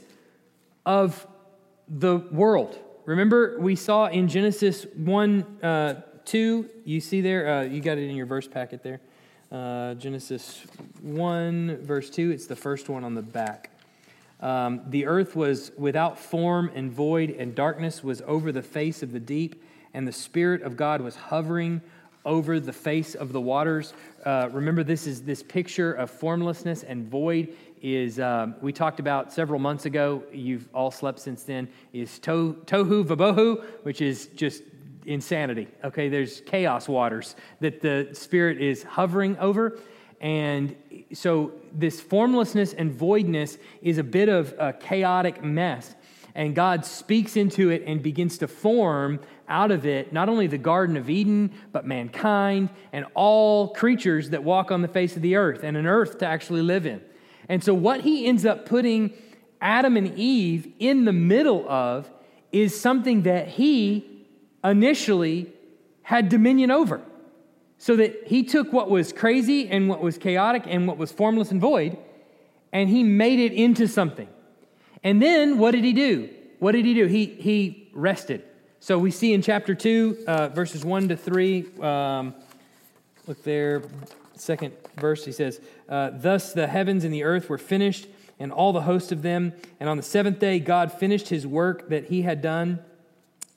of 0.84 1.26
the 1.88 2.18
world. 2.30 2.78
Remember, 3.04 3.56
we 3.60 3.76
saw 3.76 4.06
in 4.06 4.28
Genesis 4.28 4.86
1 4.96 5.58
uh, 5.62 5.94
2, 6.24 6.68
you 6.84 7.00
see 7.00 7.20
there, 7.20 7.48
uh, 7.48 7.62
you 7.62 7.80
got 7.80 7.98
it 7.98 8.08
in 8.08 8.16
your 8.16 8.26
verse 8.26 8.48
packet 8.48 8.82
there. 8.82 9.00
Uh, 9.52 9.94
Genesis 9.94 10.64
1, 11.02 11.78
verse 11.82 12.10
2, 12.10 12.30
it's 12.30 12.46
the 12.46 12.56
first 12.56 12.88
one 12.88 13.04
on 13.04 13.14
the 13.14 13.22
back. 13.22 13.70
Um, 14.40 14.82
the 14.88 15.06
earth 15.06 15.34
was 15.34 15.72
without 15.78 16.18
form 16.18 16.70
and 16.74 16.92
void, 16.92 17.30
and 17.30 17.54
darkness 17.54 18.04
was 18.04 18.22
over 18.26 18.52
the 18.52 18.62
face 18.62 19.02
of 19.02 19.12
the 19.12 19.20
deep, 19.20 19.62
and 19.94 20.06
the 20.06 20.12
Spirit 20.12 20.62
of 20.62 20.76
God 20.76 21.00
was 21.00 21.16
hovering 21.16 21.80
over 22.24 22.58
the 22.58 22.72
face 22.72 23.14
of 23.14 23.32
the 23.32 23.40
waters. 23.40 23.94
Uh, 24.24 24.48
remember, 24.52 24.82
this 24.82 25.06
is 25.06 25.22
this 25.22 25.42
picture 25.42 25.92
of 25.92 26.10
formlessness 26.10 26.82
and 26.82 27.08
void. 27.08 27.54
Is 27.80 28.18
um, 28.18 28.56
we 28.60 28.72
talked 28.72 29.00
about 29.00 29.32
several 29.32 29.60
months 29.60 29.86
ago. 29.86 30.22
You've 30.32 30.68
all 30.74 30.90
slept 30.90 31.20
since 31.20 31.44
then. 31.44 31.68
Is 31.92 32.18
to, 32.20 32.60
tohu 32.66 33.04
vabohu, 33.04 33.62
which 33.84 34.00
is 34.00 34.26
just 34.34 34.62
insanity. 35.06 35.68
Okay, 35.84 36.08
there's 36.08 36.40
chaos 36.40 36.88
waters 36.88 37.36
that 37.60 37.80
the 37.80 38.08
Spirit 38.12 38.60
is 38.60 38.82
hovering 38.82 39.38
over. 39.38 39.78
And 40.20 40.74
so 41.12 41.52
this 41.72 42.00
formlessness 42.00 42.72
and 42.72 42.92
voidness 42.92 43.58
is 43.82 43.98
a 43.98 44.04
bit 44.04 44.28
of 44.28 44.54
a 44.58 44.72
chaotic 44.72 45.42
mess. 45.44 45.94
And 46.34 46.54
God 46.54 46.84
speaks 46.84 47.36
into 47.36 47.70
it 47.70 47.84
and 47.86 48.02
begins 48.02 48.38
to 48.38 48.48
form 48.48 49.20
out 49.48 49.70
of 49.70 49.86
it 49.86 50.12
not 50.12 50.28
only 50.28 50.46
the 50.46 50.58
Garden 50.58 50.96
of 50.96 51.08
Eden, 51.08 51.52
but 51.72 51.86
mankind 51.86 52.68
and 52.92 53.06
all 53.14 53.68
creatures 53.68 54.30
that 54.30 54.42
walk 54.42 54.70
on 54.70 54.82
the 54.82 54.88
face 54.88 55.16
of 55.16 55.22
the 55.22 55.36
earth 55.36 55.62
and 55.62 55.76
an 55.76 55.86
earth 55.86 56.18
to 56.18 56.26
actually 56.26 56.62
live 56.62 56.86
in. 56.86 57.00
And 57.48 57.62
so, 57.62 57.72
what 57.74 58.00
he 58.00 58.26
ends 58.26 58.44
up 58.44 58.66
putting 58.66 59.12
Adam 59.60 59.96
and 59.96 60.18
Eve 60.18 60.72
in 60.78 61.04
the 61.04 61.12
middle 61.12 61.66
of 61.68 62.10
is 62.52 62.78
something 62.78 63.22
that 63.22 63.48
he 63.48 64.26
initially 64.64 65.52
had 66.02 66.28
dominion 66.28 66.70
over. 66.70 67.00
So 67.78 67.96
that 67.96 68.26
he 68.26 68.42
took 68.42 68.72
what 68.72 68.88
was 68.88 69.12
crazy 69.12 69.68
and 69.68 69.88
what 69.88 70.00
was 70.00 70.18
chaotic 70.18 70.64
and 70.66 70.88
what 70.88 70.96
was 70.96 71.12
formless 71.12 71.50
and 71.50 71.60
void, 71.60 71.98
and 72.72 72.88
he 72.88 73.02
made 73.02 73.38
it 73.38 73.52
into 73.52 73.86
something. 73.86 74.28
And 75.04 75.20
then 75.20 75.58
what 75.58 75.72
did 75.72 75.84
he 75.84 75.92
do? 75.92 76.30
What 76.58 76.72
did 76.72 76.84
he 76.84 76.94
do? 76.94 77.06
He, 77.06 77.26
he 77.26 77.90
rested. 77.92 78.42
So 78.80 78.98
we 78.98 79.10
see 79.10 79.32
in 79.32 79.42
chapter 79.42 79.74
2, 79.74 80.24
uh, 80.26 80.48
verses 80.48 80.84
1 80.84 81.08
to 81.08 81.16
3, 81.16 81.66
um, 81.80 82.34
look 83.26 83.42
there, 83.42 83.82
second 84.34 84.74
verse, 84.96 85.24
he 85.24 85.32
says, 85.32 85.60
uh, 85.88 86.10
Thus 86.12 86.52
the 86.52 86.66
heavens 86.66 87.04
and 87.04 87.12
the 87.12 87.24
earth 87.24 87.48
were 87.48 87.58
finished, 87.58 88.06
and 88.38 88.52
all 88.52 88.72
the 88.72 88.82
host 88.82 89.12
of 89.12 89.22
them. 89.22 89.52
And 89.80 89.88
on 89.88 89.96
the 89.96 90.02
seventh 90.02 90.38
day, 90.38 90.60
God 90.60 90.92
finished 90.92 91.28
his 91.28 91.46
work 91.46 91.88
that 91.88 92.06
he 92.06 92.22
had 92.22 92.42
done. 92.42 92.80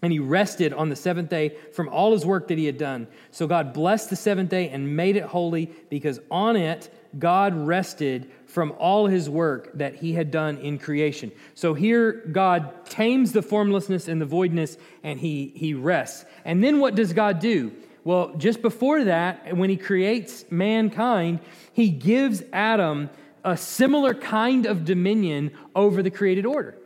And 0.02 0.14
he 0.14 0.20
rested 0.20 0.74
on 0.74 0.89
the 0.89 0.95
seventh 0.95 1.30
day 1.30 1.58
from 1.74 1.89
all 1.89 2.14
his 2.14 2.26
work 2.26 2.47
that 2.47 2.58
he 2.58 2.66
had 2.66 2.78
done. 2.78 3.08
So 3.32 3.47
God 3.47 3.74
blessed 3.74 4.10
the 4.10 4.16
seventh 4.16 4.50
day 4.50 4.70
and 4.70 4.95
made 4.95 5.18
it 5.18 5.24
holy 5.24 5.72
because 5.89 6.20
on 6.32 6.56
it 6.56 6.89
God 7.18 7.56
rested 7.56 8.32
from 8.45 8.74
all 8.80 9.08
his 9.08 9.30
work 9.30 9.72
that 9.74 9.95
he 9.95 10.14
had 10.14 10.32
done 10.32 10.58
in 10.58 10.78
creation. 10.78 11.32
So 11.54 11.74
here 11.74 12.12
God 12.32 12.86
tames 12.86 13.32
the 13.32 13.41
formlessness 13.41 14.08
and 14.08 14.22
the 14.22 14.26
voidness 14.26 14.78
and 15.04 15.20
he, 15.20 15.52
he 15.56 15.74
rests. 15.74 16.26
And 16.45 16.64
then 16.64 16.80
what 16.80 16.95
does 16.95 17.14
God 17.14 17.39
do? 17.39 17.74
Well, 18.04 18.36
just 18.38 18.62
before 18.62 19.04
that, 19.04 19.56
when 19.56 19.70
he 19.70 19.78
creates 19.78 20.45
mankind, 20.50 21.41
he 21.74 21.89
gives 21.89 22.41
Adam 22.54 23.10
a 23.43 23.58
similar 23.58 24.14
kind 24.14 24.66
of 24.66 24.86
dominion 24.86 25.52
over 25.76 26.02
the 26.02 26.12
created 26.12 26.45
order. 26.45 26.78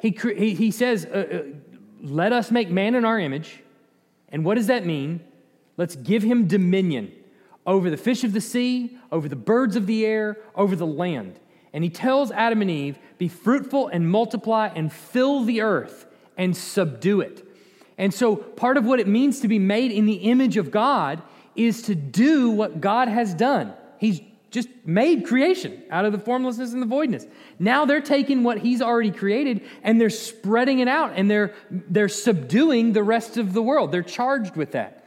He, 0.00 0.10
he, 0.10 0.54
he 0.54 0.70
says, 0.70 1.04
uh, 1.04 1.08
uh, 1.08 1.42
Let 2.02 2.32
us 2.32 2.50
make 2.50 2.68
man 2.68 2.94
in 2.96 3.04
our 3.04 3.18
image. 3.18 3.60
And 4.28 4.44
what 4.44 4.56
does 4.56 4.66
that 4.66 4.84
mean? 4.84 5.20
Let's 5.76 5.94
give 5.96 6.22
him 6.22 6.48
dominion 6.48 7.12
over 7.64 7.88
the 7.88 7.96
fish 7.96 8.24
of 8.24 8.32
the 8.32 8.40
sea, 8.40 8.98
over 9.12 9.28
the 9.28 9.36
birds 9.36 9.76
of 9.76 9.86
the 9.86 10.04
air, 10.04 10.36
over 10.56 10.74
the 10.74 10.86
land. 10.86 11.38
And 11.72 11.84
he 11.84 11.90
tells 11.90 12.32
Adam 12.32 12.60
and 12.60 12.70
Eve, 12.70 12.98
Be 13.18 13.28
fruitful 13.28 13.88
and 13.88 14.10
multiply 14.10 14.70
and 14.74 14.92
fill 14.92 15.44
the 15.44 15.60
earth 15.60 16.06
and 16.36 16.56
subdue 16.56 17.20
it. 17.20 17.46
And 17.96 18.12
so, 18.12 18.36
part 18.36 18.76
of 18.76 18.84
what 18.84 19.00
it 19.00 19.06
means 19.06 19.40
to 19.40 19.48
be 19.48 19.58
made 19.58 19.92
in 19.92 20.06
the 20.06 20.14
image 20.14 20.56
of 20.56 20.70
God 20.70 21.22
is 21.54 21.82
to 21.82 21.94
do 21.94 22.50
what 22.50 22.80
God 22.80 23.08
has 23.08 23.32
done. 23.34 23.74
He's 23.98 24.20
just 24.52 24.68
made 24.84 25.26
creation 25.26 25.82
out 25.90 26.04
of 26.04 26.12
the 26.12 26.18
formlessness 26.18 26.72
and 26.72 26.80
the 26.80 26.86
voidness. 26.86 27.26
Now 27.58 27.84
they're 27.84 28.00
taking 28.00 28.44
what 28.44 28.58
he's 28.58 28.80
already 28.80 29.10
created 29.10 29.62
and 29.82 30.00
they're 30.00 30.10
spreading 30.10 30.78
it 30.78 30.88
out 30.88 31.14
and 31.16 31.30
they're, 31.30 31.54
they're 31.70 32.08
subduing 32.08 32.92
the 32.92 33.02
rest 33.02 33.38
of 33.38 33.54
the 33.54 33.62
world. 33.62 33.90
They're 33.90 34.02
charged 34.02 34.54
with 34.54 34.72
that 34.72 35.02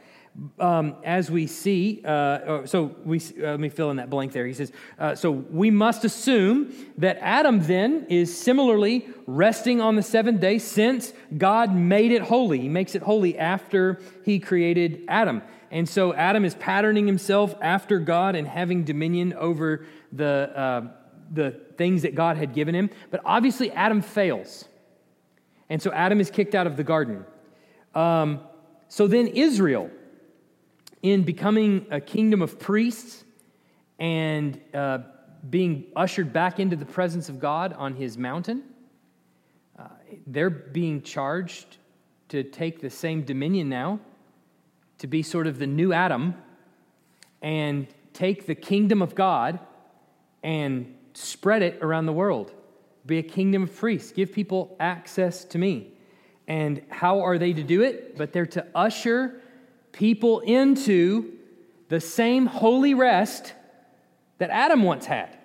um, 0.58 0.96
as 1.04 1.30
we 1.30 1.46
see, 1.46 2.02
uh, 2.04 2.66
so 2.66 2.94
we, 3.04 3.18
uh, 3.18 3.52
let 3.52 3.60
me 3.60 3.68
fill 3.68 3.90
in 3.90 3.96
that 3.96 4.10
blank 4.10 4.32
there. 4.32 4.46
He 4.46 4.54
says, 4.54 4.72
uh, 4.98 5.14
so 5.14 5.30
we 5.30 5.70
must 5.70 6.04
assume 6.04 6.74
that 6.98 7.18
Adam 7.20 7.60
then 7.62 8.06
is 8.08 8.36
similarly 8.38 9.08
resting 9.26 9.80
on 9.80 9.96
the 9.96 10.02
seventh 10.02 10.40
day 10.40 10.58
since 10.58 11.12
God 11.36 11.74
made 11.74 12.12
it 12.12 12.22
holy. 12.22 12.60
He 12.60 12.68
makes 12.68 12.94
it 12.94 13.02
holy 13.02 13.38
after 13.38 14.00
he 14.24 14.38
created 14.38 15.04
Adam. 15.08 15.42
And 15.76 15.86
so 15.86 16.14
Adam 16.14 16.46
is 16.46 16.54
patterning 16.54 17.06
himself 17.06 17.54
after 17.60 17.98
God 17.98 18.34
and 18.34 18.48
having 18.48 18.84
dominion 18.84 19.34
over 19.34 19.84
the, 20.10 20.50
uh, 20.56 20.80
the 21.30 21.50
things 21.76 22.00
that 22.00 22.14
God 22.14 22.38
had 22.38 22.54
given 22.54 22.74
him. 22.74 22.88
But 23.10 23.20
obviously, 23.26 23.70
Adam 23.72 24.00
fails. 24.00 24.64
And 25.68 25.82
so 25.82 25.92
Adam 25.92 26.18
is 26.18 26.30
kicked 26.30 26.54
out 26.54 26.66
of 26.66 26.78
the 26.78 26.82
garden. 26.82 27.26
Um, 27.94 28.40
so 28.88 29.06
then 29.06 29.26
Israel 29.26 29.90
in 31.02 31.24
becoming 31.24 31.84
a 31.90 32.00
kingdom 32.00 32.40
of 32.40 32.58
priests 32.58 33.24
and 33.98 34.58
uh, 34.72 35.00
being 35.50 35.84
ushered 35.94 36.32
back 36.32 36.58
into 36.58 36.76
the 36.76 36.86
presence 36.86 37.28
of 37.28 37.38
God 37.38 37.74
on 37.74 37.94
his 37.94 38.16
mountain, 38.16 38.62
uh, 39.78 39.88
they're 40.26 40.48
being 40.48 41.02
charged 41.02 41.76
to 42.30 42.44
take 42.44 42.80
the 42.80 42.88
same 42.88 43.24
dominion 43.24 43.68
now, 43.68 44.00
to 44.98 45.06
be 45.06 45.22
sort 45.22 45.46
of 45.46 45.58
the 45.58 45.66
new 45.66 45.92
Adam, 45.92 46.34
and 47.42 47.86
take 48.12 48.46
the 48.46 48.54
kingdom 48.54 49.02
of 49.02 49.14
God 49.14 49.60
and 50.42 50.94
spread 51.14 51.62
it 51.62 51.78
around 51.82 52.06
the 52.06 52.12
world. 52.12 52.52
Be 53.04 53.18
a 53.18 53.22
kingdom 53.22 53.64
of 53.64 53.76
priests, 53.76 54.10
give 54.12 54.32
people 54.32 54.76
access 54.80 55.44
to 55.46 55.58
me. 55.58 55.92
And 56.48 56.82
how 56.88 57.20
are 57.20 57.38
they 57.38 57.52
to 57.52 57.62
do 57.62 57.82
it? 57.82 58.16
But 58.16 58.32
they're 58.32 58.46
to 58.46 58.66
usher 58.74 59.40
people 59.92 60.40
into 60.40 61.32
the 61.88 62.00
same 62.00 62.46
holy 62.46 62.94
rest 62.94 63.52
that 64.38 64.50
Adam 64.50 64.82
once 64.82 65.06
had. 65.06 65.36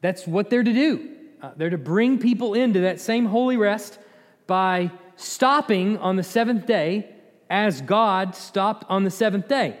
That's 0.00 0.26
what 0.26 0.50
they're 0.50 0.62
to 0.62 0.72
do. 0.72 1.10
Uh, 1.40 1.50
they're 1.56 1.70
to 1.70 1.78
bring 1.78 2.18
people 2.18 2.54
into 2.54 2.80
that 2.80 3.00
same 3.00 3.26
holy 3.26 3.56
rest 3.56 3.98
by 4.46 4.90
stopping 5.16 5.98
on 5.98 6.16
the 6.16 6.22
seventh 6.22 6.66
day 6.66 7.11
as 7.52 7.82
God 7.82 8.34
stopped 8.34 8.86
on 8.88 9.04
the 9.04 9.10
seventh 9.10 9.46
day. 9.46 9.76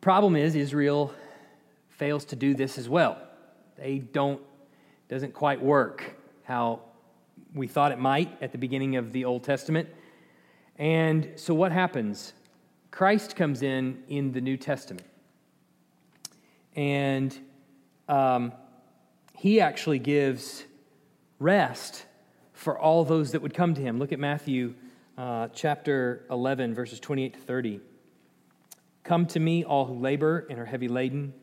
Problem 0.00 0.34
is, 0.34 0.56
Israel 0.56 1.14
fails 1.90 2.24
to 2.24 2.36
do 2.36 2.54
this 2.54 2.76
as 2.76 2.88
well. 2.88 3.16
They 3.78 3.98
don't, 3.98 4.40
doesn't 5.08 5.32
quite 5.32 5.62
work 5.62 6.16
how 6.42 6.80
we 7.54 7.68
thought 7.68 7.92
it 7.92 8.00
might 8.00 8.36
at 8.42 8.50
the 8.50 8.58
beginning 8.58 8.96
of 8.96 9.12
the 9.12 9.24
Old 9.24 9.44
Testament. 9.44 9.88
And 10.76 11.30
so 11.36 11.54
what 11.54 11.70
happens? 11.70 12.32
Christ 12.90 13.36
comes 13.36 13.62
in 13.62 14.02
in 14.08 14.32
the 14.32 14.40
New 14.40 14.56
Testament. 14.56 15.06
And 16.74 17.38
um, 18.08 18.52
he 19.34 19.60
actually 19.60 20.00
gives 20.00 20.64
rest 21.38 22.06
for 22.54 22.76
all 22.76 23.04
those 23.04 23.30
that 23.30 23.40
would 23.40 23.54
come 23.54 23.74
to 23.74 23.80
him. 23.80 24.00
Look 24.00 24.10
at 24.10 24.18
Matthew 24.18 24.74
uh, 25.16 25.48
chapter 25.54 26.24
11, 26.30 26.74
verses 26.74 27.00
28 27.00 27.34
to 27.34 27.40
30. 27.40 27.80
Come 29.04 29.26
to 29.26 29.40
me, 29.40 29.64
all 29.64 29.84
who 29.84 29.94
labor 29.94 30.46
and 30.48 30.58
are 30.58 30.64
heavy 30.64 30.88
laden, 30.88 31.34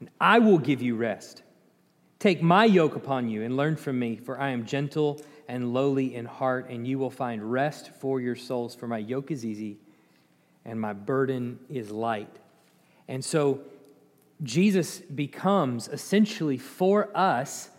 and 0.00 0.08
I 0.20 0.38
will 0.38 0.58
give 0.58 0.82
you 0.82 0.96
rest. 0.96 1.42
Take 2.18 2.42
my 2.42 2.64
yoke 2.64 2.94
upon 2.94 3.28
you 3.28 3.42
and 3.42 3.56
learn 3.56 3.76
from 3.76 3.98
me, 3.98 4.16
for 4.16 4.38
I 4.38 4.50
am 4.50 4.64
gentle 4.64 5.20
and 5.48 5.74
lowly 5.74 6.14
in 6.14 6.24
heart, 6.24 6.70
and 6.70 6.86
you 6.86 6.98
will 6.98 7.10
find 7.10 7.52
rest 7.52 7.90
for 8.00 8.20
your 8.20 8.36
souls. 8.36 8.74
For 8.74 8.86
my 8.86 8.98
yoke 8.98 9.30
is 9.30 9.44
easy 9.44 9.78
and 10.64 10.80
my 10.80 10.92
burden 10.92 11.58
is 11.68 11.90
light. 11.90 12.38
And 13.08 13.24
so 13.24 13.60
Jesus 14.42 15.00
becomes 15.00 15.88
essentially 15.88 16.58
for 16.58 17.16
us 17.16 17.70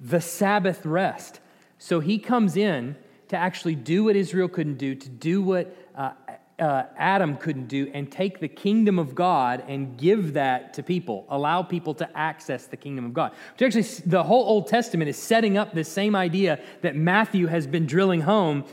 the 0.00 0.20
Sabbath 0.20 0.84
rest. 0.84 1.40
So 1.78 2.00
he 2.00 2.18
comes 2.18 2.56
in 2.56 2.96
to 3.28 3.36
actually 3.36 3.74
do 3.74 4.04
what 4.04 4.16
Israel 4.16 4.48
couldn't 4.48 4.78
do, 4.78 4.94
to 4.94 5.08
do 5.08 5.42
what 5.42 5.76
uh, 5.94 6.12
uh, 6.58 6.84
Adam 6.96 7.36
couldn't 7.36 7.68
do 7.68 7.90
and 7.94 8.10
take 8.10 8.40
the 8.40 8.48
kingdom 8.48 8.98
of 8.98 9.14
God 9.14 9.62
and 9.68 9.96
give 9.96 10.32
that 10.32 10.74
to 10.74 10.82
people, 10.82 11.24
allow 11.28 11.62
people 11.62 11.94
to 11.94 12.18
access 12.18 12.66
the 12.66 12.76
kingdom 12.76 13.04
of 13.04 13.14
God. 13.14 13.32
Which 13.52 13.62
actually, 13.62 13.82
the 14.06 14.24
whole 14.24 14.44
Old 14.44 14.66
Testament 14.66 15.08
is 15.08 15.16
setting 15.16 15.56
up 15.56 15.72
this 15.72 15.88
same 15.88 16.16
idea 16.16 16.60
that 16.82 16.96
Matthew 16.96 17.46
has 17.46 17.66
been 17.66 17.86
drilling 17.86 18.22
home 18.22 18.64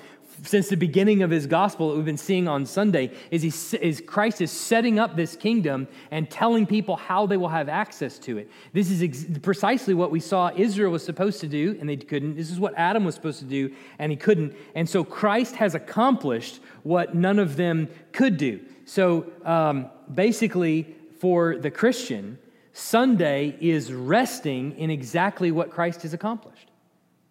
since 0.43 0.69
the 0.69 0.77
beginning 0.77 1.23
of 1.23 1.31
his 1.31 1.47
gospel 1.47 1.89
that 1.89 1.95
we've 1.95 2.05
been 2.05 2.17
seeing 2.17 2.47
on 2.47 2.65
Sunday 2.65 3.11
is, 3.31 3.41
he, 3.41 3.77
is 3.77 4.01
Christ 4.05 4.41
is 4.41 4.51
setting 4.51 4.99
up 4.99 5.15
this 5.15 5.35
kingdom 5.35 5.87
and 6.11 6.29
telling 6.29 6.65
people 6.65 6.95
how 6.95 7.25
they 7.25 7.37
will 7.37 7.49
have 7.49 7.69
access 7.69 8.19
to 8.19 8.37
it. 8.37 8.49
This 8.73 8.89
is 8.89 9.01
ex- 9.01 9.25
precisely 9.41 9.93
what 9.93 10.11
we 10.11 10.19
saw 10.19 10.51
Israel 10.55 10.91
was 10.91 11.03
supposed 11.03 11.39
to 11.41 11.47
do, 11.47 11.77
and 11.79 11.87
they 11.87 11.97
couldn't. 11.97 12.35
This 12.35 12.51
is 12.51 12.59
what 12.59 12.73
Adam 12.75 13.05
was 13.05 13.15
supposed 13.15 13.39
to 13.39 13.45
do, 13.45 13.73
and 13.99 14.11
he 14.11 14.17
couldn't. 14.17 14.55
And 14.75 14.87
so 14.87 15.03
Christ 15.03 15.55
has 15.55 15.75
accomplished 15.75 16.59
what 16.83 17.15
none 17.15 17.39
of 17.39 17.55
them 17.55 17.89
could 18.11 18.37
do. 18.37 18.59
So 18.85 19.31
um, 19.43 19.89
basically, 20.13 20.95
for 21.19 21.57
the 21.57 21.71
Christian, 21.71 22.37
Sunday 22.73 23.57
is 23.61 23.93
resting 23.93 24.77
in 24.77 24.89
exactly 24.89 25.51
what 25.51 25.71
Christ 25.71 26.01
has 26.01 26.13
accomplished. 26.13 26.69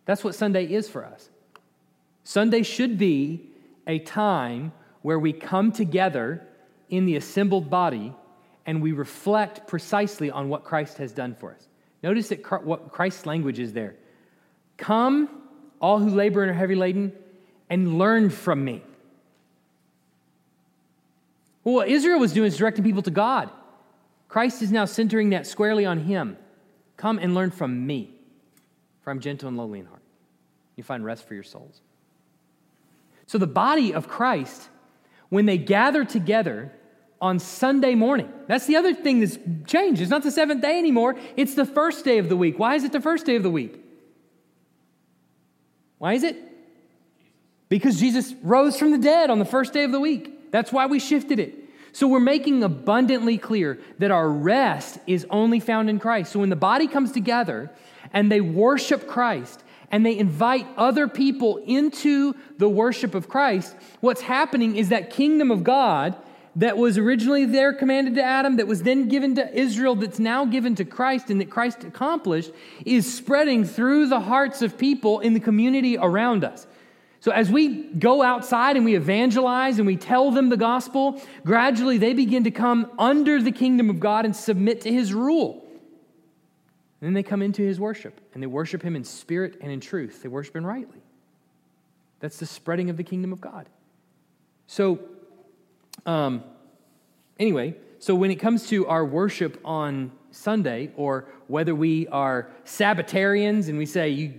That's 0.06 0.24
what 0.24 0.34
Sunday 0.34 0.64
is 0.64 0.88
for 0.88 1.04
us. 1.04 1.28
Sunday 2.24 2.62
should 2.62 2.98
be 2.98 3.48
a 3.86 3.98
time 4.00 4.72
where 5.02 5.18
we 5.18 5.32
come 5.32 5.70
together 5.70 6.46
in 6.88 7.04
the 7.04 7.16
assembled 7.16 7.68
body 7.68 8.14
and 8.66 8.82
we 8.82 8.92
reflect 8.92 9.66
precisely 9.66 10.30
on 10.30 10.48
what 10.48 10.64
Christ 10.64 10.96
has 10.98 11.12
done 11.12 11.34
for 11.34 11.52
us. 11.52 11.68
Notice 12.02 12.28
that 12.28 12.64
what 12.64 12.90
Christ's 12.90 13.26
language 13.26 13.58
is 13.58 13.74
there. 13.74 13.94
Come, 14.78 15.42
all 15.80 15.98
who 15.98 16.08
labor 16.08 16.42
and 16.42 16.50
are 16.50 16.54
heavy 16.54 16.74
laden, 16.74 17.12
and 17.68 17.98
learn 17.98 18.30
from 18.30 18.64
me. 18.64 18.82
Well, 21.62 21.74
what 21.74 21.88
Israel 21.88 22.18
was 22.18 22.32
doing 22.32 22.48
is 22.48 22.56
directing 22.56 22.84
people 22.84 23.02
to 23.02 23.10
God. 23.10 23.50
Christ 24.28 24.62
is 24.62 24.72
now 24.72 24.84
centering 24.84 25.30
that 25.30 25.46
squarely 25.46 25.86
on 25.86 25.98
him. 25.98 26.36
Come 26.96 27.18
and 27.18 27.34
learn 27.34 27.50
from 27.50 27.86
me, 27.86 28.14
for 29.02 29.10
I'm 29.10 29.20
gentle 29.20 29.48
and 29.48 29.56
lowly 29.56 29.80
in 29.80 29.86
heart. 29.86 30.02
You 30.76 30.84
find 30.84 31.04
rest 31.04 31.26
for 31.26 31.34
your 31.34 31.42
souls. 31.42 31.80
So 33.26 33.38
the 33.38 33.46
body 33.46 33.94
of 33.94 34.08
Christ, 34.08 34.68
when 35.28 35.46
they 35.46 35.58
gather 35.58 36.04
together 36.04 36.72
on 37.20 37.38
Sunday 37.38 37.94
morning, 37.94 38.30
that's 38.46 38.66
the 38.66 38.76
other 38.76 38.94
thing 38.94 39.20
that's 39.20 39.38
changed. 39.66 40.00
It's 40.00 40.10
not 40.10 40.22
the 40.22 40.30
seventh 40.30 40.62
day 40.62 40.78
anymore, 40.78 41.16
it's 41.36 41.54
the 41.54 41.66
first 41.66 42.04
day 42.04 42.18
of 42.18 42.28
the 42.28 42.36
week. 42.36 42.58
Why 42.58 42.74
is 42.74 42.84
it 42.84 42.92
the 42.92 43.00
first 43.00 43.26
day 43.26 43.36
of 43.36 43.42
the 43.42 43.50
week? 43.50 43.80
Why 45.98 46.12
is 46.12 46.22
it? 46.22 46.36
Because 47.68 47.98
Jesus 47.98 48.34
rose 48.42 48.78
from 48.78 48.90
the 48.90 48.98
dead 48.98 49.30
on 49.30 49.38
the 49.38 49.44
first 49.44 49.72
day 49.72 49.84
of 49.84 49.92
the 49.92 50.00
week. 50.00 50.52
That's 50.52 50.70
why 50.70 50.86
we 50.86 51.00
shifted 51.00 51.38
it. 51.38 51.54
So 51.92 52.06
we're 52.06 52.20
making 52.20 52.62
abundantly 52.62 53.38
clear 53.38 53.80
that 53.98 54.10
our 54.10 54.28
rest 54.28 54.98
is 55.06 55.26
only 55.30 55.60
found 55.60 55.88
in 55.88 55.98
Christ. 55.98 56.32
So 56.32 56.40
when 56.40 56.50
the 56.50 56.56
body 56.56 56.86
comes 56.86 57.10
together 57.10 57.70
and 58.12 58.30
they 58.30 58.40
worship 58.40 59.06
Christ 59.06 59.63
and 59.94 60.04
they 60.04 60.18
invite 60.18 60.66
other 60.76 61.06
people 61.06 61.58
into 61.58 62.34
the 62.58 62.68
worship 62.68 63.14
of 63.14 63.28
Christ, 63.28 63.76
what's 64.00 64.22
happening 64.22 64.74
is 64.74 64.88
that 64.88 65.10
kingdom 65.10 65.52
of 65.52 65.62
God 65.62 66.16
that 66.56 66.76
was 66.76 66.98
originally 66.98 67.44
there 67.44 67.72
commanded 67.72 68.16
to 68.16 68.22
Adam, 68.24 68.56
that 68.56 68.66
was 68.66 68.82
then 68.82 69.06
given 69.06 69.36
to 69.36 69.56
Israel, 69.56 69.94
that's 69.94 70.18
now 70.18 70.46
given 70.46 70.74
to 70.74 70.84
Christ, 70.84 71.30
and 71.30 71.40
that 71.40 71.48
Christ 71.48 71.84
accomplished, 71.84 72.50
is 72.84 73.14
spreading 73.14 73.64
through 73.64 74.08
the 74.08 74.18
hearts 74.18 74.62
of 74.62 74.76
people 74.76 75.20
in 75.20 75.32
the 75.32 75.38
community 75.38 75.96
around 75.96 76.42
us. 76.42 76.66
So, 77.20 77.30
as 77.30 77.48
we 77.48 77.84
go 77.84 78.20
outside 78.20 78.74
and 78.74 78.84
we 78.84 78.96
evangelize 78.96 79.78
and 79.78 79.86
we 79.86 79.96
tell 79.96 80.32
them 80.32 80.48
the 80.48 80.56
gospel, 80.56 81.22
gradually 81.44 81.98
they 81.98 82.14
begin 82.14 82.42
to 82.42 82.50
come 82.50 82.90
under 82.98 83.40
the 83.40 83.52
kingdom 83.52 83.90
of 83.90 84.00
God 84.00 84.24
and 84.24 84.34
submit 84.34 84.80
to 84.80 84.92
his 84.92 85.14
rule. 85.14 85.63
And 87.04 87.08
then 87.10 87.22
they 87.22 87.22
come 87.22 87.42
into 87.42 87.60
his 87.60 87.78
worship 87.78 88.18
and 88.32 88.42
they 88.42 88.46
worship 88.46 88.80
him 88.80 88.96
in 88.96 89.04
spirit 89.04 89.58
and 89.60 89.70
in 89.70 89.78
truth. 89.78 90.22
They 90.22 90.28
worship 90.30 90.56
him 90.56 90.64
rightly. 90.64 91.02
That's 92.20 92.38
the 92.38 92.46
spreading 92.46 92.88
of 92.88 92.96
the 92.96 93.04
kingdom 93.04 93.30
of 93.30 93.42
God. 93.42 93.68
So, 94.68 95.00
um, 96.06 96.42
anyway, 97.38 97.76
so 97.98 98.14
when 98.14 98.30
it 98.30 98.36
comes 98.36 98.68
to 98.68 98.86
our 98.86 99.04
worship 99.04 99.60
on 99.66 100.12
Sunday, 100.30 100.92
or 100.96 101.26
whether 101.46 101.74
we 101.74 102.08
are 102.08 102.48
Sabbatarians 102.64 103.68
and 103.68 103.76
we 103.76 103.84
say, 103.84 104.08
you 104.08 104.32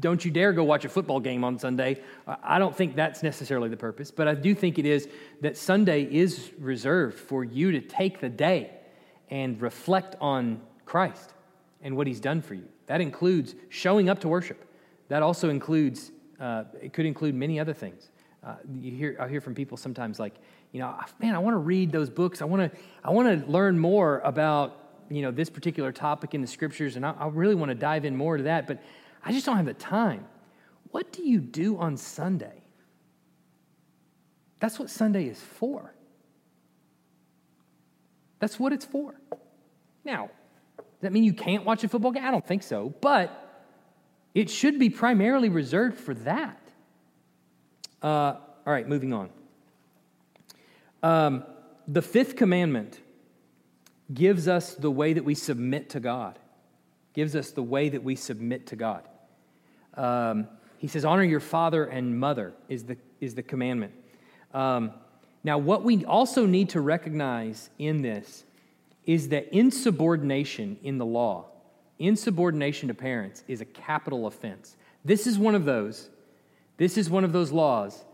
don't 0.00 0.24
you 0.24 0.32
dare 0.32 0.52
go 0.52 0.64
watch 0.64 0.84
a 0.84 0.88
football 0.88 1.20
game 1.20 1.44
on 1.44 1.56
Sunday. 1.56 2.02
I 2.26 2.58
don't 2.58 2.74
think 2.74 2.96
that's 2.96 3.22
necessarily 3.22 3.68
the 3.68 3.76
purpose, 3.76 4.10
but 4.10 4.26
I 4.26 4.34
do 4.34 4.56
think 4.56 4.80
it 4.80 4.86
is 4.86 5.08
that 5.40 5.56
Sunday 5.56 6.02
is 6.02 6.50
reserved 6.58 7.16
for 7.16 7.44
you 7.44 7.70
to 7.70 7.80
take 7.80 8.20
the 8.20 8.28
day 8.28 8.72
and 9.30 9.62
reflect 9.62 10.16
on 10.20 10.60
Christ 10.84 11.34
and 11.82 11.96
what 11.96 12.06
he's 12.06 12.20
done 12.20 12.42
for 12.42 12.54
you. 12.54 12.68
That 12.86 13.00
includes 13.00 13.54
showing 13.68 14.08
up 14.08 14.20
to 14.20 14.28
worship. 14.28 14.64
That 15.08 15.22
also 15.22 15.48
includes, 15.48 16.10
uh, 16.40 16.64
it 16.80 16.92
could 16.92 17.06
include 17.06 17.34
many 17.34 17.58
other 17.60 17.72
things. 17.72 18.10
Uh, 18.44 18.56
you 18.72 18.92
hear, 18.92 19.16
I 19.20 19.28
hear 19.28 19.40
from 19.40 19.54
people 19.54 19.76
sometimes 19.76 20.18
like, 20.18 20.34
you 20.72 20.80
know, 20.80 20.94
man, 21.20 21.34
I 21.34 21.38
want 21.38 21.54
to 21.54 21.58
read 21.58 21.90
those 21.92 22.10
books. 22.10 22.42
I 22.42 22.44
want 22.44 22.70
to, 22.70 22.78
I 23.02 23.10
want 23.10 23.44
to 23.44 23.50
learn 23.50 23.78
more 23.78 24.20
about, 24.20 24.76
you 25.10 25.22
know, 25.22 25.30
this 25.30 25.50
particular 25.50 25.92
topic 25.92 26.34
in 26.34 26.40
the 26.40 26.46
scriptures, 26.46 26.96
and 26.96 27.04
I, 27.04 27.12
I 27.18 27.28
really 27.28 27.54
want 27.54 27.70
to 27.70 27.74
dive 27.74 28.04
in 28.04 28.16
more 28.16 28.36
to 28.36 28.42
that. 28.44 28.66
But 28.66 28.82
I 29.24 29.32
just 29.32 29.46
don't 29.46 29.56
have 29.56 29.66
the 29.66 29.74
time. 29.74 30.26
What 30.90 31.12
do 31.12 31.22
you 31.22 31.40
do 31.40 31.78
on 31.78 31.96
Sunday? 31.96 32.62
That's 34.60 34.78
what 34.78 34.90
Sunday 34.90 35.26
is 35.26 35.40
for. 35.40 35.94
That's 38.40 38.58
what 38.58 38.72
it's 38.72 38.84
for. 38.84 39.14
Now, 40.04 40.30
does 40.98 41.02
that 41.02 41.12
mean 41.12 41.24
you 41.24 41.32
can't 41.32 41.64
watch 41.64 41.84
a 41.84 41.88
football 41.88 42.12
game? 42.12 42.24
I 42.24 42.30
don't 42.30 42.46
think 42.46 42.62
so, 42.62 42.94
but 43.00 43.66
it 44.34 44.50
should 44.50 44.78
be 44.78 44.90
primarily 44.90 45.48
reserved 45.48 45.98
for 45.98 46.14
that. 46.14 46.60
Uh, 48.02 48.36
all 48.66 48.72
right, 48.72 48.88
moving 48.88 49.12
on. 49.12 49.30
Um, 51.02 51.44
the 51.86 52.02
fifth 52.02 52.36
commandment 52.36 53.00
gives 54.12 54.48
us 54.48 54.74
the 54.74 54.90
way 54.90 55.12
that 55.12 55.24
we 55.24 55.34
submit 55.34 55.90
to 55.90 56.00
God 56.00 56.38
gives 57.18 57.34
us 57.34 57.50
the 57.50 57.62
way 57.64 57.88
that 57.88 58.04
we 58.04 58.14
submit 58.14 58.68
to 58.68 58.76
God. 58.76 59.02
Um, 59.94 60.46
he 60.78 60.86
says, 60.86 61.04
Honor 61.04 61.24
your 61.24 61.40
father 61.40 61.84
and 61.84 62.16
mother 62.16 62.54
is 62.68 62.84
the, 62.84 62.96
is 63.20 63.34
the 63.34 63.42
commandment. 63.42 63.92
Um, 64.54 64.92
now, 65.42 65.58
what 65.58 65.82
we 65.82 66.04
also 66.04 66.46
need 66.46 66.68
to 66.70 66.80
recognize 66.80 67.70
in 67.76 68.02
this 68.02 68.44
is 69.08 69.30
that 69.30 69.48
insubordination 69.56 70.76
in 70.82 70.98
the 70.98 71.06
law, 71.06 71.46
insubordination 71.98 72.88
to 72.88 72.94
parents, 72.94 73.42
is 73.48 73.62
a 73.62 73.64
capital 73.64 74.26
offense. 74.26 74.76
This 75.02 75.26
is 75.26 75.38
one 75.38 75.54
of 75.54 75.64
those, 75.64 76.10
this 76.76 76.98
is 76.98 77.08
one 77.08 77.24
of 77.24 77.32
those 77.32 77.50
laws 77.50 78.04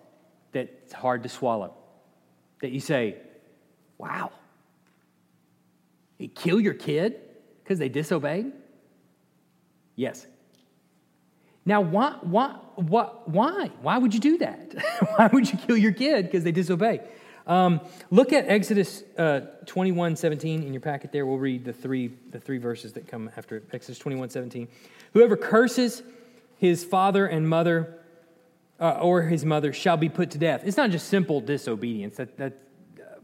that's 0.52 0.92
hard 0.92 1.24
to 1.24 1.28
swallow. 1.28 1.74
That 2.60 2.70
you 2.70 2.78
say, 2.78 3.16
wow, 3.98 4.30
you 6.18 6.28
kill 6.28 6.60
your 6.60 6.74
kid 6.74 7.20
because 7.64 7.80
they 7.80 7.88
disobeyed? 7.88 8.52
Yes. 9.96 10.28
Now, 11.66 11.80
why, 11.80 12.18
why, 12.20 12.56
what, 12.76 13.28
why? 13.28 13.72
Why 13.82 13.98
would 13.98 14.14
you 14.14 14.20
do 14.20 14.38
that? 14.38 14.74
why 15.16 15.26
would 15.32 15.50
you 15.50 15.58
kill 15.58 15.76
your 15.76 15.92
kid 15.92 16.26
because 16.26 16.44
they 16.44 16.52
disobey? 16.52 17.00
Um, 17.46 17.80
look 18.10 18.32
at 18.32 18.48
Exodus 18.48 19.02
uh, 19.18 19.40
21, 19.66 20.16
17 20.16 20.62
in 20.62 20.72
your 20.72 20.80
packet 20.80 21.12
there. 21.12 21.26
We'll 21.26 21.38
read 21.38 21.64
the 21.64 21.72
three, 21.72 22.10
the 22.30 22.40
three 22.40 22.58
verses 22.58 22.92
that 22.94 23.06
come 23.06 23.30
after 23.36 23.56
it. 23.56 23.64
Exodus 23.72 23.98
21, 23.98 24.30
17. 24.30 24.66
Whoever 25.12 25.36
curses 25.36 26.02
his 26.56 26.84
father 26.84 27.26
and 27.26 27.48
mother 27.48 27.98
uh, 28.80 28.98
or 29.00 29.22
his 29.22 29.44
mother 29.44 29.72
shall 29.72 29.96
be 29.96 30.08
put 30.08 30.30
to 30.30 30.38
death. 30.38 30.62
It's 30.64 30.76
not 30.76 30.90
just 30.90 31.08
simple 31.08 31.40
disobedience. 31.40 32.16
That, 32.16 32.36
that, 32.38 32.58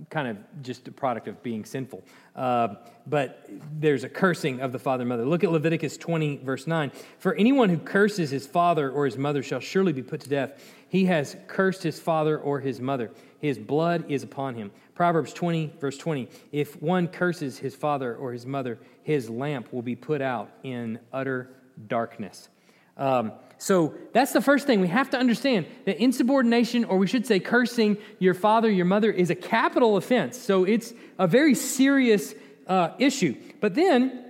kind 0.09 0.29
of 0.29 0.37
just 0.63 0.89
a 0.89 0.93
product 0.93 1.29
of 1.29 1.43
being 1.43 1.65
sinful. 1.65 2.03
Uh, 2.35 2.77
but 3.07 3.49
there's 3.79 4.05
a 4.05 4.09
cursing 4.09 4.61
of 4.61 4.73
the 4.73 4.79
father 4.79 5.03
and 5.03 5.09
mother. 5.09 5.25
Look 5.25 5.45
at 5.45 5.53
Leviticus 5.53 5.97
20, 5.97 6.39
verse 6.39 6.67
9. 6.67 6.91
For 7.19 7.35
anyone 7.35 7.69
who 7.69 7.79
curses 7.79 8.31
his 8.31 8.47
father 8.47 8.91
or 8.91 9.05
his 9.05 9.19
mother 9.19 9.43
shall 9.43 9.61
surely 9.61 9.93
be 9.93 10.03
put 10.03 10.21
to 10.23 10.29
death. 10.29 10.63
He 10.89 11.05
has 11.07 11.37
cursed 11.47 11.83
his 11.83 12.01
father 12.01 12.39
or 12.39 12.61
his 12.61 12.81
mother. 12.81 13.11
His 13.39 13.59
blood 13.59 14.05
is 14.09 14.23
upon 14.23 14.55
him. 14.55 14.71
Proverbs 14.95 15.33
20, 15.33 15.75
verse 15.81 15.97
20. 15.97 16.29
If 16.53 16.81
one 16.81 17.09
curses 17.09 17.59
his 17.59 17.75
father 17.75 18.15
or 18.15 18.33
his 18.33 18.47
mother, 18.47 18.79
his 19.03 19.31
lamp 19.31 19.73
will 19.73 19.83
be 19.83 19.97
put 19.97 20.21
out 20.21 20.51
in 20.63 20.99
utter 21.13 21.51
darkness. 21.87 22.49
Um, 22.97 23.33
so 23.61 23.93
that's 24.15 24.33
the 24.33 24.41
first 24.41 24.67
thing. 24.67 24.81
We 24.81 24.89
have 24.89 25.11
to 25.11 25.19
understand 25.19 25.67
that 25.85 26.03
insubordination, 26.03 26.87
or 26.87 26.97
we 26.97 27.07
should 27.07 27.27
say 27.27 27.41
cursing 27.41 27.99
your 28.19 28.33
father, 28.33 28.71
your 28.71 28.87
mother, 28.87 29.11
is 29.13 29.29
a 29.29 29.35
capital 29.35 29.99
offense. 29.99 30.39
So 30.39 30.65
it's 30.65 30.95
a 31.19 31.27
very 31.27 31.55
serious 31.55 32.35
uh, 32.67 32.93
issue. 32.99 33.37
But 33.61 33.75
then 33.75 34.25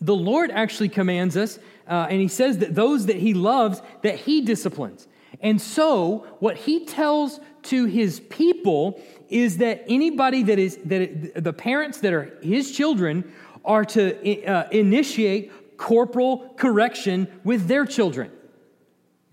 the 0.00 0.16
Lord 0.16 0.50
actually 0.50 0.88
commands 0.88 1.36
us, 1.36 1.60
uh, 1.86 2.08
and 2.10 2.20
He 2.20 2.26
says 2.26 2.58
that 2.58 2.74
those 2.74 3.06
that 3.06 3.14
He 3.14 3.34
loves, 3.34 3.80
that 4.02 4.16
He 4.16 4.40
disciplines. 4.40 5.06
And 5.40 5.62
so 5.62 6.26
what 6.40 6.56
He 6.56 6.86
tells 6.86 7.38
to 7.64 7.84
His 7.84 8.18
people 8.18 9.00
is 9.28 9.58
that 9.58 9.84
anybody 9.86 10.42
that 10.42 10.58
is, 10.58 10.76
that 10.86 11.44
the 11.44 11.52
parents 11.52 12.00
that 12.00 12.12
are 12.12 12.36
His 12.42 12.72
children 12.72 13.32
are 13.64 13.84
to 13.84 14.44
uh, 14.44 14.68
initiate 14.72 15.76
corporal 15.76 16.52
correction 16.56 17.28
with 17.44 17.68
their 17.68 17.86
children 17.86 18.32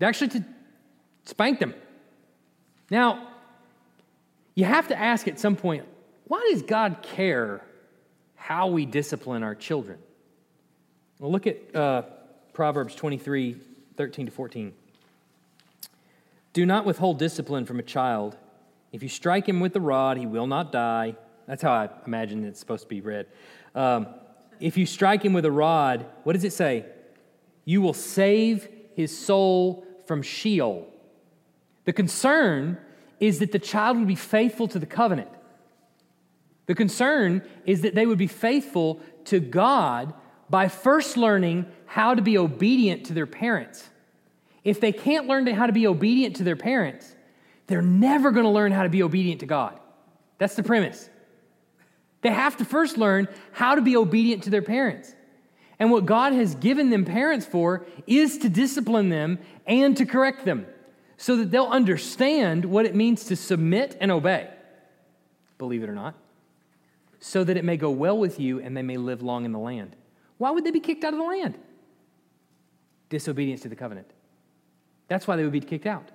actually 0.06 0.28
to 0.28 0.44
spank 1.24 1.58
them. 1.58 1.74
Now, 2.90 3.28
you 4.54 4.64
have 4.64 4.88
to 4.88 4.98
ask 4.98 5.28
at 5.28 5.38
some 5.38 5.56
point 5.56 5.84
why 6.26 6.46
does 6.52 6.62
God 6.62 6.98
care 7.02 7.62
how 8.36 8.68
we 8.68 8.84
discipline 8.86 9.42
our 9.42 9.54
children? 9.54 9.98
Well, 11.18 11.32
look 11.32 11.46
at 11.46 11.74
uh, 11.74 12.02
Proverbs 12.52 12.94
23 12.94 13.56
13 13.96 14.26
to 14.26 14.32
14. 14.32 14.72
Do 16.52 16.64
not 16.64 16.84
withhold 16.84 17.18
discipline 17.18 17.66
from 17.66 17.80
a 17.80 17.82
child. 17.82 18.36
If 18.92 19.02
you 19.02 19.08
strike 19.08 19.48
him 19.48 19.58
with 19.60 19.72
the 19.72 19.80
rod, 19.80 20.16
he 20.16 20.26
will 20.26 20.46
not 20.46 20.70
die. 20.70 21.16
That's 21.46 21.62
how 21.62 21.72
I 21.72 21.88
imagine 22.06 22.44
it's 22.44 22.60
supposed 22.60 22.84
to 22.84 22.88
be 22.88 23.00
read. 23.00 23.26
Um, 23.74 24.06
if 24.60 24.76
you 24.76 24.86
strike 24.86 25.24
him 25.24 25.32
with 25.32 25.44
a 25.44 25.50
rod, 25.50 26.06
what 26.24 26.34
does 26.34 26.44
it 26.44 26.52
say? 26.52 26.86
You 27.64 27.80
will 27.80 27.94
save 27.94 28.68
his 28.94 29.16
soul 29.16 29.84
from 30.08 30.22
Sheol. 30.22 30.88
The 31.84 31.92
concern 31.92 32.78
is 33.20 33.38
that 33.38 33.52
the 33.52 33.58
child 33.58 33.98
would 33.98 34.08
be 34.08 34.14
faithful 34.14 34.66
to 34.68 34.78
the 34.78 34.86
covenant. 34.86 35.28
The 36.66 36.74
concern 36.74 37.42
is 37.64 37.82
that 37.82 37.94
they 37.94 38.06
would 38.06 38.18
be 38.18 38.26
faithful 38.26 39.00
to 39.26 39.38
God 39.38 40.14
by 40.50 40.68
first 40.68 41.16
learning 41.16 41.66
how 41.86 42.14
to 42.14 42.22
be 42.22 42.36
obedient 42.38 43.06
to 43.06 43.14
their 43.14 43.26
parents. 43.26 43.88
If 44.64 44.80
they 44.80 44.92
can't 44.92 45.26
learn 45.26 45.46
how 45.46 45.66
to 45.66 45.72
be 45.72 45.86
obedient 45.86 46.36
to 46.36 46.44
their 46.44 46.56
parents, 46.56 47.14
they're 47.66 47.82
never 47.82 48.30
going 48.30 48.44
to 48.44 48.50
learn 48.50 48.72
how 48.72 48.82
to 48.82 48.88
be 48.88 49.02
obedient 49.02 49.40
to 49.40 49.46
God. 49.46 49.78
That's 50.38 50.54
the 50.54 50.62
premise. 50.62 51.08
They 52.22 52.30
have 52.30 52.56
to 52.58 52.64
first 52.64 52.98
learn 52.98 53.28
how 53.52 53.74
to 53.74 53.82
be 53.82 53.96
obedient 53.96 54.44
to 54.44 54.50
their 54.50 54.62
parents. 54.62 55.14
And 55.78 55.90
what 55.90 56.06
God 56.06 56.32
has 56.32 56.54
given 56.56 56.90
them 56.90 57.04
parents 57.04 57.46
for 57.46 57.86
is 58.06 58.38
to 58.38 58.48
discipline 58.48 59.10
them 59.10 59.38
and 59.66 59.96
to 59.96 60.04
correct 60.04 60.44
them. 60.44 60.66
so 61.18 61.36
that 61.36 61.50
they'll 61.50 61.66
understand 61.66 62.64
what 62.64 62.86
it 62.86 62.94
means 62.94 63.24
to 63.24 63.36
submit 63.36 63.96
and 64.00 64.10
obey, 64.10 64.48
believe 65.58 65.82
it 65.82 65.90
or 65.90 65.94
not, 65.94 66.14
so 67.18 67.42
that 67.42 67.56
it 67.56 67.64
may 67.64 67.76
go 67.76 67.90
well 67.90 68.16
with 68.16 68.38
you 68.38 68.60
and 68.60 68.76
they 68.76 68.82
may 68.82 68.96
live 68.96 69.20
long 69.20 69.44
in 69.44 69.50
the 69.50 69.58
land. 69.58 69.96
Why 70.38 70.52
would 70.52 70.64
they 70.64 70.70
be 70.70 70.80
kicked 70.80 71.02
out 71.02 71.12
of 71.12 71.18
the 71.18 71.24
land? 71.24 71.58
Disobedience 73.10 73.62
to 73.62 73.68
the 73.68 73.74
covenant. 73.74 74.08
That's 75.08 75.26
why 75.26 75.34
they 75.34 75.42
would 75.42 75.52
be 75.52 75.60
kicked 75.60 75.86
out. 75.86 76.08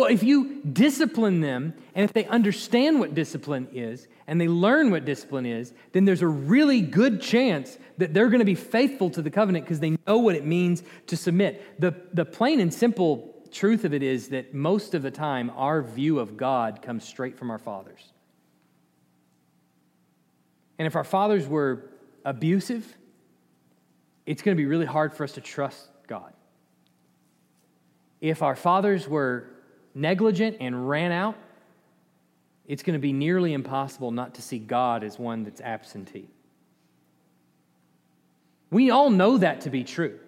Well, 0.00 0.08
if 0.08 0.22
you 0.22 0.62
discipline 0.62 1.42
them 1.42 1.74
and 1.94 2.04
if 2.06 2.14
they 2.14 2.24
understand 2.24 3.00
what 3.00 3.14
discipline 3.14 3.68
is 3.70 4.08
and 4.26 4.40
they 4.40 4.48
learn 4.48 4.90
what 4.90 5.04
discipline 5.04 5.44
is, 5.44 5.74
then 5.92 6.06
there's 6.06 6.22
a 6.22 6.26
really 6.26 6.80
good 6.80 7.20
chance 7.20 7.76
that 7.98 8.14
they're 8.14 8.30
going 8.30 8.38
to 8.38 8.46
be 8.46 8.54
faithful 8.54 9.10
to 9.10 9.20
the 9.20 9.30
covenant 9.30 9.66
because 9.66 9.78
they 9.78 9.98
know 10.06 10.16
what 10.16 10.36
it 10.36 10.46
means 10.46 10.82
to 11.08 11.18
submit. 11.18 11.78
The, 11.78 11.94
the 12.14 12.24
plain 12.24 12.60
and 12.60 12.72
simple 12.72 13.44
truth 13.52 13.84
of 13.84 13.92
it 13.92 14.02
is 14.02 14.28
that 14.28 14.54
most 14.54 14.94
of 14.94 15.02
the 15.02 15.10
time 15.10 15.50
our 15.54 15.82
view 15.82 16.18
of 16.18 16.38
God 16.38 16.80
comes 16.80 17.04
straight 17.04 17.36
from 17.36 17.50
our 17.50 17.58
fathers. 17.58 18.14
And 20.78 20.86
if 20.86 20.96
our 20.96 21.04
fathers 21.04 21.46
were 21.46 21.90
abusive, 22.24 22.96
it's 24.24 24.40
going 24.40 24.56
to 24.56 24.58
be 24.58 24.66
really 24.66 24.86
hard 24.86 25.12
for 25.12 25.24
us 25.24 25.32
to 25.32 25.42
trust 25.42 25.90
God. 26.06 26.32
If 28.22 28.40
our 28.40 28.56
fathers 28.56 29.06
were 29.06 29.50
negligent 29.94 30.56
and 30.60 30.88
ran 30.88 31.12
out, 31.12 31.36
it's 32.66 32.82
going 32.82 32.94
to 32.94 33.00
be 33.00 33.12
nearly 33.12 33.52
impossible 33.52 34.10
not 34.10 34.34
to 34.34 34.42
see 34.42 34.58
God 34.58 35.02
as 35.02 35.18
one 35.18 35.42
that's 35.44 35.60
absentee. 35.60 36.28
We 38.70 38.90
all 38.90 39.10
know 39.10 39.38
that 39.38 39.62
to 39.62 39.70
be 39.70 39.82
true. 39.82 40.18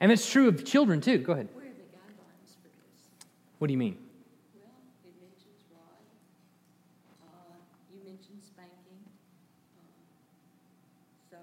And 0.00 0.10
it's 0.10 0.28
true 0.28 0.48
of 0.48 0.64
children 0.64 1.00
too. 1.00 1.18
Go 1.18 1.32
ahead. 1.34 1.48
Where 1.54 1.66
are 1.66 1.68
the 1.70 1.86
guidelines 1.94 2.54
for 2.58 2.66
this? 2.70 3.06
What 3.58 3.66
do 3.68 3.72
you 3.72 3.78
mean? 3.78 3.98
Well, 4.58 4.70
it 5.06 5.14
mentions 5.22 5.62
rod. 5.74 6.02
Uh, 7.22 7.54
you 7.94 7.98
mentioned 8.02 8.42
spanking. 8.42 8.98
Um, 9.78 9.90
So 11.30 11.38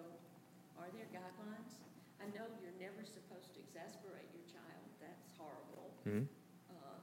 are 0.79 0.87
there 0.95 1.07
guidelines? 1.15 1.71
I 2.19 2.27
know 2.35 2.47
you're 2.63 2.75
never 2.79 3.03
supposed 3.07 3.55
to 3.55 3.59
exasperate 3.71 4.27
your 4.35 4.47
child. 4.51 4.83
That's 4.99 5.31
horrible. 5.39 5.87
Mhm. 6.07 6.27
Uh, 6.71 6.99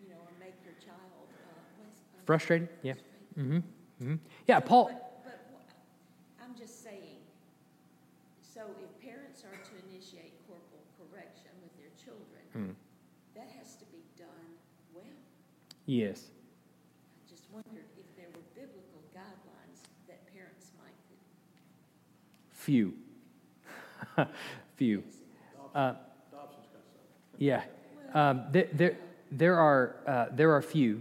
You 0.00 0.08
know, 0.12 0.20
or 0.24 0.32
make 0.40 0.56
your 0.64 0.76
child, 0.80 1.28
uh, 1.32 1.52
what's? 1.84 2.00
uh, 2.16 2.17
Frustrated? 2.28 2.68
Yeah. 2.82 2.92
Mm-hmm. 3.38 3.60
hmm 4.04 4.14
Yeah, 4.46 4.60
So, 4.60 4.66
Paul. 4.66 4.84
But, 4.92 5.24
but 5.24 5.40
I'm 6.44 6.54
just 6.54 6.84
saying, 6.84 7.24
so 8.42 8.60
if 8.84 8.90
parents 9.02 9.44
are 9.44 9.56
to 9.56 9.72
initiate 9.88 10.34
corporal 10.46 10.84
correction 11.00 11.48
with 11.62 11.72
their 11.80 11.88
children, 11.96 12.44
Mm. 12.54 12.74
that 13.34 13.48
has 13.58 13.76
to 13.76 13.86
be 13.86 14.04
done 14.18 14.28
well. 14.92 15.04
Yes. 15.86 16.26
I 16.28 17.30
just 17.30 17.44
wondered 17.50 17.88
if 17.96 18.04
there 18.14 18.28
were 18.34 18.44
biblical 18.54 19.00
guidelines 19.16 19.88
that 20.06 20.20
parents 20.34 20.72
might. 20.78 20.92
Few. 22.50 22.92
Few. 24.76 25.02
Uh, 25.74 25.94
yeah. 27.38 27.62
Um, 28.12 28.42
there, 28.52 28.68
there, 28.74 28.96
there, 29.32 29.58
are, 29.58 29.96
uh, 30.06 30.26
there 30.30 30.52
are 30.52 30.60
few. 30.60 31.00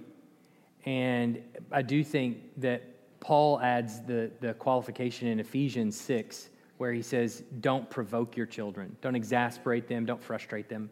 And 0.88 1.44
I 1.72 1.82
do 1.82 2.02
think 2.02 2.38
that 2.62 2.82
Paul 3.20 3.60
adds 3.60 4.00
the, 4.02 4.32
the 4.40 4.54
qualification 4.54 5.28
in 5.28 5.40
Ephesians 5.40 6.00
6 6.00 6.50
where 6.78 6.94
he 6.94 7.02
says, 7.02 7.44
don't 7.60 7.90
provoke 7.90 8.38
your 8.38 8.46
children, 8.46 8.96
don't 9.02 9.16
exasperate 9.16 9.88
them, 9.88 10.06
don't 10.06 10.24
frustrate 10.24 10.70
them. 10.70 10.90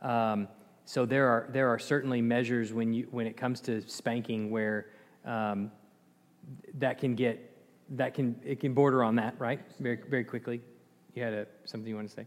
Um, 0.00 0.48
so 0.86 1.04
there 1.04 1.28
are, 1.28 1.46
there 1.50 1.68
are 1.68 1.78
certainly 1.78 2.22
measures 2.22 2.72
when, 2.72 2.92
you, 2.94 3.06
when 3.10 3.26
it 3.26 3.36
comes 3.36 3.60
to 3.62 3.82
spanking 3.86 4.50
where 4.50 4.86
um, 5.24 5.70
that 6.78 6.98
can 6.98 7.14
get 7.14 7.50
that 7.90 8.14
can 8.14 8.36
it 8.44 8.60
can 8.60 8.72
border 8.72 9.04
on 9.04 9.16
that 9.16 9.34
right? 9.38 9.60
Very 9.80 10.00
very 10.08 10.24
quickly. 10.24 10.60
You 11.14 11.22
had 11.22 11.34
a, 11.34 11.46
something 11.64 11.88
you 11.88 11.96
want 11.96 12.08
to 12.08 12.14
say 12.14 12.26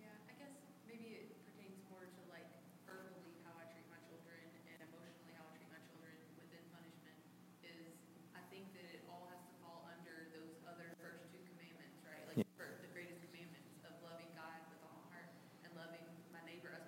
Yeah, 0.00 0.08
I 0.28 0.34
guess 0.40 0.52
maybe 0.88 1.12
it 1.12 1.28
pertains 1.44 1.76
more 1.92 2.08
to 2.08 2.20
like 2.32 2.48
verbally 2.88 3.36
how 3.44 3.52
I 3.60 3.68
treat 3.72 3.84
my 3.92 4.00
children 4.08 4.40
and 4.68 4.80
emotionally 4.80 5.36
how 5.36 5.44
I 5.44 5.52
treat 5.60 5.68
my 5.70 5.82
children 5.92 6.16
within 6.40 6.64
punishment 6.72 7.16
is 7.64 7.96
I 8.32 8.42
think 8.48 8.72
that 8.76 8.88
it 8.88 9.04
all 9.12 9.28
has 9.28 9.40
to 9.44 9.52
fall 9.60 9.84
under 9.92 10.32
those 10.32 10.56
other 10.64 10.96
first 11.00 11.28
two 11.32 11.40
commandments, 11.52 12.00
right? 12.04 12.24
Like 12.32 12.48
for 12.56 12.80
the 12.80 12.90
greatest 12.96 13.20
commandments 13.28 13.76
of 13.84 13.92
loving 14.00 14.28
God 14.32 14.56
with 14.72 14.80
all 14.88 14.96
my 15.04 15.20
heart 15.20 15.30
and 15.64 15.70
loving 15.76 16.04
my 16.32 16.40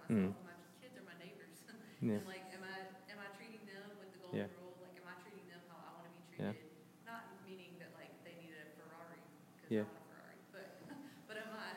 neighbor 0.09 0.30
as 0.30 0.36
myself. 0.36 0.44
Mm. 0.44 0.44
My 0.44 0.57
kids 0.80 0.94
are 0.98 1.07
my 1.09 1.16
neighbors. 1.20 1.57
Yeah. 2.05 2.20
And 2.20 2.26
like, 2.28 2.44
am 2.52 2.61
I 2.61 2.76
am 3.09 3.16
I 3.22 3.28
treating 3.38 3.64
them 3.64 3.84
with 3.96 4.12
the 4.12 4.20
Yeah. 4.36 4.44
golden 4.44 4.61
rule? 4.61 4.76
Like, 4.84 4.92
am 5.00 5.09
I 5.09 5.16
treating 5.24 5.46
them 5.48 5.62
how 5.72 5.80
I 5.80 5.90
want 5.96 6.05
to 6.05 6.12
be 6.12 6.36
Yeah. 6.36 6.52
treated? 6.52 6.68
Not 7.09 7.22
meaning 7.48 7.72
that 7.80 7.96
like 7.96 8.12
they 8.28 8.36
need 8.36 8.52
a 8.52 8.64
Ferrari 8.76 9.24
because 9.57 9.72
Yeah. 9.72 9.84
I 9.84 9.88
want 9.88 10.05
a 10.05 10.09
Ferrari, 10.12 10.36
but 10.52 10.68
but 11.24 11.36
am 11.40 11.50
I 11.57 11.68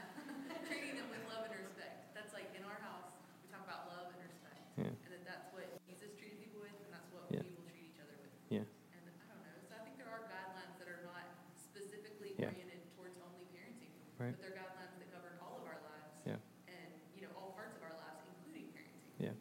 treating 0.68 1.00
them 1.00 1.08
with 1.08 1.24
love 1.32 1.48
and 1.48 1.56
respect? 1.56 2.12
That's 2.12 2.36
like 2.36 2.52
in 2.60 2.64
our 2.68 2.76
house, 2.84 3.08
we 3.40 3.48
talk 3.48 3.64
about 3.64 3.88
love 3.88 4.12
and 4.12 4.20
respect, 4.20 4.60
Yeah. 4.76 4.92
and 4.92 5.12
that 5.16 5.24
that's 5.24 5.48
what 5.56 5.64
Jesus 5.88 6.12
treated 6.20 6.44
people 6.44 6.60
with, 6.60 6.76
and 6.76 6.92
that's 6.92 7.08
what 7.16 7.24
Yeah. 7.32 7.48
we 7.48 7.56
will 7.56 7.64
treat 7.72 7.88
each 7.88 8.00
other 8.04 8.18
with. 8.20 8.34
yeah 8.52 8.68
And 8.68 9.04
I 9.08 9.32
don't 9.32 9.44
know. 9.48 9.56
So 9.64 9.80
I 9.80 9.82
think 9.88 9.96
there 9.96 10.12
are 10.12 10.28
guidelines 10.28 10.76
that 10.84 10.92
are 10.92 11.08
not 11.08 11.24
specifically 11.56 12.36
Yeah. 12.36 12.52
oriented 12.52 12.84
towards 13.00 13.16
only 13.24 13.48
parenting, 13.56 13.96
Right. 14.20 14.36
but 14.36 14.44
they're 14.44 14.60
guidelines 14.60 14.92
that 15.00 15.08
govern 15.16 15.40
all 15.40 15.64
of 15.64 15.66
our 15.72 15.80
lives. 15.88 16.12
Yeah. 16.28 16.40
And 16.68 16.92
you 17.16 17.24
know 17.24 17.32
all 17.40 17.56
parts 17.56 17.80
of 17.80 17.84
our 17.88 17.96
lives, 17.96 18.28
including 18.28 18.76
parenting. 18.76 19.08
yeah 19.24 19.36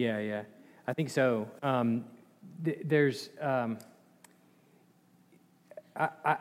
yeah 0.00 0.18
yeah 0.18 0.42
i 0.86 0.92
think 0.92 1.10
so 1.10 1.48
um, 1.62 2.04
th- 2.64 2.80
there's 2.84 3.30
um, 3.40 3.78
I, 5.96 6.08
I, 6.24 6.36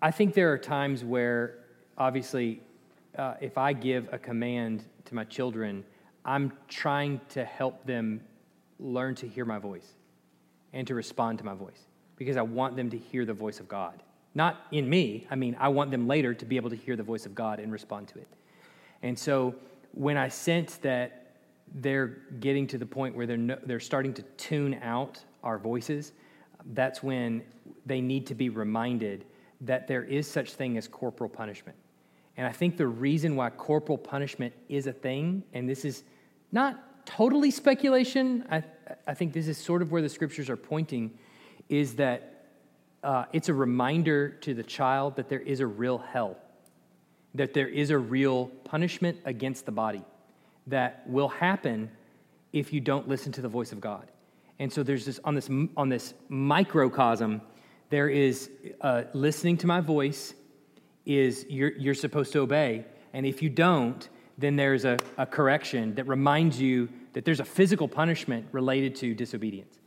I 0.00 0.10
think 0.10 0.34
there 0.34 0.52
are 0.52 0.58
times 0.58 1.04
where 1.04 1.58
obviously 1.98 2.60
uh, 3.18 3.34
if 3.40 3.58
i 3.58 3.72
give 3.72 4.08
a 4.12 4.18
command 4.18 4.84
to 5.04 5.14
my 5.14 5.24
children 5.24 5.84
i'm 6.24 6.52
trying 6.68 7.20
to 7.30 7.44
help 7.44 7.84
them 7.84 8.20
learn 8.78 9.14
to 9.16 9.28
hear 9.28 9.44
my 9.44 9.58
voice 9.58 9.94
and 10.72 10.86
to 10.86 10.94
respond 10.94 11.38
to 11.38 11.44
my 11.44 11.54
voice 11.54 11.86
because 12.16 12.36
I 12.36 12.42
want 12.42 12.76
them 12.76 12.90
to 12.90 12.98
hear 12.98 13.24
the 13.24 13.32
voice 13.32 13.60
of 13.60 13.68
God. 13.68 14.02
Not 14.34 14.66
in 14.72 14.88
me, 14.88 15.26
I 15.30 15.36
mean, 15.36 15.56
I 15.58 15.68
want 15.68 15.90
them 15.90 16.08
later 16.08 16.34
to 16.34 16.44
be 16.44 16.56
able 16.56 16.70
to 16.70 16.76
hear 16.76 16.96
the 16.96 17.02
voice 17.02 17.26
of 17.26 17.34
God 17.34 17.60
and 17.60 17.72
respond 17.72 18.08
to 18.08 18.18
it. 18.18 18.28
And 19.02 19.18
so 19.18 19.54
when 19.92 20.16
I 20.16 20.28
sense 20.28 20.76
that 20.78 21.23
they're 21.74 22.18
getting 22.38 22.66
to 22.68 22.78
the 22.78 22.86
point 22.86 23.16
where 23.16 23.26
they're, 23.26 23.36
no, 23.36 23.58
they're 23.66 23.80
starting 23.80 24.14
to 24.14 24.22
tune 24.36 24.74
out 24.82 25.18
our 25.42 25.58
voices, 25.58 26.12
that's 26.72 27.02
when 27.02 27.42
they 27.84 28.00
need 28.00 28.26
to 28.28 28.34
be 28.34 28.48
reminded 28.48 29.24
that 29.60 29.86
there 29.88 30.04
is 30.04 30.30
such 30.30 30.54
thing 30.54 30.78
as 30.78 30.86
corporal 30.86 31.28
punishment. 31.28 31.76
And 32.36 32.46
I 32.46 32.52
think 32.52 32.76
the 32.76 32.86
reason 32.86 33.36
why 33.36 33.50
corporal 33.50 33.98
punishment 33.98 34.54
is 34.68 34.86
a 34.86 34.92
thing, 34.92 35.42
and 35.52 35.68
this 35.68 35.84
is 35.84 36.04
not 36.52 37.06
totally 37.06 37.50
speculation, 37.50 38.44
I, 38.50 38.62
I 39.06 39.14
think 39.14 39.32
this 39.32 39.48
is 39.48 39.58
sort 39.58 39.82
of 39.82 39.92
where 39.92 40.02
the 40.02 40.08
scriptures 40.08 40.48
are 40.48 40.56
pointing, 40.56 41.18
is 41.68 41.96
that 41.96 42.46
uh, 43.02 43.26
it's 43.32 43.48
a 43.48 43.54
reminder 43.54 44.30
to 44.30 44.54
the 44.54 44.62
child 44.62 45.16
that 45.16 45.28
there 45.28 45.40
is 45.40 45.60
a 45.60 45.66
real 45.66 45.98
hell, 45.98 46.38
that 47.34 47.52
there 47.52 47.68
is 47.68 47.90
a 47.90 47.98
real 47.98 48.46
punishment 48.64 49.18
against 49.24 49.66
the 49.66 49.72
body 49.72 50.02
that 50.66 51.02
will 51.06 51.28
happen 51.28 51.90
if 52.52 52.72
you 52.72 52.80
don't 52.80 53.08
listen 53.08 53.32
to 53.32 53.40
the 53.40 53.48
voice 53.48 53.72
of 53.72 53.80
God. 53.80 54.10
And 54.58 54.72
so 54.72 54.82
there's 54.82 55.04
this 55.04 55.20
on 55.24 55.34
this 55.34 55.50
on 55.76 55.88
this 55.88 56.14
microcosm, 56.28 57.42
there 57.90 58.08
is 58.08 58.50
uh, 58.80 59.02
listening 59.12 59.56
to 59.58 59.66
my 59.66 59.80
voice 59.80 60.34
is 61.06 61.46
you're, 61.48 61.72
you're 61.72 61.94
supposed 61.94 62.32
to 62.32 62.40
obey. 62.40 62.84
And 63.12 63.26
if 63.26 63.42
you 63.42 63.50
don't, 63.50 64.08
then 64.38 64.56
there's 64.56 64.84
a, 64.84 64.98
a 65.18 65.26
correction 65.26 65.94
that 65.94 66.08
reminds 66.08 66.60
you 66.60 66.88
that 67.12 67.24
there's 67.24 67.40
a 67.40 67.44
physical 67.44 67.86
punishment 67.86 68.46
related 68.52 68.96
to 68.96 69.14
disobedience. 69.14 69.78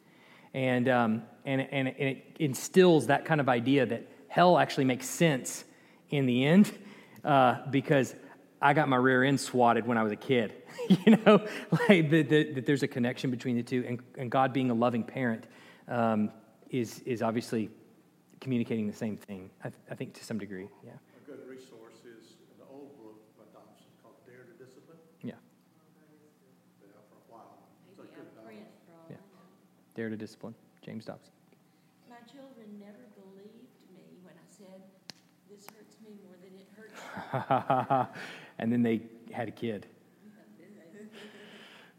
And, 0.53 0.87
um, 0.87 1.23
and, 1.45 1.67
and, 1.71 1.89
it 1.89 2.37
instills 2.39 3.07
that 3.07 3.25
kind 3.25 3.41
of 3.41 3.49
idea 3.49 3.85
that 3.85 4.07
hell 4.29 4.57
actually 4.57 4.85
makes 4.85 5.07
sense 5.07 5.65
in 6.09 6.25
the 6.25 6.45
end 6.45 6.71
uh, 7.25 7.57
because 7.69 8.15
I 8.61 8.73
got 8.73 8.89
my 8.89 8.97
rear 8.97 9.23
end 9.23 9.39
swatted 9.39 9.85
when 9.85 9.97
I 9.97 10.03
was 10.03 10.11
a 10.11 10.17
kid. 10.17 10.53
you 11.05 11.17
know, 11.17 11.45
like 11.71 12.09
that 12.09 12.29
the, 12.29 12.53
the, 12.53 12.61
there's 12.61 12.83
a 12.83 12.87
connection 12.87 13.29
between 13.29 13.55
the 13.55 13.63
two. 13.63 13.85
And, 13.87 13.99
and 14.17 14.31
God 14.31 14.53
being 14.53 14.71
a 14.71 14.73
loving 14.73 15.03
parent 15.03 15.45
um, 15.87 16.31
is, 16.69 16.99
is 17.05 17.21
obviously 17.21 17.69
communicating 18.41 18.87
the 18.87 18.93
same 18.93 19.17
thing, 19.17 19.49
I, 19.63 19.69
th- 19.69 19.81
I 19.89 19.95
think 19.95 20.13
to 20.15 20.23
some 20.23 20.37
degree. 20.39 20.67
Yeah. 20.83 20.91
A 20.91 21.29
good 21.29 21.41
resource 21.47 22.01
is 22.05 22.37
an 22.57 22.65
old 22.71 22.95
book 22.97 23.17
by 23.37 23.43
Dobson 23.53 23.85
called 24.01 24.15
Dare 24.25 24.45
to 24.45 24.53
Discipline. 24.63 24.97
Yeah. 25.23 25.33
Been 26.81 26.89
out 26.97 27.05
for 27.09 27.17
a 27.17 27.33
while. 27.33 27.57
It's 27.89 27.99
a 27.99 28.03
good 28.03 28.21
out 28.21 28.27
of 28.27 28.35
Bible. 28.35 28.45
print 28.45 28.67
for 28.85 28.93
all 28.93 29.05
Yeah. 29.09 29.17
Dare 29.95 30.09
to 30.09 30.17
discipline. 30.17 30.55
James 30.81 31.05
Dobson. 31.05 31.33
My 32.09 32.21
children 32.29 32.67
never 32.79 33.09
believed 33.17 33.81
me 33.93 34.21
when 34.23 34.33
I 34.33 34.47
said, 34.49 34.81
this 35.49 35.65
hurts 35.73 35.97
me 36.03 36.13
more 36.23 36.37
than 36.39 36.53
it 36.57 36.67
hurts 36.77 36.93
you. 36.93 38.23
and 38.59 38.71
then 38.71 38.83
they 38.83 39.01
had 39.31 39.47
a 39.47 39.51
kid. 39.51 39.85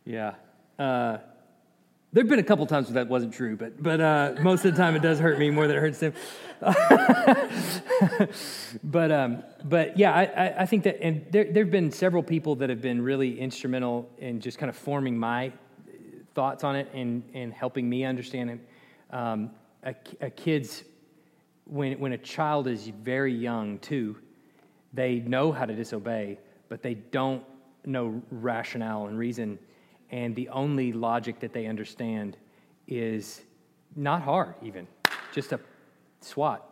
Yeah. 0.05 0.35
Uh, 0.79 1.19
there 2.13 2.23
have 2.23 2.31
been 2.31 2.39
a 2.39 2.45
couple 2.45 2.65
times 2.67 2.87
where 2.87 2.95
that 2.95 3.09
wasn't 3.11 3.35
true, 3.35 3.55
but, 3.57 3.83
but 3.83 4.01
uh, 4.01 4.35
most 4.41 4.65
of 4.65 4.75
the 4.75 4.83
time 4.83 4.97
it 4.97 5.03
does 5.03 5.19
hurt 5.19 5.39
me 5.39 5.51
more 5.51 5.67
than 5.67 5.77
it 5.77 5.81
hurts 5.81 5.99
them. 5.99 6.15
but, 8.83 9.13
um, 9.13 9.43
but 9.65 9.99
yeah, 9.99 10.15
I, 10.15 10.63
I, 10.63 10.67
think 10.67 10.85
that, 10.85 11.03
and 11.03 11.27
there, 11.31 11.45
there 11.53 11.65
have 11.65 11.71
been 11.71 11.93
several 11.93 12.23
people 12.23 12.57
that 12.57 12.71
have 12.71 12.81
been 12.81 13.03
really 13.03 13.39
instrumental 13.39 14.09
in 14.17 14.41
just 14.41 14.57
kind 14.57 14.71
of 14.71 14.77
forming 14.77 15.19
my 15.19 15.53
thoughts 16.35 16.65
on 16.65 16.77
it 16.77 16.89
and, 16.95 17.23
and 17.35 17.53
helping 17.53 17.87
me 17.89 18.05
understand 18.05 18.51
it. 18.51 18.61
Um, 19.11 19.51
a, 19.85 19.95
a 20.23 20.31
kid's, 20.31 20.85
when, 21.67 21.99
when 21.99 22.13
a 22.13 22.19
child 22.19 22.67
is 22.67 22.89
very 22.89 23.35
young 23.35 23.79
too, 23.81 24.17
they 24.95 25.17
know 25.17 25.53
how 25.53 25.67
to 25.67 25.75
disobey, 25.75 26.39
but 26.69 26.83
they 26.83 26.95
don't 26.95 27.43
know 27.85 28.23
rationale 28.31 29.07
and 29.07 29.19
reason. 29.19 29.59
And 30.11 30.35
the 30.35 30.49
only 30.49 30.93
logic 30.93 31.41
that 31.41 31.53
they 31.53 31.67
understand 31.67 32.37
is 32.87 33.43
not 33.97 34.23
hard, 34.23 34.55
even, 34.63 34.87
just 35.35 35.53
a 35.53 35.61
swat. 36.21 36.65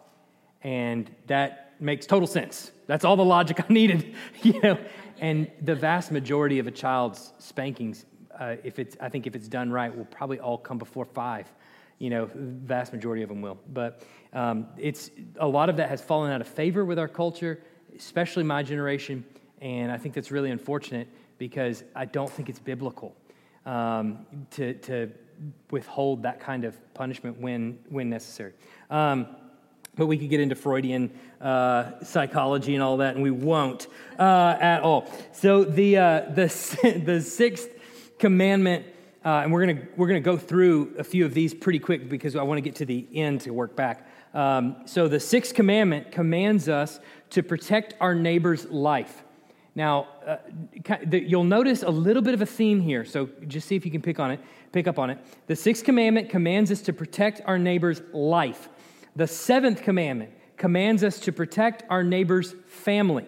And 0.63 1.11
that 1.27 1.75
makes 1.81 2.07
total 2.07 2.27
sense. 2.27 2.73
That's 2.87 3.05
all 3.05 3.17
the 3.17 3.25
logic 3.25 3.61
I 3.69 3.73
needed, 3.73 4.15
you 4.43 4.61
know. 4.61 4.79
And 5.19 5.51
the 5.63 5.75
vast 5.75 6.13
majority 6.13 6.59
of 6.59 6.67
a 6.67 6.71
child's 6.71 7.33
spankings, 7.39 8.05
uh, 8.39 8.57
if 8.63 8.79
it's, 8.79 8.97
I 9.01 9.09
think 9.09 9.27
if 9.27 9.35
it's 9.35 9.49
done 9.49 9.71
right, 9.71 9.95
will 9.95 10.05
probably 10.07 10.41
all 10.41 10.59
come 10.59 10.79
before 10.79 11.05
five. 11.05 11.51
You 11.99 12.11
know, 12.11 12.31
vast 12.35 12.93
majority 12.93 13.23
of 13.23 13.31
them 13.31 13.41
will. 13.41 13.59
But 13.73 14.03
um, 14.35 14.67
it's 14.77 15.11
a 15.41 15.47
lot 15.47 15.71
of 15.71 15.79
that 15.79 15.89
has 15.89 16.03
fallen 16.03 16.31
out 16.31 16.43
of 16.43 16.49
favor 16.49 16.85
with 16.85 16.99
our 16.99 17.09
culture, 17.09 17.63
especially 17.97 18.45
my 18.45 18.63
generation. 18.63 19.25
And 19.67 19.91
I 19.91 19.99
think 19.99 20.15
that's 20.15 20.31
really 20.31 20.53
unfortunate 20.53 21.09
because 21.39 21.83
I 21.93 22.05
don't 22.05 22.31
think 22.31 22.49
it's 22.49 22.61
biblical 22.61 23.17
um, 23.65 24.25
to, 24.53 24.75
to 24.75 25.11
withhold 25.73 26.23
that 26.23 26.39
kind 26.39 26.65
of 26.65 26.95
punishment 26.95 27.41
when, 27.41 27.81
when 27.89 28.09
necessary. 28.09 28.53
Um, 28.91 29.27
but 29.97 30.07
we 30.07 30.19
could 30.19 30.31
get 30.31 30.39
into 30.39 30.55
Freudian 30.55 31.11
uh, 31.41 31.99
psychology 32.05 32.75
and 32.75 32.83
all 32.83 32.99
that, 32.99 33.17
and 33.17 33.25
we 33.25 33.33
won't 33.33 33.89
uh, 34.21 34.57
at 34.61 34.83
all. 34.83 35.11
So 35.33 35.65
the, 35.65 35.97
uh, 35.97 36.21
the, 36.31 37.03
the 37.05 37.21
sixth 37.21 37.69
commandment, 38.21 38.87
uh, 39.25 39.41
and 39.43 39.53
we're 39.53 39.67
going 39.67 39.89
we're 39.97 40.07
gonna 40.07 40.21
go 40.21 40.37
through 40.37 40.95
a 40.97 41.03
few 41.03 41.25
of 41.25 41.35
these 41.35 41.53
pretty 41.53 41.81
quick 41.81 42.09
because 42.09 42.37
I 42.37 42.45
want 42.45 42.59
to 42.59 42.63
get 42.63 42.77
to 42.77 42.87
the 42.87 43.05
end 43.13 43.41
to 43.41 43.51
work 43.51 43.75
back. 43.75 44.09
Um, 44.33 44.77
so 44.85 45.09
the 45.09 45.19
sixth 45.19 45.55
commandment 45.55 46.13
commands 46.13 46.69
us 46.69 47.01
to 47.31 47.43
protect 47.43 47.95
our 47.99 48.15
neighbor's 48.15 48.65
life. 48.67 49.25
Now, 49.77 50.09
uh, 50.27 50.39
you'll 51.13 51.45
notice 51.45 51.83
a 51.83 51.91
little 51.91 52.23
bit 52.23 52.33
of 52.33 52.41
a 52.41 52.47
theme 52.47 52.81
here, 52.81 53.05
so 53.05 53.29
just 53.47 53.69
see 53.69 53.77
if 53.77 53.85
you 53.85 53.91
can 53.91 54.01
pick 54.01 54.19
on 54.19 54.31
it, 54.31 54.41
pick 54.73 54.89
up 54.89 54.99
on 54.99 55.11
it. 55.11 55.19
The 55.49 55.55
sixth 55.55 55.85
commandment 55.85 56.31
commands 56.31 56.73
us 56.73 56.81
to 56.83 56.95
protect 56.95 57.43
our 57.45 57.59
neighbor's 57.59 58.01
life. 58.15 58.71
The 59.17 59.27
seventh 59.27 59.83
commandment 59.83 60.33
commands 60.57 61.05
us 61.05 61.21
to 61.21 61.33
protect 61.33 61.85
our 61.91 62.03
neighbor's 62.03 62.55
family. 62.67 63.27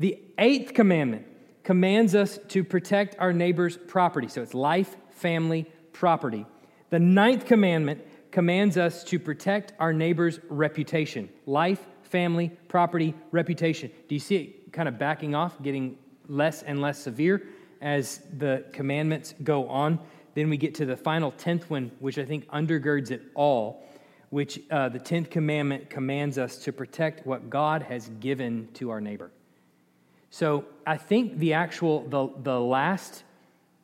The 0.00 0.18
eighth 0.38 0.74
commandment 0.74 1.26
commands 1.62 2.16
us 2.16 2.40
to 2.48 2.64
protect 2.64 3.14
our 3.20 3.32
neighbor's 3.32 3.76
property. 3.76 4.26
So 4.26 4.42
it's 4.42 4.54
life, 4.54 4.96
family, 5.10 5.70
property. 5.92 6.46
The 6.90 6.98
ninth 6.98 7.46
commandment 7.46 8.00
commands 8.32 8.76
us 8.76 9.04
to 9.04 9.20
protect 9.20 9.72
our 9.78 9.92
neighbor's 9.92 10.40
reputation. 10.48 11.28
Life, 11.46 11.86
family, 12.02 12.50
property, 12.66 13.14
reputation. 13.30 13.92
Do 14.08 14.16
you 14.16 14.20
see 14.20 14.36
it 14.36 14.59
kind 14.72 14.88
of 14.88 14.98
backing 14.98 15.34
off, 15.34 15.60
getting 15.62 15.96
less 16.28 16.62
and 16.62 16.80
less 16.80 16.98
severe 16.98 17.46
as 17.80 18.20
the 18.38 18.64
commandments 18.72 19.34
go 19.42 19.68
on. 19.68 19.98
Then 20.34 20.48
we 20.48 20.56
get 20.56 20.74
to 20.76 20.86
the 20.86 20.96
final 20.96 21.32
tenth 21.32 21.68
one, 21.68 21.90
which 21.98 22.18
I 22.18 22.24
think 22.24 22.48
undergirds 22.50 23.10
it 23.10 23.22
all, 23.34 23.84
which 24.30 24.60
uh, 24.70 24.88
the 24.88 24.98
tenth 24.98 25.30
commandment 25.30 25.90
commands 25.90 26.38
us 26.38 26.56
to 26.58 26.72
protect 26.72 27.26
what 27.26 27.50
God 27.50 27.82
has 27.82 28.08
given 28.20 28.68
to 28.74 28.90
our 28.90 29.00
neighbor. 29.00 29.30
So 30.30 30.64
I 30.86 30.96
think 30.96 31.38
the 31.38 31.54
actual, 31.54 32.08
the, 32.08 32.28
the 32.42 32.60
last 32.60 33.24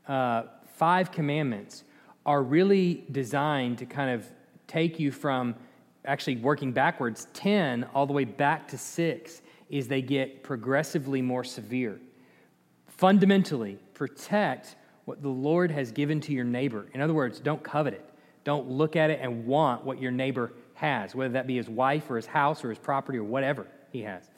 uh, 0.07 0.45
five 0.75 1.11
commandments 1.11 1.83
are 2.25 2.43
really 2.43 3.05
designed 3.11 3.79
to 3.79 3.87
kind 3.87 4.11
of 4.11 4.27
take 4.69 5.01
you 5.01 5.11
from 5.11 5.57
actually 6.05 6.37
working 6.37 6.71
backwards 6.73 7.27
10 7.35 7.85
all 7.95 8.07
the 8.07 8.13
way 8.13 8.25
back 8.25 8.69
to 8.69 8.79
6 8.79 9.43
is 9.69 9.89
they 9.89 10.03
get 10.03 10.43
progressively 10.43 11.23
more 11.23 11.45
severe. 11.45 12.01
Fundamentally, 12.87 13.79
protect 13.95 14.77
what 15.05 15.23
the 15.23 15.29
Lord 15.29 15.71
has 15.71 15.93
given 15.93 16.21
to 16.23 16.33
your 16.33 16.45
neighbor. 16.45 16.87
In 16.95 17.01
other 17.01 17.15
words, 17.15 17.41
don't 17.41 17.63
covet 17.63 17.95
it. 17.95 18.11
Don't 18.45 18.69
look 18.69 18.97
at 18.97 19.11
it 19.11 19.21
and 19.23 19.47
want 19.47 19.85
what 19.85 20.01
your 20.01 20.11
neighbor 20.11 20.53
has, 20.75 21.15
whether 21.15 21.33
that 21.33 21.47
be 21.47 21.57
his 21.57 21.69
wife 21.69 22.11
or 22.11 22.17
his 22.17 22.27
house 22.27 22.65
or 22.65 22.69
his 22.71 22.79
property 22.79 23.19
or 23.19 23.25
whatever 23.25 23.67
he 23.91 24.03
has. 24.03 24.31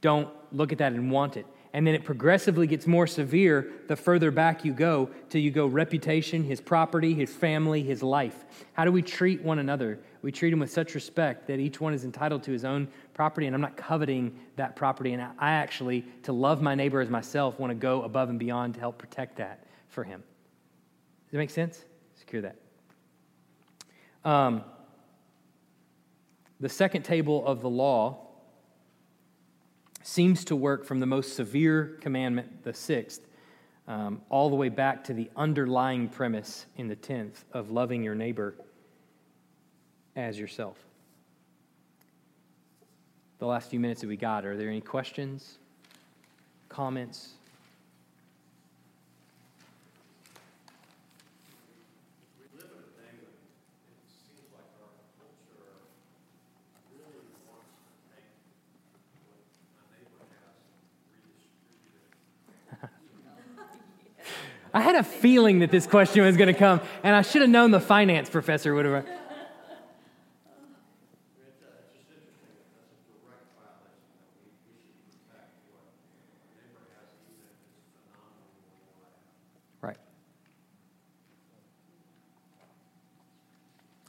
Don't 0.00 0.28
look 0.50 0.72
at 0.72 0.78
that 0.78 0.92
and 0.92 1.10
want 1.10 1.36
it. 1.36 1.46
And 1.74 1.86
then 1.86 1.94
it 1.94 2.04
progressively 2.04 2.66
gets 2.66 2.86
more 2.86 3.06
severe 3.06 3.72
the 3.88 3.96
further 3.96 4.30
back 4.30 4.64
you 4.64 4.72
go 4.72 5.08
till 5.30 5.40
you 5.40 5.50
go 5.50 5.66
reputation, 5.66 6.44
his 6.44 6.60
property, 6.60 7.14
his 7.14 7.32
family, 7.32 7.82
his 7.82 8.02
life. 8.02 8.44
How 8.74 8.84
do 8.84 8.92
we 8.92 9.00
treat 9.00 9.42
one 9.42 9.58
another? 9.58 9.98
We 10.20 10.32
treat 10.32 10.50
them 10.50 10.60
with 10.60 10.70
such 10.70 10.94
respect 10.94 11.46
that 11.46 11.60
each 11.60 11.80
one 11.80 11.94
is 11.94 12.04
entitled 12.04 12.42
to 12.44 12.52
his 12.52 12.64
own 12.64 12.88
property, 13.14 13.46
and 13.46 13.54
I'm 13.54 13.60
not 13.60 13.76
coveting 13.76 14.38
that 14.56 14.76
property. 14.76 15.12
And 15.12 15.22
I 15.22 15.52
actually, 15.52 16.04
to 16.24 16.32
love 16.32 16.62
my 16.62 16.74
neighbor 16.74 17.00
as 17.00 17.10
myself, 17.10 17.58
want 17.58 17.70
to 17.70 17.74
go 17.74 18.02
above 18.02 18.30
and 18.30 18.38
beyond 18.38 18.74
to 18.74 18.80
help 18.80 18.98
protect 18.98 19.36
that 19.36 19.66
for 19.88 20.04
him. 20.04 20.20
Does 21.26 21.32
that 21.32 21.38
make 21.38 21.50
sense? 21.50 21.84
Secure 22.14 22.42
that. 22.42 22.56
Um, 24.24 24.62
the 26.60 26.68
second 26.68 27.02
table 27.02 27.44
of 27.46 27.60
the 27.60 27.70
law 27.70 28.28
seems 30.02 30.44
to 30.46 30.56
work 30.56 30.84
from 30.84 31.00
the 31.00 31.06
most 31.06 31.34
severe 31.34 31.98
commandment, 32.00 32.64
the 32.64 32.72
sixth, 32.72 33.26
um, 33.88 34.22
all 34.30 34.48
the 34.48 34.56
way 34.56 34.68
back 34.68 35.04
to 35.04 35.12
the 35.12 35.30
underlying 35.36 36.08
premise 36.08 36.66
in 36.76 36.88
the 36.88 36.96
tenth 36.96 37.44
of 37.52 37.70
loving 37.70 38.02
your 38.02 38.14
neighbor 38.14 38.54
as 40.14 40.38
yourself. 40.38 40.76
The 43.42 43.48
last 43.48 43.70
few 43.70 43.80
minutes 43.80 44.02
that 44.02 44.06
we 44.06 44.16
got, 44.16 44.46
are 44.46 44.56
there 44.56 44.68
any 44.68 44.80
questions, 44.80 45.58
comments? 46.68 47.30
I 64.72 64.80
had 64.80 64.94
a 64.94 65.02
feeling 65.02 65.58
that 65.58 65.72
this 65.72 65.88
question 65.88 66.24
was 66.24 66.36
going 66.36 66.46
to 66.46 66.54
come, 66.54 66.80
and 67.02 67.16
I 67.16 67.22
should 67.22 67.42
have 67.42 67.50
known 67.50 67.72
the 67.72 67.80
finance 67.80 68.30
professor 68.30 68.72
would 68.72 68.84
have. 68.84 68.92
Right. 69.04 69.22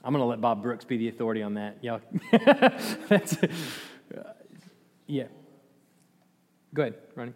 I'm 0.04 0.12
going 0.12 0.22
to 0.22 0.26
let 0.26 0.42
Bob 0.42 0.62
Brooks 0.62 0.84
be 0.84 0.98
the 0.98 1.08
authority 1.08 1.42
on 1.42 1.54
that. 1.54 1.78
Yeah. 1.82 2.00
That's, 3.08 3.38
yeah. 5.08 5.28
Go 6.74 6.82
ahead, 6.82 6.96
Ronnie. 7.16 7.34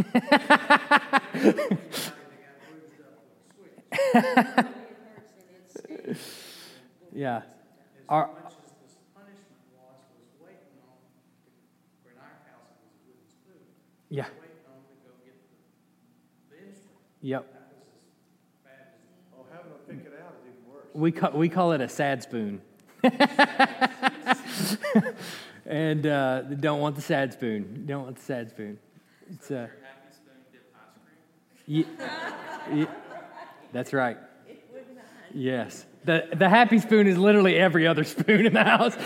yeah. 7.14 7.42
Our, 8.08 8.30
yeah. 14.08 14.26
Yep. 17.22 17.46
Oh, 19.38 19.44
having 19.52 19.70
to 19.72 19.78
pick 19.86 20.12
it 20.12 20.18
out 20.20 20.34
is 20.40 20.46
even 20.48 20.72
worse. 20.72 20.86
We 20.94 21.12
call, 21.12 21.30
we 21.32 21.48
call 21.48 21.72
it 21.72 21.80
a 21.80 21.88
sad 21.88 22.22
spoon. 22.22 22.60
and 25.66 26.06
uh, 26.06 26.42
don't 26.42 26.80
want 26.80 26.96
the 26.96 27.02
sad 27.02 27.32
spoon. 27.34 27.84
Don't 27.86 28.04
want 28.04 28.16
the 28.16 28.22
sad 28.22 28.50
spoon. 28.50 28.78
It's 29.30 29.50
uh, 29.50 29.68
Ye- 31.66 31.86
ye- 32.72 32.86
that's 33.72 33.92
right. 33.92 34.16
It 34.48 34.66
would 34.72 34.96
not. 34.96 35.04
Yes. 35.32 35.86
The, 36.04 36.28
the 36.32 36.48
happy 36.48 36.78
spoon 36.78 37.06
is 37.06 37.18
literally 37.18 37.56
every 37.56 37.86
other 37.86 38.04
spoon 38.14 38.46
in 38.46 38.54
the 38.54 38.64
house. 38.64 38.96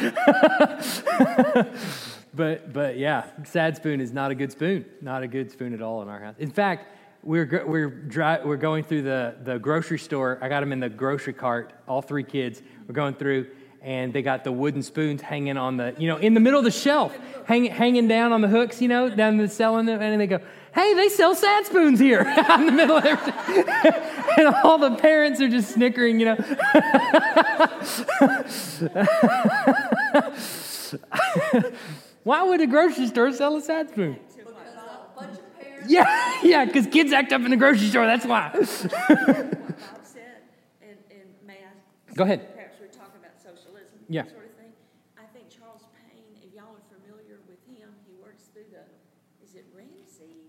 but, 2.34 2.72
but 2.72 2.96
yeah, 2.96 3.26
sad 3.44 3.76
spoon 3.76 4.00
is 4.00 4.12
not 4.12 4.30
a 4.30 4.34
good 4.34 4.52
spoon. 4.52 4.84
Not 5.00 5.22
a 5.22 5.28
good 5.28 5.50
spoon 5.50 5.74
at 5.74 5.82
all 5.82 6.02
in 6.02 6.08
our 6.08 6.20
house. 6.20 6.36
In 6.38 6.50
fact, 6.50 6.88
we're, 7.22 7.64
we're, 7.66 7.88
dri- 7.88 8.44
we're 8.44 8.56
going 8.56 8.84
through 8.84 9.02
the, 9.02 9.34
the 9.42 9.58
grocery 9.58 9.98
store. 9.98 10.38
I 10.40 10.48
got 10.48 10.60
them 10.60 10.72
in 10.72 10.80
the 10.80 10.88
grocery 10.88 11.32
cart, 11.32 11.72
all 11.88 12.02
three 12.02 12.24
kids. 12.24 12.62
We're 12.86 12.94
going 12.94 13.14
through, 13.14 13.48
and 13.84 14.12
they 14.14 14.22
got 14.22 14.44
the 14.44 14.50
wooden 14.50 14.82
spoons 14.82 15.20
hanging 15.20 15.58
on 15.58 15.76
the, 15.76 15.94
you 15.98 16.08
know, 16.08 16.16
in 16.16 16.32
the 16.32 16.40
middle 16.40 16.58
of 16.58 16.64
the 16.64 16.70
shelf, 16.70 17.16
hang, 17.44 17.66
hanging 17.66 18.08
down 18.08 18.32
on 18.32 18.40
the 18.40 18.48
hooks, 18.48 18.80
you 18.80 18.88
know, 18.88 19.14
down 19.14 19.36
the 19.36 19.46
selling 19.46 19.84
them. 19.84 20.00
And 20.00 20.18
they 20.18 20.26
go, 20.26 20.40
hey, 20.74 20.94
they 20.94 21.10
sell 21.10 21.34
sad 21.34 21.66
spoons 21.66 22.00
here 22.00 22.20
in 22.58 22.66
the 22.66 22.72
middle 22.72 22.96
of 22.96 23.04
everything. 23.04 23.64
and 24.38 24.48
all 24.64 24.78
the 24.78 24.96
parents 24.96 25.40
are 25.42 25.48
just 25.48 25.72
snickering, 25.72 26.18
you 26.18 26.26
know. 26.26 26.36
Why 32.24 32.42
would 32.42 32.60
a 32.62 32.66
grocery 32.66 33.06
store 33.08 33.32
sell 33.32 33.56
a 33.56 33.60
sad 33.60 33.90
spoon? 33.90 34.18
Because 34.34 34.52
a 34.52 35.20
bunch 35.20 35.38
of 35.38 35.60
parents. 35.60 35.90
Yeah, 35.90 36.40
yeah, 36.42 36.64
because 36.64 36.86
kids 36.86 37.12
act 37.12 37.32
up 37.32 37.42
in 37.42 37.50
the 37.50 37.56
grocery 37.58 37.88
store, 37.88 38.06
that's 38.06 38.24
why. 38.24 38.50
What 38.50 38.62
Bob 38.62 38.70
said, 40.02 40.40
and, 40.80 40.96
and 41.10 41.28
may 41.46 41.58
I? 41.58 42.14
Go 42.14 42.24
ahead. 42.24 42.54
Perhaps 42.54 42.76
we're 42.80 42.86
talking 42.86 43.20
about 43.20 43.36
socialism. 43.42 43.93
Yeah. 44.08 44.26
Sort 44.28 44.44
of 44.46 44.54
thing. 44.56 44.72
I 45.16 45.24
think 45.32 45.48
Charles 45.48 45.86
Payne, 45.94 46.36
if 46.42 46.52
y'all 46.54 46.76
are 46.76 46.88
familiar 46.92 47.40
with 47.48 47.60
him, 47.66 47.88
he 48.06 48.12
works 48.20 48.50
through 48.52 48.68
the, 48.70 48.84
is 49.42 49.54
it 49.54 49.64
Ramsey? 49.72 50.44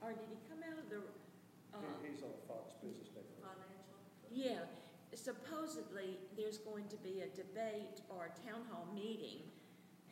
Or 0.00 0.12
did 0.12 0.28
he 0.30 0.38
come 0.48 0.62
out 0.64 0.78
of 0.78 0.86
the, 0.88 1.02
uh, 1.74 1.80
He- 2.02 2.12
He's 2.14 2.22
on 2.22 2.32
Fox 2.46 2.74
Business 2.82 3.08
Network. 3.14 3.40
financial? 3.42 3.96
Yeah, 4.30 4.64
supposedly, 5.14 6.18
there's 6.36 6.58
going 6.58 6.86
to 6.88 6.96
be 6.98 7.20
a 7.22 7.28
debate 7.34 8.00
or 8.08 8.30
a 8.30 8.34
town 8.46 8.62
hall 8.70 8.86
meeting 8.94 9.42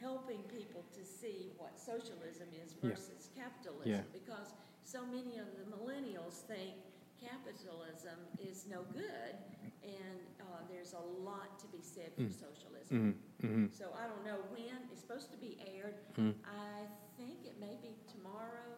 helping 0.01 0.43
people 0.45 0.85
to 0.95 1.05
see 1.05 1.51
what 1.59 1.79
socialism 1.79 2.49
is 2.55 2.75
Yeah. 2.83 2.91
versus 2.91 3.31
Yeah. 3.35 3.43
capitalism. 3.45 4.07
Because 4.13 4.55
so 4.85 5.05
many 5.07 5.39
of 5.39 5.47
the 5.57 5.65
millennials 5.77 6.43
think 6.47 6.75
capitalism 7.21 8.19
is 8.39 8.67
no 8.67 8.83
good, 8.95 9.35
and, 9.83 10.21
uh, 10.41 10.63
there's 10.69 10.93
a 10.93 11.01
lot 11.01 11.59
to 11.59 11.67
be 11.69 11.83
said 11.83 12.13
for 12.15 12.29
socialism. 12.31 12.68
Mm-hmm, 12.93 13.47
mm-hmm. 13.47 13.67
So 13.73 13.87
I 13.99 14.07
don't 14.07 14.25
know 14.25 14.39
when, 14.53 14.65
it's 14.93 15.01
supposed 15.01 15.31
to 15.33 15.37
be 15.39 15.59
aired. 15.75 15.95
Mhm. 16.19 16.35
I 16.45 16.87
think 17.17 17.39
it 17.45 17.59
may 17.61 17.77
be 17.83 17.97
tomorrow 18.11 18.77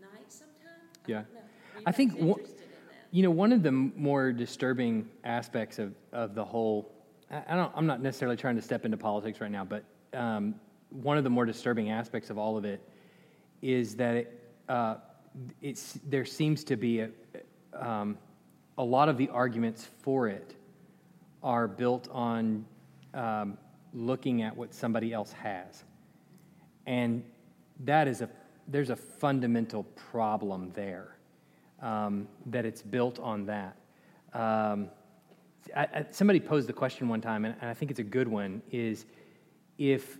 night 0.00 0.30
sometime. 0.32 0.80
I 1.06 1.10
Yeah. 1.10 1.22
don't 1.22 1.34
know. 1.34 1.40
I 1.86 1.92
think 1.92 2.12
Anybody's 2.12 2.30
one- 2.30 2.38
interested 2.40 2.64
in 2.64 2.70
that. 2.88 2.94
You 3.16 3.22
know, 3.22 3.30
one 3.30 3.52
of 3.52 3.62
the 3.62 3.72
more 3.72 4.32
disturbing 4.32 5.08
aspects 5.24 5.78
of, 5.78 5.94
of 6.12 6.34
the 6.34 6.44
whole, 6.44 6.92
I 7.30 7.42
I 7.48 7.56
don't, 7.56 7.72
I'm 7.76 7.86
not 7.86 8.00
necessarily 8.02 8.36
trying 8.36 8.56
to 8.56 8.62
step 8.62 8.84
into 8.84 8.96
politics 8.96 9.40
right 9.40 9.50
now, 9.50 9.64
but 9.64 9.84
um, 10.14 10.54
one 10.90 11.16
of 11.18 11.24
the 11.24 11.30
more 11.30 11.44
disturbing 11.46 11.90
aspects 11.90 12.30
of 12.30 12.38
all 12.38 12.56
of 12.56 12.64
it 12.64 12.80
is 13.62 13.94
that 13.96 14.14
it, 14.16 14.52
uh, 14.68 14.96
it's, 15.62 15.98
there 16.08 16.24
seems 16.24 16.64
to 16.64 16.76
be 16.76 17.00
a, 17.00 17.10
um, 17.74 18.18
a 18.78 18.84
lot 18.84 19.08
of 19.08 19.16
the 19.16 19.28
arguments 19.28 19.84
for 20.02 20.26
it 20.28 20.56
are 21.42 21.68
built 21.68 22.08
on 22.10 22.64
um, 23.14 23.58
looking 23.92 24.42
at 24.42 24.56
what 24.56 24.72
somebody 24.72 25.12
else 25.12 25.32
has. 25.32 25.84
And 26.86 27.22
that 27.84 28.08
is 28.08 28.20
a, 28.20 28.28
there's 28.68 28.90
a 28.90 28.96
fundamental 28.96 29.84
problem 29.84 30.70
there 30.74 31.16
um, 31.80 32.28
that 32.46 32.64
it's 32.64 32.82
built 32.82 33.18
on 33.18 33.46
that. 33.46 33.76
Um, 34.32 34.90
I, 35.76 35.82
I, 35.82 36.06
somebody 36.10 36.40
posed 36.40 36.68
the 36.68 36.72
question 36.72 37.08
one 37.08 37.20
time, 37.20 37.44
and, 37.44 37.54
I 37.60 37.74
think 37.74 37.90
it's 37.90 38.00
a 38.00 38.04
good 38.04 38.28
one: 38.28 38.62
is 38.70 39.06
if 39.78 40.18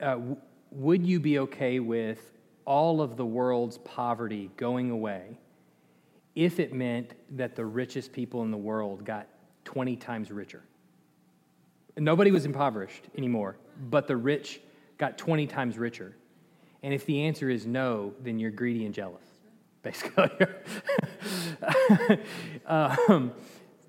uh, 0.00 0.12
w- 0.14 0.36
would 0.70 1.06
you 1.06 1.20
be 1.20 1.38
okay 1.40 1.80
with 1.80 2.32
all 2.64 3.00
of 3.00 3.16
the 3.16 3.24
world's 3.24 3.78
poverty 3.78 4.50
going 4.56 4.90
away 4.90 5.38
if 6.34 6.60
it 6.60 6.72
meant 6.72 7.14
that 7.30 7.56
the 7.56 7.64
richest 7.64 8.12
people 8.12 8.42
in 8.42 8.50
the 8.50 8.56
world 8.56 9.04
got 9.04 9.26
20 9.64 9.96
times 9.96 10.30
richer? 10.30 10.62
Nobody 11.96 12.30
was 12.30 12.44
impoverished 12.44 13.04
anymore, 13.16 13.56
but 13.88 14.06
the 14.06 14.16
rich 14.16 14.60
got 14.98 15.16
20 15.16 15.46
times 15.46 15.78
richer. 15.78 16.14
And 16.82 16.92
if 16.92 17.06
the 17.06 17.22
answer 17.22 17.48
is 17.48 17.66
no, 17.66 18.14
then 18.20 18.38
you're 18.38 18.50
greedy 18.50 18.84
and 18.84 18.94
jealous, 18.94 19.24
basically. 19.82 20.30
um, 22.66 23.32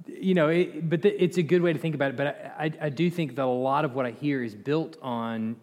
you 0.08 0.34
know, 0.34 0.48
it, 0.48 0.90
but 0.90 1.02
the, 1.02 1.24
it's 1.24 1.38
a 1.38 1.44
good 1.44 1.62
way 1.62 1.74
to 1.74 1.80
think 1.80 1.96
about 1.96 2.12
it. 2.12 2.18
But 2.18 2.28
I, 2.58 2.66
I, 2.66 2.72
I 2.84 2.90
do 2.90 3.10
think 3.10 3.36
that 3.36 3.44
a 3.44 3.46
lot 3.46 3.84
of 3.84 3.94
what 3.94 4.06
I 4.06 4.12
hear 4.12 4.42
is 4.42 4.56
built 4.56 4.98
on, 5.02 5.58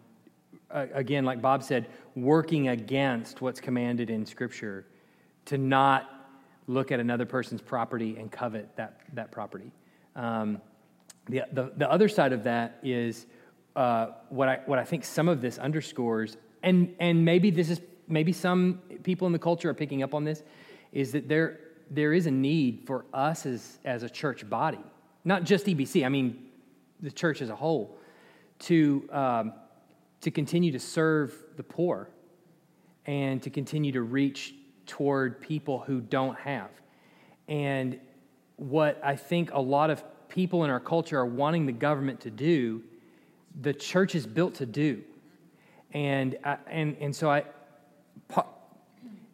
uh, 0.69 0.85
again, 0.93 1.25
like 1.25 1.41
Bob 1.41 1.63
said, 1.63 1.87
working 2.15 2.69
against 2.69 3.41
what's 3.41 3.59
commanded 3.59 4.09
in 4.09 4.25
Scripture 4.25 4.85
to 5.45 5.57
not 5.57 6.09
look 6.67 6.91
at 6.91 6.99
another 6.99 7.25
person's 7.25 7.61
property 7.61 8.17
and 8.17 8.31
covet 8.31 8.75
that, 8.75 9.01
that 9.13 9.31
property. 9.31 9.71
Um, 10.15 10.61
the, 11.27 11.43
the, 11.51 11.71
the 11.77 11.91
other 11.91 12.07
side 12.07 12.33
of 12.33 12.43
that 12.43 12.79
is 12.83 13.25
uh, 13.75 14.07
what, 14.29 14.47
I, 14.47 14.59
what 14.65 14.79
I 14.79 14.83
think 14.83 15.03
some 15.03 15.27
of 15.27 15.41
this 15.41 15.57
underscores, 15.57 16.37
and, 16.63 16.95
and 16.99 17.25
maybe 17.25 17.51
this 17.51 17.69
is 17.69 17.81
maybe 18.07 18.31
some 18.31 18.79
people 19.03 19.25
in 19.25 19.33
the 19.33 19.39
culture 19.39 19.69
are 19.69 19.73
picking 19.73 20.03
up 20.03 20.13
on 20.13 20.23
this, 20.23 20.43
is 20.91 21.11
that 21.11 21.27
there, 21.27 21.59
there 21.89 22.13
is 22.13 22.27
a 22.27 22.31
need 22.31 22.83
for 22.85 23.05
us 23.13 23.45
as, 23.45 23.79
as 23.83 24.03
a 24.03 24.09
church 24.09 24.47
body, 24.49 24.83
not 25.23 25.43
just 25.43 25.65
EBC, 25.65 26.05
I 26.05 26.09
mean 26.09 26.45
the 27.01 27.11
church 27.11 27.41
as 27.41 27.49
a 27.49 27.55
whole, 27.55 27.97
to, 28.59 29.07
um, 29.11 29.53
to 30.21 30.31
continue 30.31 30.71
to 30.71 30.79
serve 30.79 31.35
the 31.57 31.63
poor 31.63 32.09
and 33.05 33.41
to 33.43 33.49
continue 33.49 33.91
to 33.91 34.01
reach 34.01 34.55
toward 34.85 35.41
people 35.41 35.79
who 35.79 35.99
don't 35.99 36.37
have. 36.39 36.69
And 37.47 37.99
what 38.55 38.99
I 39.03 39.15
think 39.15 39.51
a 39.51 39.59
lot 39.59 39.89
of 39.89 40.03
people 40.35 40.65
in 40.65 40.69
our 40.69 40.81
culture 40.81 41.17
are 41.17 41.25
wanting 41.25 41.65
the 41.65 41.71
government 41.71 42.19
to 42.19 42.29
do, 42.29 42.83
the 43.61 43.73
church 43.73 44.15
is 44.15 44.27
built 44.27 44.55
to 44.55 44.65
do. 44.65 45.01
And, 45.93 46.37
I, 46.43 46.57
and, 46.67 46.97
and 46.99 47.15
so 47.15 47.31
I, 47.31 47.45
pa- 48.27 48.45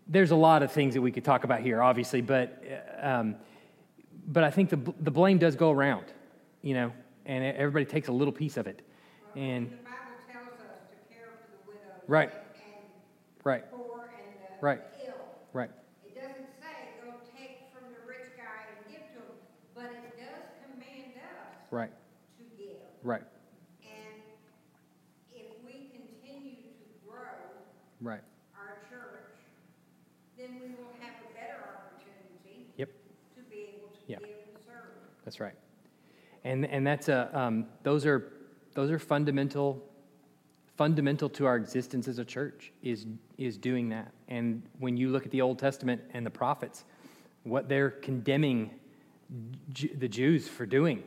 there's 0.08 0.30
a 0.30 0.36
lot 0.36 0.62
of 0.62 0.72
things 0.72 0.94
that 0.94 1.02
we 1.02 1.12
could 1.12 1.26
talk 1.26 1.44
about 1.44 1.62
here, 1.62 1.82
obviously, 1.82 2.22
but, 2.22 2.64
uh, 3.02 3.08
um, 3.08 3.36
but 4.28 4.44
I 4.44 4.52
think 4.52 4.70
the, 4.70 4.80
the 5.00 5.10
blame 5.10 5.40
does 5.40 5.56
go 5.56 5.72
around, 5.72 6.06
you 6.62 6.76
know, 6.76 6.94
and 7.26 7.44
everybody 7.44 7.86
takes 7.86 8.08
a 8.08 8.12
little 8.12 8.32
piece 8.32 8.58
of 8.58 8.68
it. 8.68 8.84
And, 9.36 9.72
The 9.72 9.76
Bible 9.78 10.22
tells 10.32 10.60
us 10.60 10.78
to 10.92 11.14
care 11.14 11.32
for 11.42 11.50
the 11.50 11.72
widow. 11.72 12.04
Right. 12.08 12.32
And 12.32 12.86
right, 13.44 13.64
the 13.72 13.78
poor 13.78 14.12
and 14.14 14.36
the 14.38 14.66
Right. 14.66 14.82
right, 15.54 15.72
It 16.06 16.14
doesn't 16.14 16.50
say 16.62 16.94
go 17.04 17.14
take 17.36 17.74
from 17.74 17.90
the 17.90 18.06
rich 18.08 18.38
guy 18.38 18.70
and 18.70 18.78
give 18.86 19.02
to 19.18 19.20
him, 19.26 19.34
but 19.74 19.90
it 19.90 20.14
does 20.20 20.46
command 20.62 21.18
us 21.18 21.61
right, 21.72 21.92
to 22.38 22.44
give. 22.58 22.78
right, 23.04 23.24
And 23.84 24.22
if 25.34 25.48
we 25.66 25.90
continue 25.92 26.56
to 26.56 27.10
grow 27.10 27.22
right. 28.02 28.22
our 28.56 28.78
church, 28.90 29.26
then 30.38 30.56
we 30.62 30.70
will 30.76 30.92
have 31.00 31.14
a 31.30 31.34
better 31.34 31.64
opportunity 31.76 32.68
Yep. 32.78 32.90
to 33.36 33.42
be 33.50 33.76
able 33.78 33.90
to 33.90 34.00
Yeah. 34.08 34.20
give 34.20 34.30
and 34.54 34.64
serve. 34.66 34.92
That's 35.26 35.40
right. 35.40 35.56
And, 36.44 36.66
and 36.66 36.86
that's 36.86 37.08
a, 37.10 37.30
um, 37.38 37.68
those 37.84 38.06
are, 38.06 38.32
those 38.74 38.90
are 38.92 39.00
fundamental, 39.00 39.82
fundamental 40.76 41.30
to 41.30 41.46
our 41.46 41.56
existence 41.56 42.08
as 42.08 42.18
a 42.18 42.26
church 42.26 42.72
is, 42.82 43.06
is 43.38 43.58
doing 43.58 43.90
that. 43.90 44.12
And 44.28 44.64
when 44.80 44.98
you 44.98 45.10
look 45.10 45.26
at 45.26 45.32
the 45.32 45.42
Old 45.42 45.60
Testament 45.60 46.02
and 46.14 46.26
the 46.26 46.32
prophets, 46.32 46.84
what 47.44 47.70
they're 47.70 47.92
condemning 47.92 48.72
Ju- 49.72 49.96
the 49.98 50.08
Jews 50.10 50.48
for 50.50 50.66
doing 50.66 51.04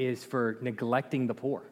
is 0.00 0.24
for 0.24 0.56
neglecting 0.62 1.26
the 1.26 1.34
poor. 1.34 1.62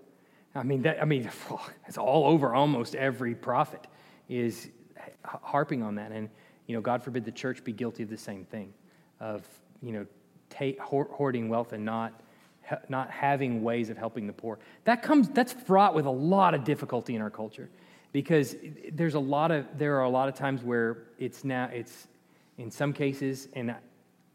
I 0.55 0.63
mean, 0.63 0.83
that, 0.83 1.01
I 1.01 1.07
mean, 1.07 1.31
it's 1.89 1.97
all 1.97 2.27
over 2.27 2.55
almost 2.55 2.95
every 2.95 3.35
prophet 3.35 3.87
is 4.29 4.69
harping 5.25 5.83
on 5.83 5.95
that. 5.95 6.13
And, 6.13 6.29
you 6.67 6.75
know, 6.75 6.83
God 6.83 7.03
forbid 7.03 7.25
the 7.25 7.33
church 7.33 7.65
be 7.65 7.73
guilty 7.73 8.03
of 8.03 8.11
the 8.11 8.19
same 8.19 8.45
thing 8.45 8.75
of, 9.19 9.47
you 9.83 9.93
know, 9.93 10.07
hoarding 10.79 11.49
wealth 11.49 11.73
and 11.73 11.87
not, 11.87 12.21
not 12.91 13.11
having 13.11 13.63
ways 13.63 13.89
of 13.89 13.97
helping 13.97 14.27
the 14.27 14.33
poor. 14.35 14.59
That 14.85 15.03
comes, 15.03 15.31
that's 15.31 15.55
fraught 15.55 15.95
with 15.95 16.05
a 16.05 16.11
lot 16.11 16.53
of 16.53 16.65
difficulty 16.65 17.15
in 17.15 17.23
our 17.23 17.31
culture 17.31 17.71
because 18.13 18.57
there's 18.93 19.15
a 19.15 19.21
lot 19.21 19.51
of, 19.51 19.67
there 19.79 19.97
are 19.97 20.05
a 20.05 20.11
lot 20.11 20.29
of 20.29 20.35
times 20.35 20.63
where 20.63 21.05
it's 21.19 21.45
now, 21.45 21.71
it's 21.73 22.09
in 22.59 22.71
some 22.71 22.93
cases, 22.93 23.49
and 23.55 23.75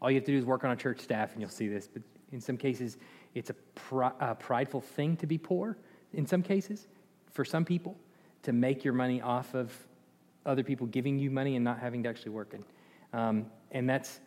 all 0.02 0.10
you 0.10 0.16
have 0.16 0.24
to 0.24 0.32
do 0.32 0.38
is 0.38 0.44
work 0.44 0.64
on 0.64 0.72
a 0.72 0.76
church 0.76 0.98
staff 0.98 1.32
and 1.32 1.40
you'll 1.40 1.48
see 1.50 1.68
this, 1.68 1.86
but 1.86 2.02
in 2.32 2.40
some 2.40 2.56
cases, 2.56 2.98
it's 3.34 3.50
a, 3.50 3.54
pri- 3.74 4.12
a 4.20 4.34
prideful 4.34 4.80
thing 4.80 5.16
to 5.18 5.26
be 5.26 5.38
poor, 5.38 5.76
in 6.12 6.26
some 6.26 6.42
cases, 6.42 6.86
for 7.32 7.44
some 7.44 7.64
people, 7.64 7.96
to 8.42 8.52
make 8.52 8.84
your 8.84 8.94
money 8.94 9.20
off 9.20 9.54
of 9.54 9.72
other 10.46 10.62
people 10.62 10.86
giving 10.86 11.18
you 11.18 11.30
money 11.30 11.56
and 11.56 11.64
not 11.64 11.78
having 11.78 12.02
to 12.02 12.08
actually 12.08 12.30
work. 12.32 12.54
And, 12.54 12.64
um, 13.12 13.46
and 13.72 13.88
that's, 13.88 14.20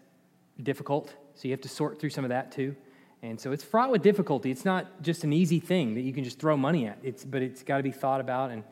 difficult. 0.64 1.14
So 1.36 1.48
you 1.48 1.52
have 1.52 1.62
to 1.62 1.70
sort 1.70 2.00
through 2.00 2.10
some 2.10 2.26
of 2.26 2.30
that 2.30 2.52
too. 2.52 2.76
And 3.22 3.40
so 3.40 3.52
it's 3.52 3.64
fraught 3.64 3.92
with 3.92 4.02
difficulty. 4.02 4.50
It's 4.50 4.66
not 4.66 5.04
just 5.04 5.24
an 5.24 5.32
easy 5.32 5.60
thing 5.60 5.94
that 5.94 6.02
you 6.02 6.12
can 6.12 6.24
just 6.24 6.40
throw 6.40 6.58
money 6.58 6.88
at. 6.88 6.98
It's, 7.04 7.24
but 7.24 7.44
it's 7.44 7.62
got 7.62 7.78
to 7.78 7.84
be 7.84 7.92
thought 7.92 8.22
about 8.22 8.50
and, 8.50 8.64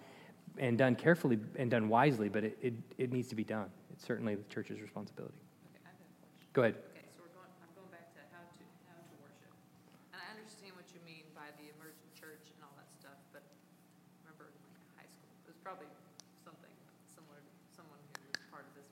and 0.58 0.80
done 0.80 0.96
carefully 0.96 1.38
and 1.58 1.70
done 1.70 1.90
wisely, 1.90 2.28
but 2.28 2.44
it, 2.44 2.58
it, 2.60 2.74
it 2.98 3.14
needs 3.14 3.28
to 3.30 3.36
be 3.36 3.44
done. 3.44 3.70
It's 3.94 4.04
certainly 4.04 4.34
the 4.34 4.50
church's 4.50 4.82
responsibility. 4.82 5.38
Okay, 5.70 5.86
I 5.86 5.94
have 5.94 6.02
a 6.02 6.10
question. 6.10 6.50
Go 6.58 6.62
ahead. 6.66 6.76
Okay, 6.98 7.06
so 7.14 7.22
we're 7.22 7.38
going, 7.38 7.54
I'm 7.62 7.70
going 7.78 7.94
back 7.94 8.10
to 8.18 8.22
how 8.34 8.42
to, 8.42 8.64
how 8.90 8.98
to 8.98 9.14
worship. 9.22 9.54
And 10.10 10.26
I 10.26 10.28
understand 10.34 10.74
what 10.74 10.90
you 10.90 11.06
mean 11.06 11.30
by 11.38 11.54
the 11.62 11.70
emergent 11.70 12.10
church 12.18 12.50
and 12.50 12.66
all 12.66 12.74
that 12.82 12.90
stuff, 12.98 13.22
but 13.30 13.46
remember, 14.26 14.50
like, 14.74 15.06
high 15.06 15.12
school, 15.14 15.30
it 15.46 15.54
was 15.54 15.62
probably 15.62 15.90
something 16.42 16.74
similar 17.14 17.38
to 17.38 17.54
someone 17.78 18.02
who 18.18 18.26
was 18.34 18.42
part 18.50 18.66
of 18.66 18.74
this 18.74 18.90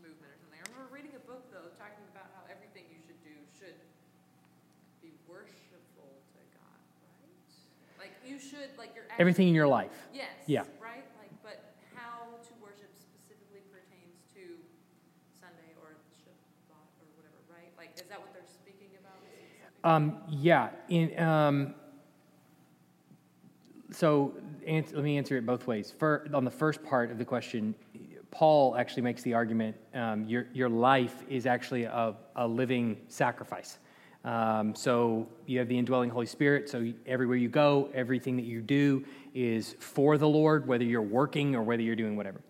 movement 0.00 0.32
or 0.32 0.40
something. 0.40 0.60
I 0.60 0.64
remember 0.72 0.88
reading 0.88 1.12
a 1.16 1.24
book, 1.24 1.48
though, 1.48 1.72
talking 1.80 2.04
about 2.12 2.28
how 2.36 2.44
everything 2.52 2.84
you 2.92 3.00
should 3.02 3.18
do 3.24 3.34
should 3.56 3.76
be 5.02 5.10
worshipful 5.26 6.06
to 6.06 6.40
God, 6.54 6.80
right? 7.18 8.08
Like, 8.08 8.14
you 8.22 8.38
should, 8.38 8.63
like, 8.78 8.94
your 8.94 9.04
Everything 9.18 9.48
in 9.48 9.54
your 9.54 9.68
life. 9.68 9.92
Yes. 10.12 10.26
Yeah. 10.46 10.60
Right? 10.80 11.04
Like, 11.18 11.30
but 11.42 11.74
how 11.94 12.26
to 12.42 12.52
worship 12.60 12.90
specifically 12.94 13.60
pertains 13.70 14.18
to 14.34 14.40
Sunday 15.38 15.74
or 15.80 15.94
the 15.94 16.14
Shabbat 16.18 16.86
or 17.00 17.06
whatever, 17.16 17.38
right? 17.50 17.70
Like, 17.78 17.94
is 17.96 18.08
that 18.08 18.20
what 18.20 18.32
they're 18.32 18.42
speaking 18.46 18.90
about? 18.98 19.20
Um, 19.88 20.18
yeah. 20.28 20.70
In, 20.88 21.18
um, 21.18 21.74
so 23.90 24.34
ans- 24.66 24.92
let 24.92 25.04
me 25.04 25.16
answer 25.16 25.36
it 25.36 25.46
both 25.46 25.66
ways. 25.66 25.94
For, 25.96 26.28
on 26.34 26.44
the 26.44 26.50
first 26.50 26.82
part 26.82 27.10
of 27.10 27.18
the 27.18 27.24
question, 27.24 27.74
Paul 28.30 28.76
actually 28.76 29.02
makes 29.02 29.22
the 29.22 29.34
argument 29.34 29.76
um, 29.94 30.24
your, 30.24 30.46
your 30.52 30.68
life 30.68 31.22
is 31.28 31.46
actually 31.46 31.84
a, 31.84 32.16
a 32.34 32.48
living 32.48 33.00
sacrifice. 33.06 33.78
Um, 34.24 34.74
so 34.74 35.28
you 35.46 35.58
have 35.58 35.68
the 35.68 35.76
indwelling 35.76 36.10
Holy 36.10 36.26
Spirit. 36.26 36.68
So 36.70 36.92
everywhere 37.06 37.36
you 37.36 37.48
go, 37.48 37.90
everything 37.92 38.36
that 38.36 38.46
you 38.46 38.62
do 38.62 39.04
is 39.34 39.76
for 39.78 40.16
the 40.16 40.28
Lord, 40.28 40.66
whether 40.66 40.84
you're 40.84 41.02
working 41.02 41.54
or 41.54 41.62
whether 41.62 41.82
you're 41.82 41.96
doing 41.96 42.16
whatever. 42.16 42.40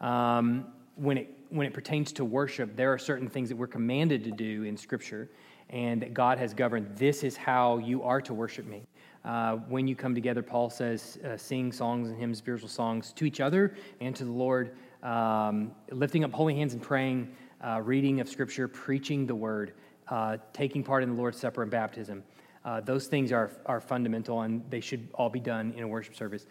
Um, 0.00 0.66
when 0.96 1.18
it 1.18 1.38
when 1.50 1.66
it 1.66 1.74
pertains 1.74 2.12
to 2.12 2.24
worship, 2.24 2.76
there 2.76 2.92
are 2.92 2.98
certain 2.98 3.28
things 3.28 3.50
that 3.50 3.56
we're 3.56 3.66
commanded 3.66 4.24
to 4.24 4.30
do 4.30 4.62
in 4.62 4.74
Scripture, 4.74 5.28
and 5.68 6.00
that 6.00 6.14
God 6.14 6.38
has 6.38 6.54
governed. 6.54 6.96
This 6.96 7.22
is 7.22 7.36
how 7.36 7.76
you 7.76 8.02
are 8.02 8.22
to 8.22 8.32
worship 8.32 8.66
me. 8.66 8.86
Uh, 9.24 9.56
when 9.68 9.86
you 9.86 9.94
come 9.94 10.14
together, 10.14 10.42
Paul 10.42 10.70
says, 10.70 11.18
uh, 11.24 11.36
sing 11.36 11.70
songs 11.70 12.08
and 12.08 12.18
hymns, 12.18 12.38
spiritual 12.38 12.70
songs 12.70 13.12
to 13.12 13.24
each 13.24 13.40
other 13.40 13.74
and 14.00 14.16
to 14.16 14.24
the 14.24 14.32
Lord, 14.32 14.76
um, 15.02 15.72
lifting 15.90 16.24
up 16.24 16.32
holy 16.32 16.54
hands 16.54 16.72
and 16.72 16.82
praying, 16.82 17.30
uh, 17.62 17.80
reading 17.82 18.20
of 18.20 18.28
Scripture, 18.28 18.66
preaching 18.66 19.26
the 19.26 19.34
word, 19.34 19.74
uh, 20.12 20.36
taking 20.52 20.82
part 20.84 21.02
in 21.02 21.08
the 21.08 21.16
Lord's 21.16 21.38
Supper 21.38 21.62
and 21.62 21.70
baptism. 21.70 22.22
Uh, 22.64 22.80
those 22.80 23.06
things 23.06 23.32
are, 23.32 23.50
are 23.64 23.80
fundamental 23.80 24.42
and 24.42 24.62
they 24.70 24.80
should 24.80 25.08
all 25.14 25.30
be 25.30 25.40
done 25.40 25.72
in 25.76 25.82
a 25.82 25.88
worship 25.88 26.14
service. 26.14 26.46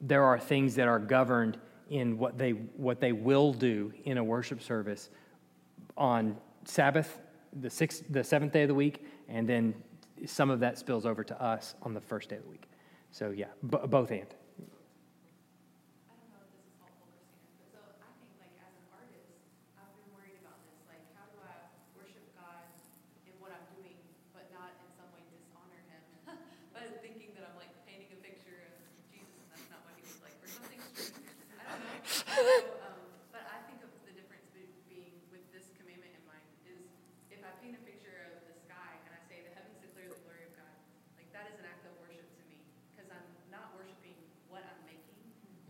There 0.00 0.24
are 0.24 0.38
things 0.38 0.74
that 0.74 0.88
are 0.88 0.98
governed 0.98 1.56
in 1.90 2.18
what 2.18 2.36
they, 2.38 2.50
what 2.50 2.98
they 3.00 3.12
will 3.12 3.52
do 3.52 3.92
in 4.04 4.18
a 4.18 4.24
worship 4.24 4.60
service 4.60 5.10
on 5.96 6.36
Sabbath, 6.64 7.18
the, 7.60 7.70
sixth, 7.70 8.02
the 8.10 8.24
seventh 8.24 8.52
day 8.52 8.62
of 8.62 8.68
the 8.68 8.74
week, 8.74 8.96
and 9.28 9.48
then 9.48 9.74
some 10.26 10.50
of 10.50 10.58
that 10.60 10.76
spills 10.78 11.06
over 11.06 11.22
to 11.22 11.36
us 11.40 11.74
on 11.82 11.94
the 11.94 12.00
first 12.00 12.28
day 12.30 12.36
of 12.36 12.42
the 12.42 12.50
week. 12.50 12.66
So, 13.12 13.30
yeah, 13.30 13.46
b- 13.70 13.78
both 13.86 14.10
and. 14.10 14.26
I 14.26 16.14
don't 16.18 16.30
know 16.34 16.42
if 16.42 16.50
this 16.50 16.66
is 16.66 16.74
helpful, 16.82 17.06
Christina, 17.14 17.46
but 17.62 17.68
so 17.70 17.78
I 18.02 18.10
think 18.18 18.32
like 18.42 18.54
as 18.58 18.74
an 18.74 18.86
artist, 18.90 19.30
I've 19.78 19.92
been 20.02 20.10
worried 20.18 20.34
about 20.42 20.58
this, 20.66 20.74
like 20.90 21.04
how 21.14 21.30
do 21.30 21.38
I 21.46 21.54
worship 21.94 22.26
God 22.34 22.64
in 23.28 23.34
what 23.38 23.54
I'm 23.54 23.66
doing, 23.78 23.94
but 24.34 24.50
not 24.50 24.74
in 24.82 24.88
some 24.98 25.06
way 25.14 25.22
dishonor 25.30 25.78
him? 25.86 26.02
But 26.74 26.98
thinking 27.04 27.30
that 27.38 27.46
I'm 27.46 27.54
like 27.60 27.70
painting 27.86 28.10
a 28.10 28.18
picture 28.18 28.58
of 28.66 28.72
Jesus 29.14 29.30
and 29.38 29.46
that's 29.54 29.68
not 29.70 29.84
what 29.86 29.94
he 29.94 30.02
was 30.02 30.18
like, 30.26 30.34
or 30.42 30.48
something 30.50 30.80
strange. 30.90 31.22
I 31.60 31.70
don't 31.70 31.82
know. 31.86 32.02
So, 32.02 32.34
um, 32.82 32.98
but 33.30 33.46
I 33.46 33.62
think 33.70 33.78
of 33.86 33.90
the 34.02 34.14
difference 34.18 34.42
be- 34.50 34.74
being 34.90 35.14
with 35.30 35.46
this 35.54 35.70
commandment 35.78 36.10
in 36.18 36.22
mind 36.26 36.42
is 36.66 36.82
if 37.30 37.38
I 37.46 37.50
paint 37.62 37.78
a 37.78 37.82
picture 37.86 38.26
of 38.26 38.42
the 38.50 38.54
sky 38.66 38.90
and 39.06 39.14
I 39.14 39.22
say 39.30 39.46
the 39.46 39.54
heavens 39.54 39.78
declare 39.78 40.10
the 40.10 40.18
glory 40.26 40.50
of 40.50 40.52
God, 40.58 40.74
like 41.14 41.30
that 41.30 41.46
is 41.54 41.56
an 41.62 41.66
act 41.70 41.86
of 41.86 41.94
worship 42.02 42.26
to 42.26 42.42
me, 42.50 42.58
because 42.90 43.06
I'm 43.14 43.22
not 43.54 43.70
worshiping 43.78 44.18
what 44.50 44.66
I'm 44.66 44.82
making, 44.82 45.14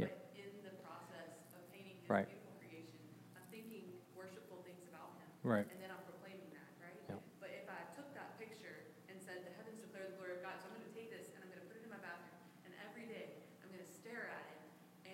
Yeah. 0.01 0.09
but 0.09 0.33
in 0.41 0.51
the 0.65 0.73
process 0.83 1.37
of 1.53 1.61
painting 1.69 2.01
his 2.01 2.09
Right. 2.09 2.25
beautiful 2.27 2.57
creation, 2.65 3.05
I'm 3.37 3.45
thinking 3.53 3.93
worshipful 4.17 4.65
things 4.65 4.83
about 4.89 5.15
him. 5.21 5.31
Right. 5.45 5.69
And 5.69 5.77
then 5.85 5.93
I'm 5.93 6.01
proclaiming 6.09 6.49
that, 6.57 6.69
right? 6.81 6.97
Yeah. 7.05 7.21
But 7.37 7.53
if 7.53 7.69
I 7.69 7.85
took 7.93 8.09
that 8.17 8.41
picture 8.41 8.89
and 9.13 9.21
said, 9.21 9.45
the 9.45 9.53
heavens 9.61 9.77
declare 9.85 10.09
the 10.09 10.17
glory 10.17 10.41
of 10.41 10.43
God, 10.43 10.57
so 10.57 10.73
I'm 10.73 10.81
gonna 10.81 10.89
take 10.97 11.13
this 11.13 11.29
and 11.37 11.45
I'm 11.45 11.53
gonna 11.53 11.69
put 11.69 11.77
it 11.77 11.85
in 11.85 11.93
my 11.93 12.01
bathroom, 12.01 12.33
and 12.65 12.73
every 12.81 13.05
day 13.05 13.37
I'm 13.61 13.69
gonna 13.69 13.85
stare 13.85 14.33
at 14.33 14.45
it 14.49 14.61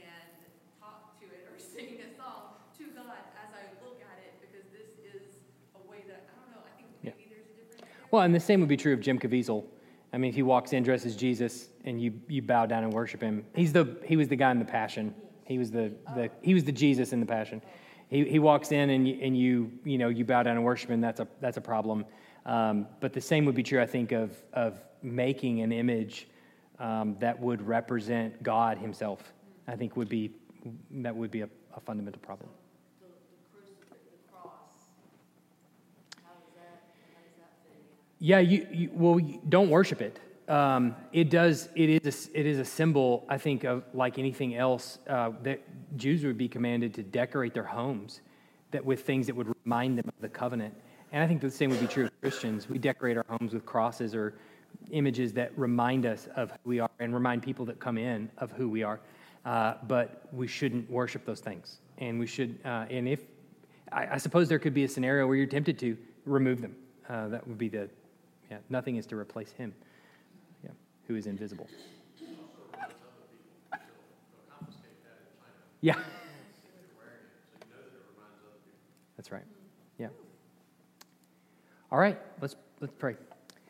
and 0.07 0.31
talk 0.79 1.19
to 1.19 1.27
it 1.27 1.51
or 1.51 1.59
sing 1.75 1.99
a 1.99 2.11
song 2.15 2.63
to 2.79 2.95
God 2.95 3.19
as 3.43 3.51
I 3.51 3.75
look 3.83 3.99
at 4.07 4.23
it, 4.23 4.39
because 4.39 4.71
this 4.71 4.95
is 5.03 5.43
a 5.75 5.83
way 5.91 6.07
that, 6.07 6.31
I 6.31 6.35
don't 6.39 6.55
know, 6.55 6.63
I 6.63 6.73
think 6.79 6.95
Yeah. 7.03 7.19
maybe 7.19 7.27
there's 7.35 7.51
a 7.51 7.55
difference 7.59 7.83
there. 7.83 7.91
Well, 8.15 8.23
and 8.23 8.31
the 8.31 8.39
same 8.39 8.63
would 8.63 8.71
be 8.71 8.79
true 8.79 8.95
of 8.95 9.03
Jim 9.03 9.19
Caviezel. 9.19 9.67
I 10.15 10.19
mean, 10.19 10.31
if 10.31 10.39
he 10.39 10.47
walks 10.47 10.71
in 10.71 10.87
dressed 10.87 11.11
as 11.11 11.19
Jesus 11.19 11.75
and 11.83 11.99
you, 11.99 12.15
you 12.31 12.39
bow 12.39 12.71
down 12.71 12.87
and 12.87 12.95
worship 12.95 13.19
him, 13.19 13.43
he's 13.59 13.75
the, 13.75 13.99
he 14.07 14.15
was 14.15 14.31
the 14.31 14.39
guy 14.39 14.55
in 14.55 14.63
the 14.63 14.65
Passion. 14.65 15.11
He 15.51 15.59
was 15.59 15.71
the, 15.71 15.91
the, 16.15 16.31
he 16.43 16.55
was 16.55 16.63
the 16.63 16.71
Jesus 16.71 17.13
in 17.13 17.19
the 17.19 17.27
Passion. 17.27 17.63
He, 18.11 18.25
he 18.25 18.39
walks 18.41 18.73
in 18.73 18.91
and, 18.91 19.07
you, 19.07 19.19
and 19.23 19.39
you, 19.39 19.71
you, 19.85 19.97
know, 19.97 20.09
you 20.09 20.25
bow 20.25 20.43
down 20.43 20.57
and 20.57 20.65
worship 20.65 20.91
him, 20.91 21.01
that's 21.01 21.21
a, 21.21 21.29
that's 21.41 21.57
a 21.57 21.61
problem. 21.61 22.05
Um, 22.45 22.89
but 22.99 23.13
the 23.13 23.21
same 23.21 23.45
would 23.45 23.55
be 23.55 23.63
true, 23.63 23.81
I 23.81 23.87
think, 23.87 24.11
of, 24.11 24.37
of 24.53 24.79
making 25.01 25.61
an 25.61 25.71
image 25.71 26.27
um, 26.81 27.17
that 27.21 27.39
would 27.39 27.65
represent 27.65 28.43
God 28.43 28.79
himself. 28.79 29.33
I 29.69 29.77
think 29.77 29.97
would 29.97 30.09
be, 30.09 30.33
that 30.91 31.15
would 31.15 31.31
be 31.31 31.43
a, 31.43 31.49
a 31.75 31.81
fundamental 31.81 32.21
problem. 32.21 32.51
The, 33.01 33.07
the 33.07 33.13
crucifix, 33.53 34.01
the 34.11 34.33
cross, 34.33 34.51
how 36.25 36.33
does 36.33 36.55
that, 36.57 36.83
how 37.15 37.21
does 37.23 37.37
that 37.39 37.53
fit 37.63 37.77
in? 37.79 38.27
Yeah, 38.27 38.41
you, 38.41 38.67
you 38.73 38.91
well, 38.93 39.21
you 39.21 39.41
don't 39.49 39.71
worship 39.71 40.03
it. 40.03 40.19
Um, 40.51 40.97
it 41.13 41.31
does. 41.31 41.69
It 41.77 41.89
is. 41.89 42.29
A, 42.35 42.41
it 42.41 42.45
is 42.45 42.59
a 42.59 42.65
symbol. 42.65 43.25
I 43.29 43.39
think 43.39 43.65
of 43.65 43.85
like 43.95 44.19
anything 44.19 44.57
else 44.57 44.99
uh, 45.09 45.31
that 45.45 45.61
Jews 45.97 46.25
would 46.25 46.37
be 46.37 46.49
commanded 46.49 46.93
to 46.95 47.03
decorate 47.05 47.55
their 47.55 47.65
homes, 47.65 48.21
that 48.73 48.85
with 48.85 49.05
things 49.05 49.27
that 49.29 49.37
would 49.37 49.55
remind 49.65 49.97
them 49.97 50.09
of 50.09 50.21
the 50.21 50.29
covenant. 50.29 50.75
And 51.13 51.23
I 51.23 51.27
think 51.29 51.41
the 51.41 51.51
same 51.51 51.71
would 51.71 51.81
be 51.81 51.87
true 51.87 52.07
of 52.07 52.21
Christians. 52.21 52.69
We 52.69 52.79
decorate 52.79 53.17
our 53.17 53.27
homes 53.29 53.53
with 53.55 53.65
crosses 53.65 54.15
or 54.15 54.35
images 54.91 55.33
that 55.35 55.57
remind 55.57 56.05
us 56.05 56.29
of 56.35 56.51
who 56.51 56.71
we 56.71 56.81
are 56.81 56.91
and 56.99 57.15
remind 57.15 57.43
people 57.43 57.65
that 57.67 57.79
come 57.79 57.97
in 57.97 58.29
of 58.39 58.51
who 58.53 58.69
we 58.69 58.83
are. 58.83 59.01
Uh, 59.45 59.75
but 59.87 60.29
we 60.33 60.47
shouldn't 60.47 60.91
worship 60.91 61.25
those 61.25 61.41
things. 61.41 61.79
And 61.99 62.19
we 62.19 62.27
should. 62.27 62.59
Uh, 62.65 62.87
and 62.91 63.09
if 63.09 63.21
I, 63.93 64.15
I 64.15 64.19
suppose 64.19 64.49
there 64.49 64.59
could 64.59 64.75
be 64.75 64.85
a 64.85 64.89
scenario 64.89 65.27
where 65.27 65.37
you're 65.37 65.47
tempted 65.47 65.79
to 65.79 65.97
remove 66.27 66.61
them. 66.61 66.75
Uh, 67.09 67.29
that 67.29 67.47
would 67.47 67.59
be 67.59 67.69
the 67.69 67.89
yeah, 68.51 68.59
nothing 68.69 68.97
is 68.97 69.07
to 69.07 69.17
replace 69.17 69.53
him, 69.53 69.73
who 71.11 71.17
is 71.17 71.27
invisible. 71.27 71.67
Yeah. 75.81 75.95
That's 79.17 79.33
right. 79.33 79.43
Yeah. 79.99 80.07
All 81.91 81.99
right, 81.99 82.17
let's 82.41 82.55
let's 82.81 82.93
pray. 82.97 83.17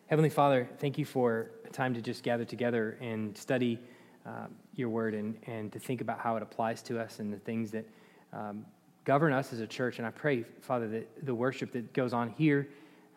Heavenly 0.08 0.28
Father, 0.28 0.68
thank 0.80 0.98
you 0.98 1.06
for 1.06 1.52
a 1.64 1.70
time 1.70 1.94
to 1.94 2.02
just 2.02 2.22
gather 2.22 2.44
together 2.44 2.98
and 3.00 3.34
study 3.38 3.80
uh, 4.26 4.48
your 4.74 4.90
word 4.90 5.14
and, 5.14 5.38
and 5.46 5.72
to 5.72 5.78
think 5.78 6.02
about 6.02 6.18
how 6.20 6.36
it 6.36 6.42
applies 6.42 6.82
to 6.82 7.00
us 7.00 7.20
and 7.20 7.32
the 7.32 7.38
things 7.38 7.70
that 7.70 7.88
um, 8.34 8.66
govern 9.06 9.32
us 9.32 9.54
as 9.54 9.60
a 9.60 9.66
church. 9.66 9.96
And 9.96 10.06
I 10.06 10.10
pray, 10.10 10.44
Father, 10.60 10.88
that 10.88 11.24
the 11.24 11.34
worship 11.34 11.72
that 11.72 11.94
goes 11.94 12.12
on 12.12 12.28
here 12.36 12.68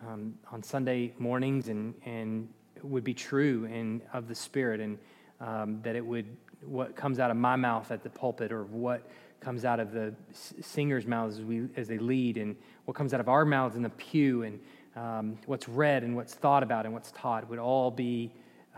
um, 0.08 0.36
on 0.50 0.64
Sunday 0.64 1.14
mornings 1.20 1.68
and, 1.68 1.94
and 2.06 2.48
would 2.84 3.04
be 3.04 3.14
true 3.14 3.68
and 3.72 4.02
of 4.14 4.28
the 4.28 4.36
Spirit, 4.36 4.80
and 4.80 4.98
um, 5.40 5.82
that 5.82 5.96
it 5.96 6.06
would, 6.06 6.26
what 6.66 6.96
comes 6.96 7.20
out 7.20 7.32
of 7.32 7.38
my 7.38 7.56
mouth 7.56 7.92
at 7.92 8.04
the 8.04 8.10
pulpit 8.10 8.52
or 8.52 8.64
what 8.66 9.10
comes 9.40 9.66
out 9.66 9.80
of 9.80 9.92
the 9.92 10.14
singers' 10.62 11.06
mouths 11.06 11.40
as, 11.40 11.44
we, 11.44 11.68
as 11.76 11.88
they 11.88 11.98
lead, 11.98 12.38
and 12.38 12.56
what 12.86 12.96
comes 12.96 13.14
out 13.14 13.20
of 13.20 13.28
our 13.28 13.46
mouths 13.46 13.76
in 13.76 13.82
the 13.82 13.90
pew, 13.90 14.44
and 14.44 14.60
um, 14.96 15.38
what's 15.46 15.68
read 15.68 16.04
and 16.04 16.16
what's 16.16 16.34
thought 16.34 16.64
about 16.64 16.86
and 16.86 16.94
what's 16.94 17.12
taught 17.12 17.50
would 17.50 17.60
all 17.60 17.92
be 17.92 18.32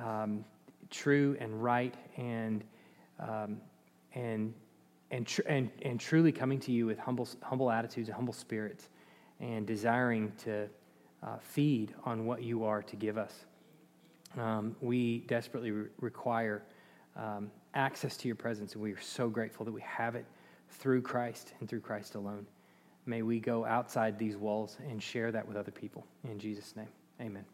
um, 0.03 0.45
true 0.89 1.35
and 1.39 1.63
right 1.63 1.93
and, 2.17 2.63
um, 3.19 3.57
and, 4.13 4.53
and, 5.11 5.27
tr- 5.27 5.41
and, 5.47 5.69
and 5.81 5.99
truly 5.99 6.31
coming 6.31 6.59
to 6.59 6.71
you 6.71 6.85
with 6.85 6.97
humble, 6.97 7.27
humble 7.41 7.69
attitudes 7.69 8.07
and 8.07 8.15
humble 8.15 8.33
spirits 8.33 8.89
and 9.39 9.67
desiring 9.67 10.31
to 10.37 10.67
uh, 11.23 11.37
feed 11.41 11.93
on 12.05 12.25
what 12.25 12.43
you 12.43 12.63
are 12.63 12.81
to 12.81 12.95
give 12.95 13.17
us. 13.17 13.45
Um, 14.37 14.75
we 14.81 15.19
desperately 15.19 15.71
re- 15.71 15.87
require 15.99 16.63
um, 17.15 17.49
access 17.73 18.17
to 18.17 18.27
your 18.27 18.35
presence, 18.35 18.73
and 18.73 18.81
we 18.81 18.91
are 18.91 19.01
so 19.01 19.29
grateful 19.29 19.65
that 19.65 19.71
we 19.71 19.81
have 19.81 20.15
it 20.15 20.25
through 20.69 21.01
Christ 21.01 21.53
and 21.59 21.69
through 21.69 21.81
Christ 21.81 22.15
alone. 22.15 22.45
may 23.05 23.21
we 23.21 23.39
go 23.39 23.65
outside 23.65 24.17
these 24.17 24.35
walls 24.35 24.77
and 24.89 25.01
share 25.01 25.31
that 25.31 25.47
with 25.47 25.55
other 25.55 25.71
people. 25.71 26.05
In 26.23 26.39
Jesus' 26.39 26.75
name, 26.75 26.89
amen. 27.21 27.45